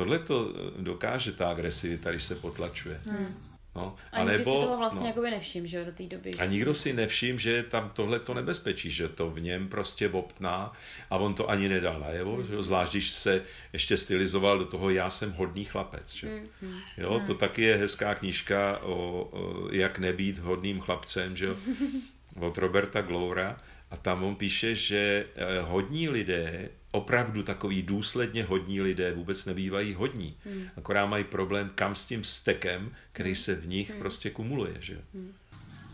[0.00, 3.00] Tohle to dokáže ta agresivita, když se potlačuje.
[3.06, 3.34] Hmm.
[3.76, 6.30] No, a nikdo nebo, si toho vlastně no, jakoby nevšim, že jo, do té doby.
[6.38, 10.08] A nikdo si nevšim, že je tam tohle to nebezpečí, že to v něm prostě
[10.08, 10.72] bobtná
[11.10, 12.46] a on to ani nedal najevo, mm.
[12.46, 16.26] že jo, zvlášť když se ještě stylizoval do toho já jsem hodný chlapec, že
[16.62, 16.78] mm.
[16.96, 17.26] jo, mm.
[17.26, 21.56] to taky je hezká knížka o, o jak nebýt hodným chlapcem, že jo,
[22.40, 23.60] od Roberta Gloura
[23.90, 29.94] a tam on píše, že eh, hodní lidé opravdu takový důsledně hodní lidé vůbec nebývají
[29.94, 30.36] hodní.
[30.44, 30.68] Hmm.
[30.76, 33.98] Akorát mají problém kam s tím stekem, který se v nich hmm.
[33.98, 34.74] prostě kumuluje.
[34.80, 34.98] Že?
[35.14, 35.32] Hmm.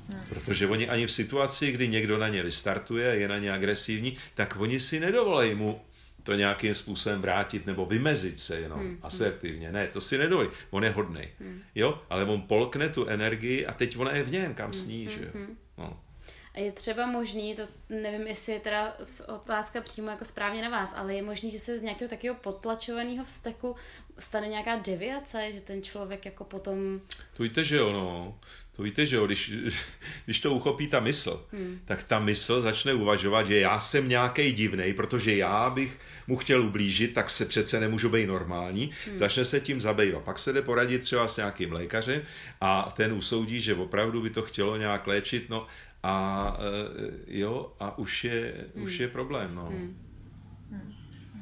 [0.09, 0.21] Hmm.
[0.29, 4.57] Protože oni ani v situaci, kdy někdo na ně vystartuje, je na ně agresivní, tak
[4.59, 5.81] oni si nedovolají mu
[6.23, 8.99] to nějakým způsobem vrátit nebo vymezit se jenom hmm.
[9.03, 9.73] asertivně.
[9.73, 10.49] Ne, to si nedovolí.
[10.71, 11.29] On je hodnej.
[11.41, 11.61] Hmm.
[11.75, 15.07] Jo, ale on polkne tu energii a teď ona je v něm, kam sní.
[15.07, 15.19] Hmm.
[15.19, 15.31] Že?
[15.35, 15.45] Hmm.
[15.47, 15.57] hmm.
[15.79, 16.01] No.
[16.57, 18.97] A je třeba možný, to nevím, jestli je teda
[19.27, 23.25] otázka přímo jako správně na vás, ale je možný, že se z nějakého takového potlačovaného
[23.25, 23.77] vzteku
[24.19, 27.01] stane nějaká deviace, že ten člověk jako potom...
[27.37, 28.39] To víte, že jo, no.
[28.77, 29.53] To víte, že jo, když,
[30.25, 31.81] když to uchopí ta mysl, hmm.
[31.85, 36.63] tak ta mysl začne uvažovat, že já jsem nějaký divný, protože já bych mu chtěl
[36.63, 39.19] ublížit, tak se přece nemůžu být normální, hmm.
[39.19, 40.23] začne se tím zabývat.
[40.23, 42.23] Pak se jde poradit třeba s nějakým lékařem
[42.61, 45.67] a ten usoudí, že opravdu by to chtělo nějak léčit, no
[46.03, 48.85] a eh, jo, a už je, hmm.
[48.85, 49.67] už je problém, no.
[49.67, 50.07] Hmm.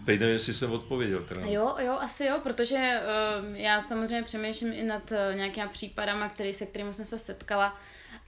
[0.05, 1.23] Teď nevím, jestli jsem odpověděl.
[1.23, 1.41] Teda.
[1.45, 3.01] Jo, jo, asi jo, protože
[3.41, 7.77] uh, já samozřejmě přemýšlím i nad uh, nějakýma případama, který, se kterými jsem se setkala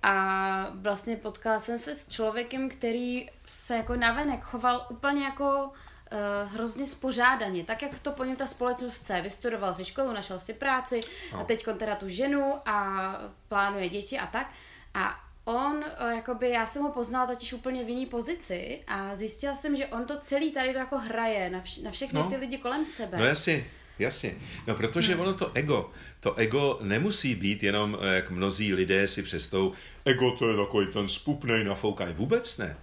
[0.03, 6.53] a vlastně potkala jsem se s člověkem, který se jako navenek choval úplně jako uh,
[6.53, 9.21] hrozně spořádaně, tak jak to po něm ta společnost chce.
[9.21, 11.01] Vystudoval si školu, našel si práci
[11.33, 11.41] no.
[11.41, 13.13] a teď teda tu ženu a
[13.49, 14.51] plánuje děti a tak.
[14.95, 19.55] A on, eh, jakoby, já jsem ho poznala totiž úplně v jiný pozici a zjistila
[19.55, 22.31] jsem, že on to celý tady to jako hraje na, vš- na všechny no.
[22.31, 23.19] ty lidi kolem sebe.
[23.19, 23.67] No jasně,
[23.99, 24.35] jasně.
[24.67, 25.23] No protože hmm.
[25.23, 25.91] ono to ego,
[26.21, 29.73] to ego nemusí být jenom, eh, jak mnozí lidé si přestou,
[30.05, 32.13] ego to je takový ten spupnej nafoukaný.
[32.13, 32.77] Vůbec ne.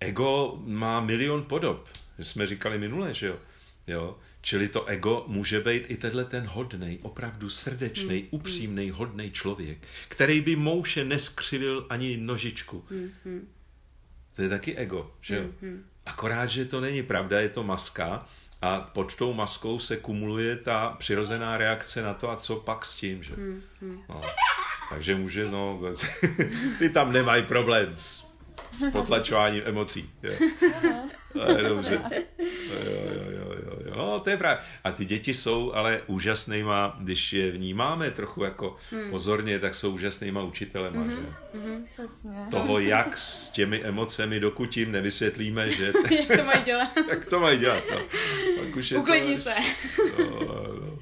[0.00, 1.88] Ego má milion podob.
[2.18, 3.36] Jsme říkali minule, že jo.
[3.86, 4.18] jo?
[4.42, 8.28] Čili to ego může být i tenhle ten hodnej, opravdu srdečný, hmm.
[8.30, 12.84] upřímný, hodný člověk, který by mouše neskřivil ani nožičku.
[13.24, 13.48] Hmm.
[14.36, 15.44] To je taky ego, že jo?
[15.62, 15.84] Hmm.
[16.06, 18.26] Akorát, že to není pravda, je to maska
[18.62, 22.94] a pod tou maskou se kumuluje ta přirozená reakce na to a co pak s
[22.94, 23.34] tím, že?
[24.08, 24.22] No.
[24.90, 25.80] Takže může, no,
[26.78, 28.26] ty tam nemají problém s,
[28.78, 30.10] s potlačováním emocí.
[30.22, 30.32] Jo.
[31.32, 32.00] To je dobře.
[32.38, 33.29] Jo, jo, jo.
[34.00, 34.58] No, to je právě.
[34.84, 39.10] A ty děti jsou ale úžasnýma, když je vnímáme trochu jako hmm.
[39.10, 41.04] pozorně, tak jsou úžasnýma učitelema.
[41.04, 41.58] Mm-hmm, že?
[41.58, 45.92] Mm-hmm, Toho, jak s těmi emocemi, dokud jim nevysvětlíme, že...
[46.28, 46.90] jak to mají dělat.
[47.10, 47.98] jak to mají dělat, no.
[48.58, 49.54] Pak už je Uklidni to, se.
[50.18, 50.98] no, no.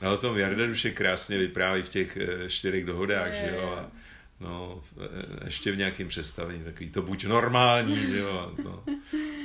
[0.00, 3.56] A o tom Jarda už je krásně vypráví v těch eh, čtyřech dohodách, je, že
[3.56, 3.74] jo.
[3.78, 3.90] A,
[4.40, 8.52] no, eh, ještě v nějakém představení, takový to buď normální, že jo.
[8.64, 8.84] No,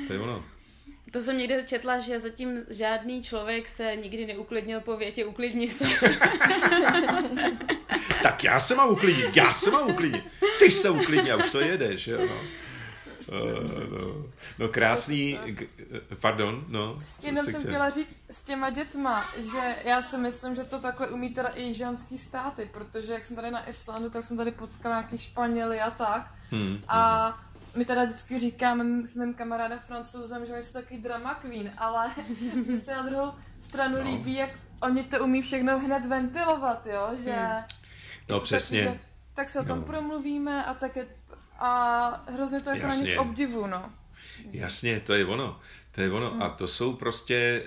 [0.08, 0.44] to je ono.
[1.12, 5.86] To jsem někde četla, že zatím žádný člověk se nikdy neuklidnil po větě uklidni se.
[8.24, 10.24] tak já se mám uklidnit, já se mám uklidnit.
[10.60, 12.42] Ty se uklidni a už to jedeš, jo, no.
[13.32, 14.26] Uh, no.
[14.60, 15.40] no krásný,
[16.20, 17.00] pardon, no.
[17.24, 17.70] Jenom jsem chtěla?
[17.70, 21.74] chtěla říct s těma dětma, že já si myslím, že to takhle umí teda i
[21.74, 25.92] ženský státy, protože jak jsem tady na Islandu, tak jsem tady potkala nějaký Španěly a
[25.92, 26.34] tak.
[26.52, 31.00] Hmm, a hmm my teda vždycky říkáme s mým kamarádem francouzem, že oni jsou takový
[31.00, 32.12] drama queen, ale
[32.68, 34.12] mi se na druhou stranu no.
[34.12, 37.34] líbí, jak oni to umí všechno hned ventilovat, jo, že...
[37.34, 37.64] Hmm.
[38.30, 38.86] No přesně.
[38.86, 39.00] Tak, že,
[39.34, 39.86] tak se o tom no.
[39.86, 41.08] promluvíme a tak je,
[41.60, 43.04] a hrozně to jako Jasně.
[43.04, 43.92] na nich obdivu, no.
[44.52, 45.60] Jasně, to je ono.
[45.92, 46.30] To je ono.
[46.30, 46.42] Hmm.
[46.42, 47.64] A to jsou prostě,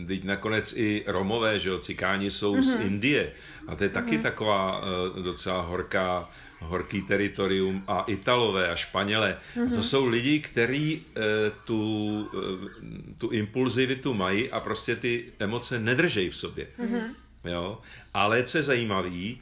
[0.00, 2.62] uh, teď nakonec i Romové, že jo, cikáni jsou hmm.
[2.62, 2.86] z mhm.
[2.86, 3.32] Indie.
[3.66, 4.22] A to je taky hmm.
[4.22, 6.28] taková uh, docela horká
[6.60, 9.38] horký teritorium a Italové a Španělé.
[9.38, 9.66] Mm-hmm.
[9.66, 9.84] A to mhm.
[9.84, 11.20] jsou lidi, kteří e,
[11.64, 16.66] tu, e, tu impulzivitu mají a prostě ty emoce nedržejí v sobě.
[16.78, 17.14] Mm-hmm.
[17.44, 17.78] Jo?
[18.14, 19.34] Ale co je zajímavé,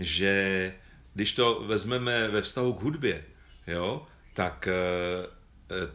[0.00, 0.74] že
[1.14, 3.24] když to vezmeme ve vztahu k hudbě,
[3.66, 4.72] jo, tak e,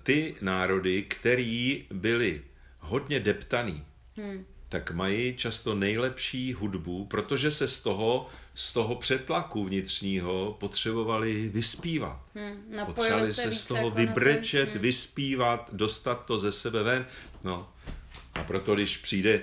[0.04, 2.42] ty národy, který byli
[2.80, 3.84] hodně deptaný,
[4.18, 4.46] mm.
[4.70, 8.28] tak mají často nejlepší hudbu, protože se z toho,
[8.60, 12.22] z toho přetlaku vnitřního potřebovali vyspívat.
[12.36, 14.82] Hmm, potřebovali se, se z toho jako vybrečet, hmm.
[14.82, 17.06] vyspívat, dostat to ze sebe ven.
[17.44, 17.70] No.
[18.34, 19.42] A proto, když přijde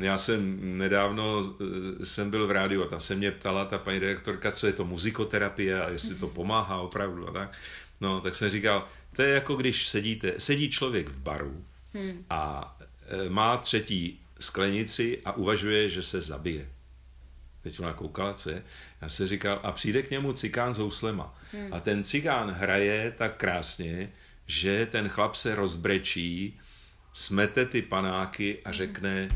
[0.00, 1.56] já jsem nedávno
[2.00, 4.72] eh, jsem byl v rádiu a tam se mě ptala ta paní redaktorka, co je
[4.72, 7.58] to muzikoterapie a jestli to pomáhá opravdu a tak.
[8.00, 11.64] No, tak jsem říkal, to je jako když sedíte, sedí člověk v baru
[11.94, 12.24] hmm.
[12.30, 12.76] a
[13.08, 16.68] e, má třetí sklenici a uvažuje, že se zabije.
[17.64, 18.62] Teď ona koukala, co je.
[19.00, 21.38] Já se říkal, a přijde k němu cikán s houslema.
[21.52, 21.74] Hmm.
[21.74, 24.12] A ten cikán hraje tak krásně,
[24.46, 26.60] že ten chlap se rozbrečí,
[27.12, 28.74] smete ty panáky a hmm.
[28.74, 29.28] řekne,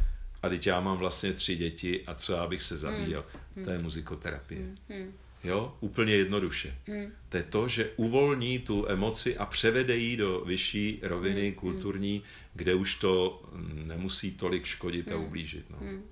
[0.42, 3.24] a teď já mám vlastně tři děti a co já bych se zabíjel.
[3.56, 3.64] Hmm.
[3.64, 4.60] To je muzikoterapie.
[4.60, 4.76] Hmm.
[4.88, 5.12] hmm.
[5.44, 6.74] Jo, úplně jednoduše.
[6.86, 7.12] Hmm.
[7.28, 11.55] To je to, že uvolní tu emoci a převede ji do vyšší roviny hmm.
[11.55, 12.22] kulturní,
[12.55, 13.42] kde už to
[13.72, 15.24] nemusí tolik škodit a hmm.
[15.24, 15.70] ublížit.
[15.70, 15.76] No.
[15.80, 16.02] Hmm.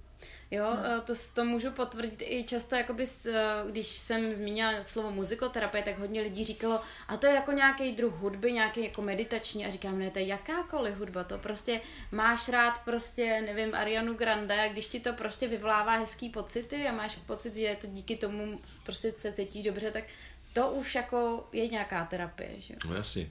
[0.50, 1.00] Jo, hmm.
[1.00, 3.32] to, to můžu potvrdit i často, jakoby, eh,
[3.70, 8.14] když jsem zmínila slovo muzikoterapie, tak hodně lidí říkalo, a to je jako nějaký druh
[8.14, 11.80] hudby, nějaký jako meditační, a říkám, ne, to je jakákoliv hudba, to prostě
[12.12, 16.92] máš rád prostě, nevím, Arianu Grande, a když ti to prostě vyvolává hezký pocity a
[16.92, 20.04] máš pocit, že to díky tomu prostě se cítíš dobře, tak
[20.52, 22.74] to už jako je nějaká terapie, že?
[22.88, 23.30] No jasně.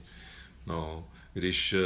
[0.66, 1.78] No, když eh,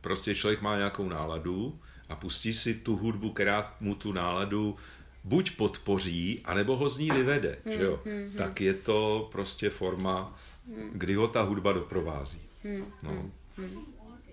[0.00, 4.76] prostě člověk má nějakou náladu, a pustí si tu hudbu, která mu tu náladu
[5.24, 8.00] buď podpoří, anebo ho z ní vyvede, hmm, že jo?
[8.04, 8.32] Hmm, hmm.
[8.36, 10.90] tak je to prostě forma, hmm.
[10.92, 12.40] kdy ho ta hudba doprovází.
[12.64, 13.10] Hmm, no.
[13.10, 13.84] Hmm, hmm.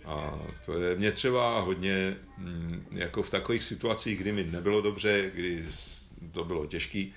[0.06, 5.32] A to je mě třeba hodně, mm, jako v takových situacích, kdy mi nebylo dobře,
[5.36, 5.66] kdy
[6.32, 7.14] to bylo těžký,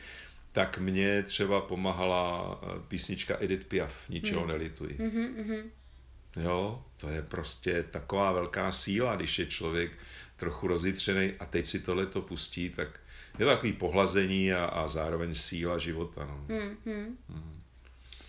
[0.52, 4.48] tak mě třeba pomáhala eh, písnička Edith Piaf, Ničeho hmm.
[4.48, 4.96] nelituji.
[4.98, 5.70] Hmm,
[6.36, 9.90] jo, to je prostě taková velká síla, když je člověk
[10.36, 13.00] trochu rozjitřený a teď si tohle to pustí, tak
[13.38, 16.24] je to takový pohlazení a, a zároveň síla života.
[16.24, 16.44] No.
[16.48, 17.63] Hmm, hmm.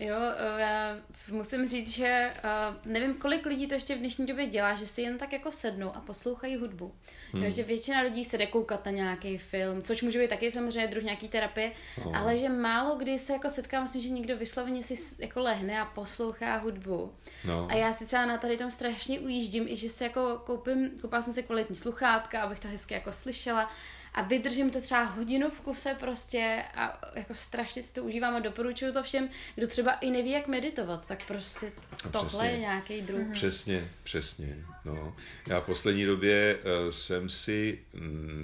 [0.00, 0.96] Jo, eh, já
[1.32, 5.02] musím říct, že uh, nevím, kolik lidí to ještě v dnešní době dělá, že si
[5.02, 6.94] jen tak jako sednou a poslouchají hudbu.
[7.32, 7.44] Hmm.
[7.44, 10.86] Jo, že většina lidí se jde koukat na nějaký film, což může být taky samozřejmě
[10.86, 11.72] druh nějaký terapie,
[12.04, 12.16] oh.
[12.16, 15.84] ale že málo kdy se jako setkám, myslím, že někdo vysloveně si jako lehne a
[15.84, 17.14] poslouchá hudbu.
[17.44, 17.68] No.
[17.70, 21.22] A já si třeba na tady tom strašně ujíždím, i že si jako koupím, koupila
[21.22, 23.70] jsem si kvalitní sluchátka, abych to hezky jako slyšela
[24.16, 28.40] a vydržím to třeba hodinu v kuse prostě a jako strašně si to užívám a
[28.40, 31.72] doporučuju to všem, kdo třeba i neví, jak meditovat, tak prostě
[32.10, 33.20] tohle přesně, je nějaký druh.
[33.20, 33.32] Mhm.
[33.32, 34.56] Přesně, přesně.
[34.84, 35.16] No.
[35.48, 37.78] Já v poslední době uh, jsem si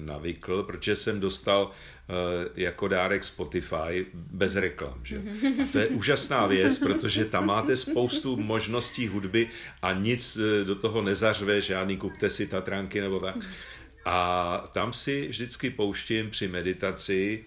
[0.05, 1.73] navykl, protože jsem dostal uh,
[2.55, 4.99] jako dárek Spotify bez reklam.
[5.03, 5.21] Že?
[5.63, 9.49] A to je úžasná věc, protože tam máte spoustu možností hudby
[9.81, 13.35] a nic uh, do toho nezařve, žádný kupte si Tatranky nebo tak.
[14.05, 17.45] A tam si vždycky pouštím při meditaci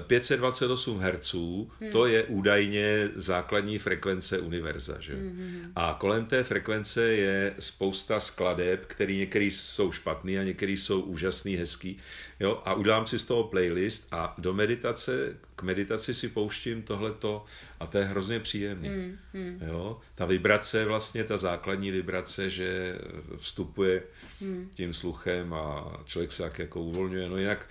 [0.00, 1.90] 528 Hz, hmm.
[1.92, 4.96] to je údajně základní frekvence univerza.
[5.00, 5.14] Že?
[5.14, 5.72] Hmm.
[5.76, 11.56] A kolem té frekvence je spousta skladeb, které některé jsou špatný a některé jsou úžasný,
[11.56, 11.98] hezký.
[12.40, 12.62] Jo?
[12.64, 17.44] A udělám si z toho playlist a do meditace, k meditaci si pouštím tohleto
[17.80, 18.88] a to je hrozně příjemný.
[18.88, 19.18] Hmm.
[19.34, 19.58] Hmm.
[19.66, 20.00] Jo?
[20.14, 22.98] Ta vibrace, vlastně ta základní vibrace, že
[23.36, 24.02] vstupuje
[24.40, 24.70] hmm.
[24.74, 27.28] tím sluchem a člověk se tak jako uvolňuje.
[27.28, 27.66] No jinak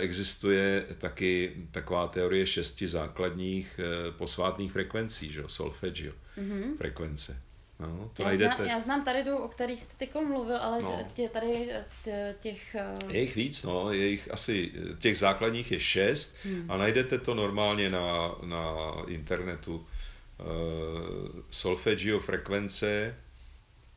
[0.00, 5.42] existuje taky taková teorie šesti základních eh, posvátných frekvencí, že?
[5.46, 6.76] solfeggio mm-hmm.
[6.76, 7.42] frekvence.
[7.80, 11.08] No, to já, znám, já znám tady tu, o kterých jste teď mluvil, ale no.
[11.14, 11.68] tě, tady
[12.04, 12.76] tě, těch...
[13.02, 13.12] Uh...
[13.14, 16.70] Je jich víc, no, je jich asi, těch základních je šest hmm.
[16.70, 18.74] a najdete to normálně na, na
[19.06, 19.86] internetu.
[20.40, 23.14] Uh, solfeggio frekvence,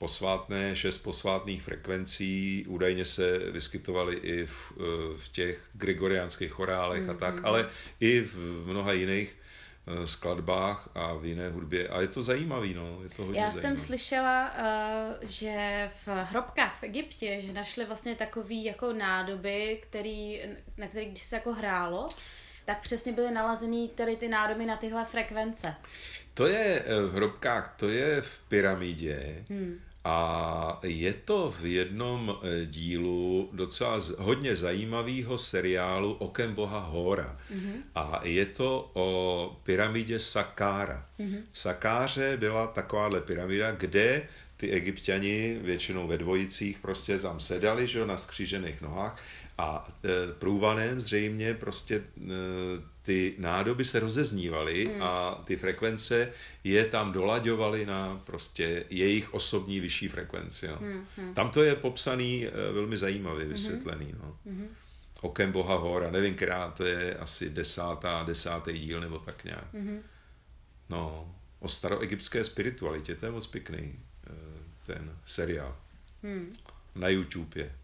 [0.02, 4.84] posvátné, šest posvátných frekvencí, údajně se vyskytovaly i v, eh,
[5.18, 7.46] v těch gregoriánských chorálech mm, a tak, mm.
[7.46, 7.70] ale
[8.00, 11.88] i v mnoha jiných eh, skladbách a v jiné hudbě.
[11.88, 13.00] A je to zajímavý, no.
[13.04, 13.78] Je to hodně Já zajímavý.
[13.78, 20.42] jsem slyšela, uh, že v hrobkách v Egyptě, že našli vlastně takový jako nádoby, který,
[20.78, 22.08] na kterých když se jako hrálo,
[22.66, 25.76] tak přesně byly nalazený tady ty nádoby na tyhle frekvence.
[26.34, 29.46] To je v hrobkách, to je v pyramidě.
[29.50, 29.80] Hmm.
[30.04, 37.38] A je to v jednom eh, dílu docela hodně zajímavého seriálu Okem boha Hora.
[37.54, 37.76] Mm-hmm.
[37.96, 41.06] A je to o pyramidě Sakára.
[41.20, 41.42] Mm-hmm.
[41.52, 44.22] V Sakáře byla takováhle pyramida, kde
[44.58, 49.22] ty egyptiani většinou ve dvojicích prostě tam sedali, že jo, na skřížených nohách
[49.58, 52.02] A e, průvanem zřejmě prostě e,
[53.02, 55.04] ty nádoby se rozeznívaly hmm.
[55.04, 56.32] a ty frekvence
[56.64, 60.68] je tam dolaďovaly na prostě jejich osobní vyšší frekvenci.
[60.68, 60.80] No.
[61.34, 63.54] Tam to je popsaný e, velmi zajímavě hmm.
[63.54, 64.14] vysvětlený.
[64.24, 64.38] No.
[64.46, 64.68] Hmm.
[65.22, 69.74] Okem Boha hora, nevím, která to je asi desátá, desátý díl nebo tak nějak.
[69.74, 70.02] Hmm.
[70.90, 74.00] No, o staroegyptské spiritualitě, to je moc pěkný
[74.86, 75.78] ten seriál.
[76.24, 76.56] Hmm.
[76.96, 77.76] Na YouTube je.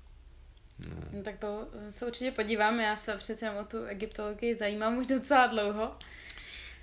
[0.89, 0.95] No.
[1.11, 5.47] no tak to se určitě podívám, já se přece o tu egyptologii zajímám už docela
[5.47, 5.91] dlouho.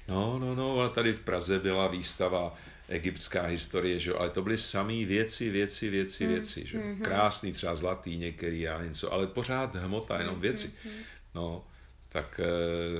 [0.08, 2.54] No, no, no, ale tady v Praze byla výstava
[2.88, 6.32] egyptská historie, že ale to byly samé věci, věci, věci, mm.
[6.32, 7.00] věci, že mm-hmm.
[7.00, 10.68] Krásný, třeba zlatý některý, já něco, ale pořád hmota, jenom věci.
[10.68, 11.04] Mm-hmm.
[11.34, 11.64] No,
[12.08, 12.40] tak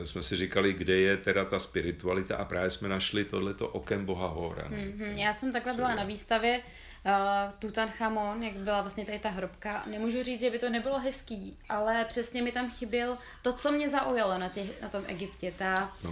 [0.02, 4.04] e, jsme si říkali, kde je teda ta spiritualita a právě jsme našli tohleto okem
[4.04, 4.68] Boha Hora.
[4.68, 5.20] Mm-hmm.
[5.20, 6.60] Já jsem takhle byla na výstavě
[7.05, 9.82] uh, Tutanchamon, jak byla vlastně tady ta hrobka.
[9.86, 13.90] Nemůžu říct, že by to nebylo hezký, ale přesně mi tam chyběl to, co mě
[13.90, 15.55] zaujalo na, těch, na tom Egyptě.
[15.59, 16.10] Ta, no.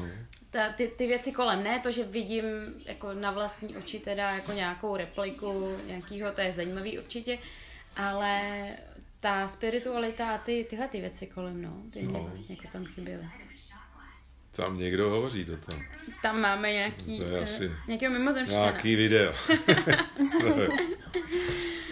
[0.51, 2.45] ta, ty, ty věci kolem, ne to, že vidím
[2.87, 7.39] jako na vlastní oči teda jako nějakou repliku nějakého, to je zajímavý určitě,
[7.97, 8.65] ale
[9.21, 12.25] ta spiritualita a ty, tyhle ty věci kolem, no, ty mě no.
[12.25, 13.29] vlastně jako tam chyběly.
[14.57, 15.83] Tam někdo hovoří do toho.
[16.23, 18.63] Tam máme nějaký, to je eh, asi nějakého mimozemštěna.
[18.63, 19.33] Nějaký video.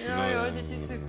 [0.08, 1.00] jo, jo, děti si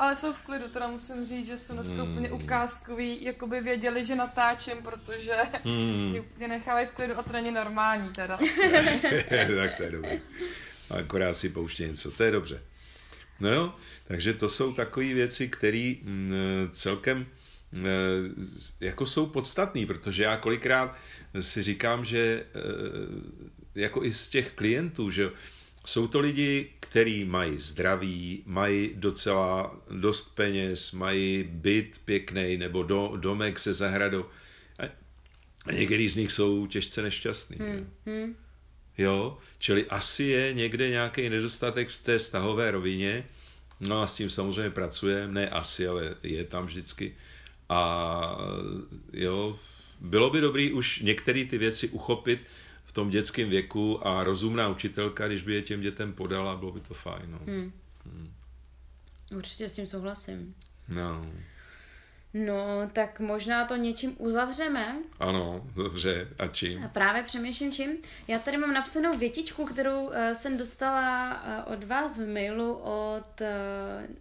[0.00, 2.10] ale jsou v klidu, teda musím říct, že jsou dneska hmm.
[2.10, 6.14] úplně ukázkový, jako by věděli, že natáčím, protože hmm.
[6.36, 8.36] mě nechávají v klidu a to není normální teda.
[9.56, 10.18] tak to je dobré.
[10.90, 12.62] Akorát si pouště něco, to je dobře.
[13.40, 13.74] No jo,
[14.04, 17.39] takže to jsou takové věci, které mm, celkem Eh,
[18.80, 20.96] jako jsou podstatný, protože já kolikrát
[21.40, 22.60] si říkám, že eh,
[23.74, 25.30] jako i z těch klientů, že
[25.86, 33.12] jsou to lidi, kteří mají zdraví, mají docela dost peněz, mají byt pěkný nebo do,
[33.16, 34.24] domek se zahradou.
[35.66, 37.56] A některý z nich jsou těžce nešťastní.
[37.56, 37.90] Hmm.
[38.06, 38.36] Hmm.
[38.98, 43.26] Jo, čili asi je někde nějaký nedostatek v té stahové rovině,
[43.80, 47.16] no a s tím samozřejmě pracujeme, ne asi, ale je tam vždycky.
[47.70, 48.38] A
[49.12, 49.58] jo,
[50.00, 52.40] bylo by dobré už některé ty věci uchopit
[52.84, 56.80] v tom dětském věku a rozumná učitelka, když by je těm dětem podala, bylo by
[56.80, 57.30] to fajn.
[57.30, 57.38] No.
[57.46, 57.72] Hmm.
[58.06, 58.32] Hmm.
[59.36, 60.54] Určitě s tím souhlasím.
[60.88, 61.26] No.
[62.34, 64.96] No, tak možná to něčím uzavřeme.
[65.20, 66.28] Ano, dobře.
[66.38, 66.84] A čím?
[66.84, 67.90] A právě přemýšlím čím.
[68.28, 73.40] Já tady mám napsanou větičku, kterou uh, jsem dostala uh, od vás v mailu od
[73.40, 74.16] uh,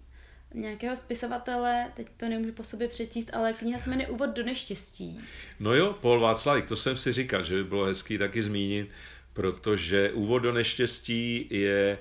[0.54, 5.20] nějakého spisovatele, teď to nemůžu po sobě přečíst, ale kniha se jmenuje Úvod do neštěstí.
[5.60, 8.90] No jo, Paul Václavík, to jsem si říkal, že by bylo hezký taky zmínit,
[9.34, 11.98] protože Úvod do neštěstí je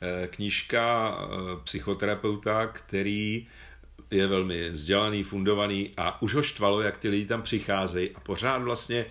[0.00, 3.46] eh, knížka eh, psychoterapeuta, který
[4.10, 8.62] je velmi vzdělaný, fundovaný a už ho štvalo, jak ty lidi tam přicházejí a pořád
[8.62, 9.06] vlastně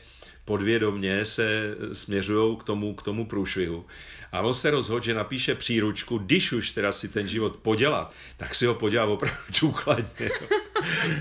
[0.45, 3.85] podvědomně se směřují k tomu, k tomu průšvihu.
[4.35, 8.55] A on se rozhodl, že napíše příručku, když už teda si ten život podělat, tak
[8.55, 10.29] si ho podělá opravdu důkladně.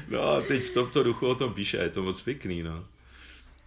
[0.09, 2.85] No a teď v tomto duchu o tom píše, je to moc pěkný, no.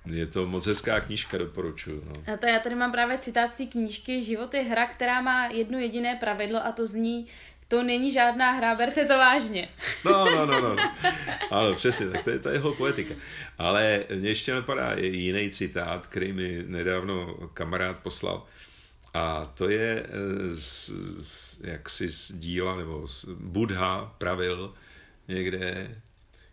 [0.06, 2.03] Je to moc hezká knížka, doporučuju.
[2.06, 2.34] No.
[2.34, 5.45] A to já tady mám právě citát z té knížky Život je hra, která má
[5.45, 7.28] jedno jediné pravidlo a to zní
[7.68, 9.69] to není žádná hra, berte to vážně.
[10.06, 10.76] No, no, no, no.
[11.52, 13.14] Ale přesně, tak to je ta jeho poetika.
[13.57, 18.45] Ale mě ještě napadá jiný citát, který mi nedávno kamarád poslal.
[19.18, 24.73] A to je eh, z, z, jaksi z díla, nebo z Buddha pravil
[25.27, 25.95] někde,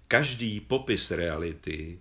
[0.09, 2.01] každý popis reality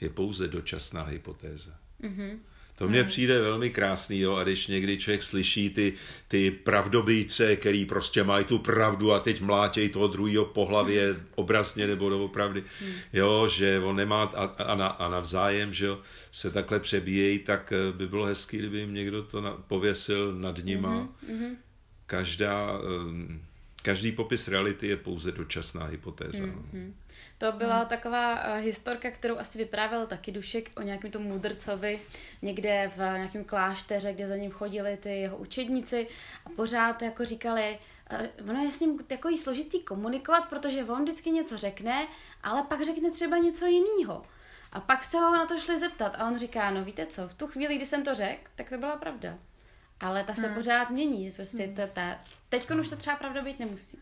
[0.00, 1.78] je pouze dočasná hypotéza.
[2.00, 2.38] Mm-hmm.
[2.78, 5.92] To mně přijde velmi krásný, jo, a když někdy člověk slyší ty,
[6.28, 11.86] ty pravdobíce, který prostě mají tu pravdu a teď mlátějí toho druhého po hlavě obrazně
[11.86, 12.92] nebo doopravdy, hmm.
[13.12, 15.98] jo, že on nemá a, a, na, a navzájem, že jo,
[16.32, 20.64] se takhle přebíjejí, tak eh, by bylo hezký, kdyby jim někdo to na, pověsil nad
[20.64, 21.08] nima.
[21.30, 21.56] Mm-hmm.
[22.06, 23.47] Každá, eh,
[23.82, 26.44] každý popis reality je pouze dočasná hypotéza.
[26.44, 26.92] Mm-hmm.
[27.38, 27.86] To byla hmm.
[27.86, 32.00] taková uh, historka, kterou asi vyprávěl taky Dušek o nějakém tomu mudrcovi
[32.42, 36.06] někde v nějakém klášteře, kde za ním chodili ty jeho učedníci
[36.46, 37.78] a pořád jako říkali,
[38.12, 42.08] uh, ono je s ním takový složitý komunikovat, protože on vždycky něco řekne,
[42.42, 44.24] ale pak řekne třeba něco jiného.
[44.72, 47.34] A pak se ho na to šli zeptat a on říká, no víte co, v
[47.34, 49.38] tu chvíli, kdy jsem to řekl, tak to byla pravda.
[50.00, 50.54] Ale ta se hmm.
[50.54, 51.74] pořád mění, prostě hmm.
[51.74, 52.18] ta, ta,
[52.48, 53.98] teď už to třeba pravda být nemusí.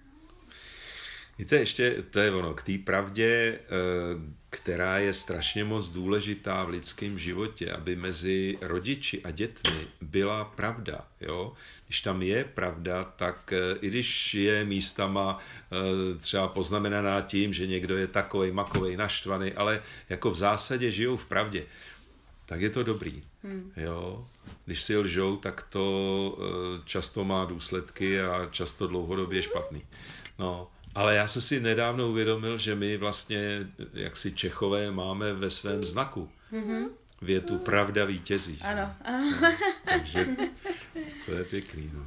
[1.38, 3.66] Víte, ještě to je ono, k té pravdě, eh,
[4.50, 11.08] která je strašně moc důležitá v lidském životě, aby mezi rodiči a dětmi byla pravda.
[11.20, 11.52] Jo?
[11.86, 17.66] Když tam je pravda, tak eh, i když je místama eh, třeba poznamenaná tím, že
[17.66, 21.66] někdo je takovej, makovej, naštvaný, ale jako v zásadě žijou v pravdě,
[22.46, 23.22] tak je to dobrý.
[23.42, 23.72] Hmm.
[23.76, 24.26] Jo?
[24.64, 26.38] Když si lžou, tak to
[26.84, 29.82] často má důsledky a často dlouhodobě špatný.
[30.38, 35.50] No, ale já jsem si nedávno uvědomil, že my vlastně, jak si Čechové, máme ve
[35.50, 36.88] svém znaku mm-hmm.
[37.22, 38.58] větu pravda vítězí.
[38.62, 39.32] Ano, ano.
[39.42, 39.52] No,
[39.84, 40.28] takže
[41.26, 41.90] to je pěkný.
[41.94, 42.06] No.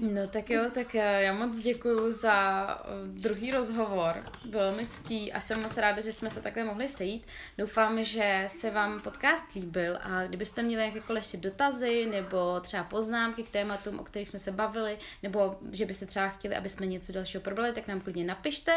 [0.00, 2.74] No tak jo, tak já moc děkuji za eh,
[3.06, 4.24] druhý rozhovor.
[4.44, 7.26] Bylo mi ctí a jsem moc ráda, že jsme se takhle mohli sejít.
[7.58, 13.42] Doufám, že se vám podcast líbil a kdybyste měli jakékoliv ještě dotazy nebo třeba poznámky
[13.42, 17.12] k tématům, o kterých jsme se bavili, nebo že byste třeba chtěli, aby jsme něco
[17.12, 18.72] dalšího probrali, tak nám klidně napište.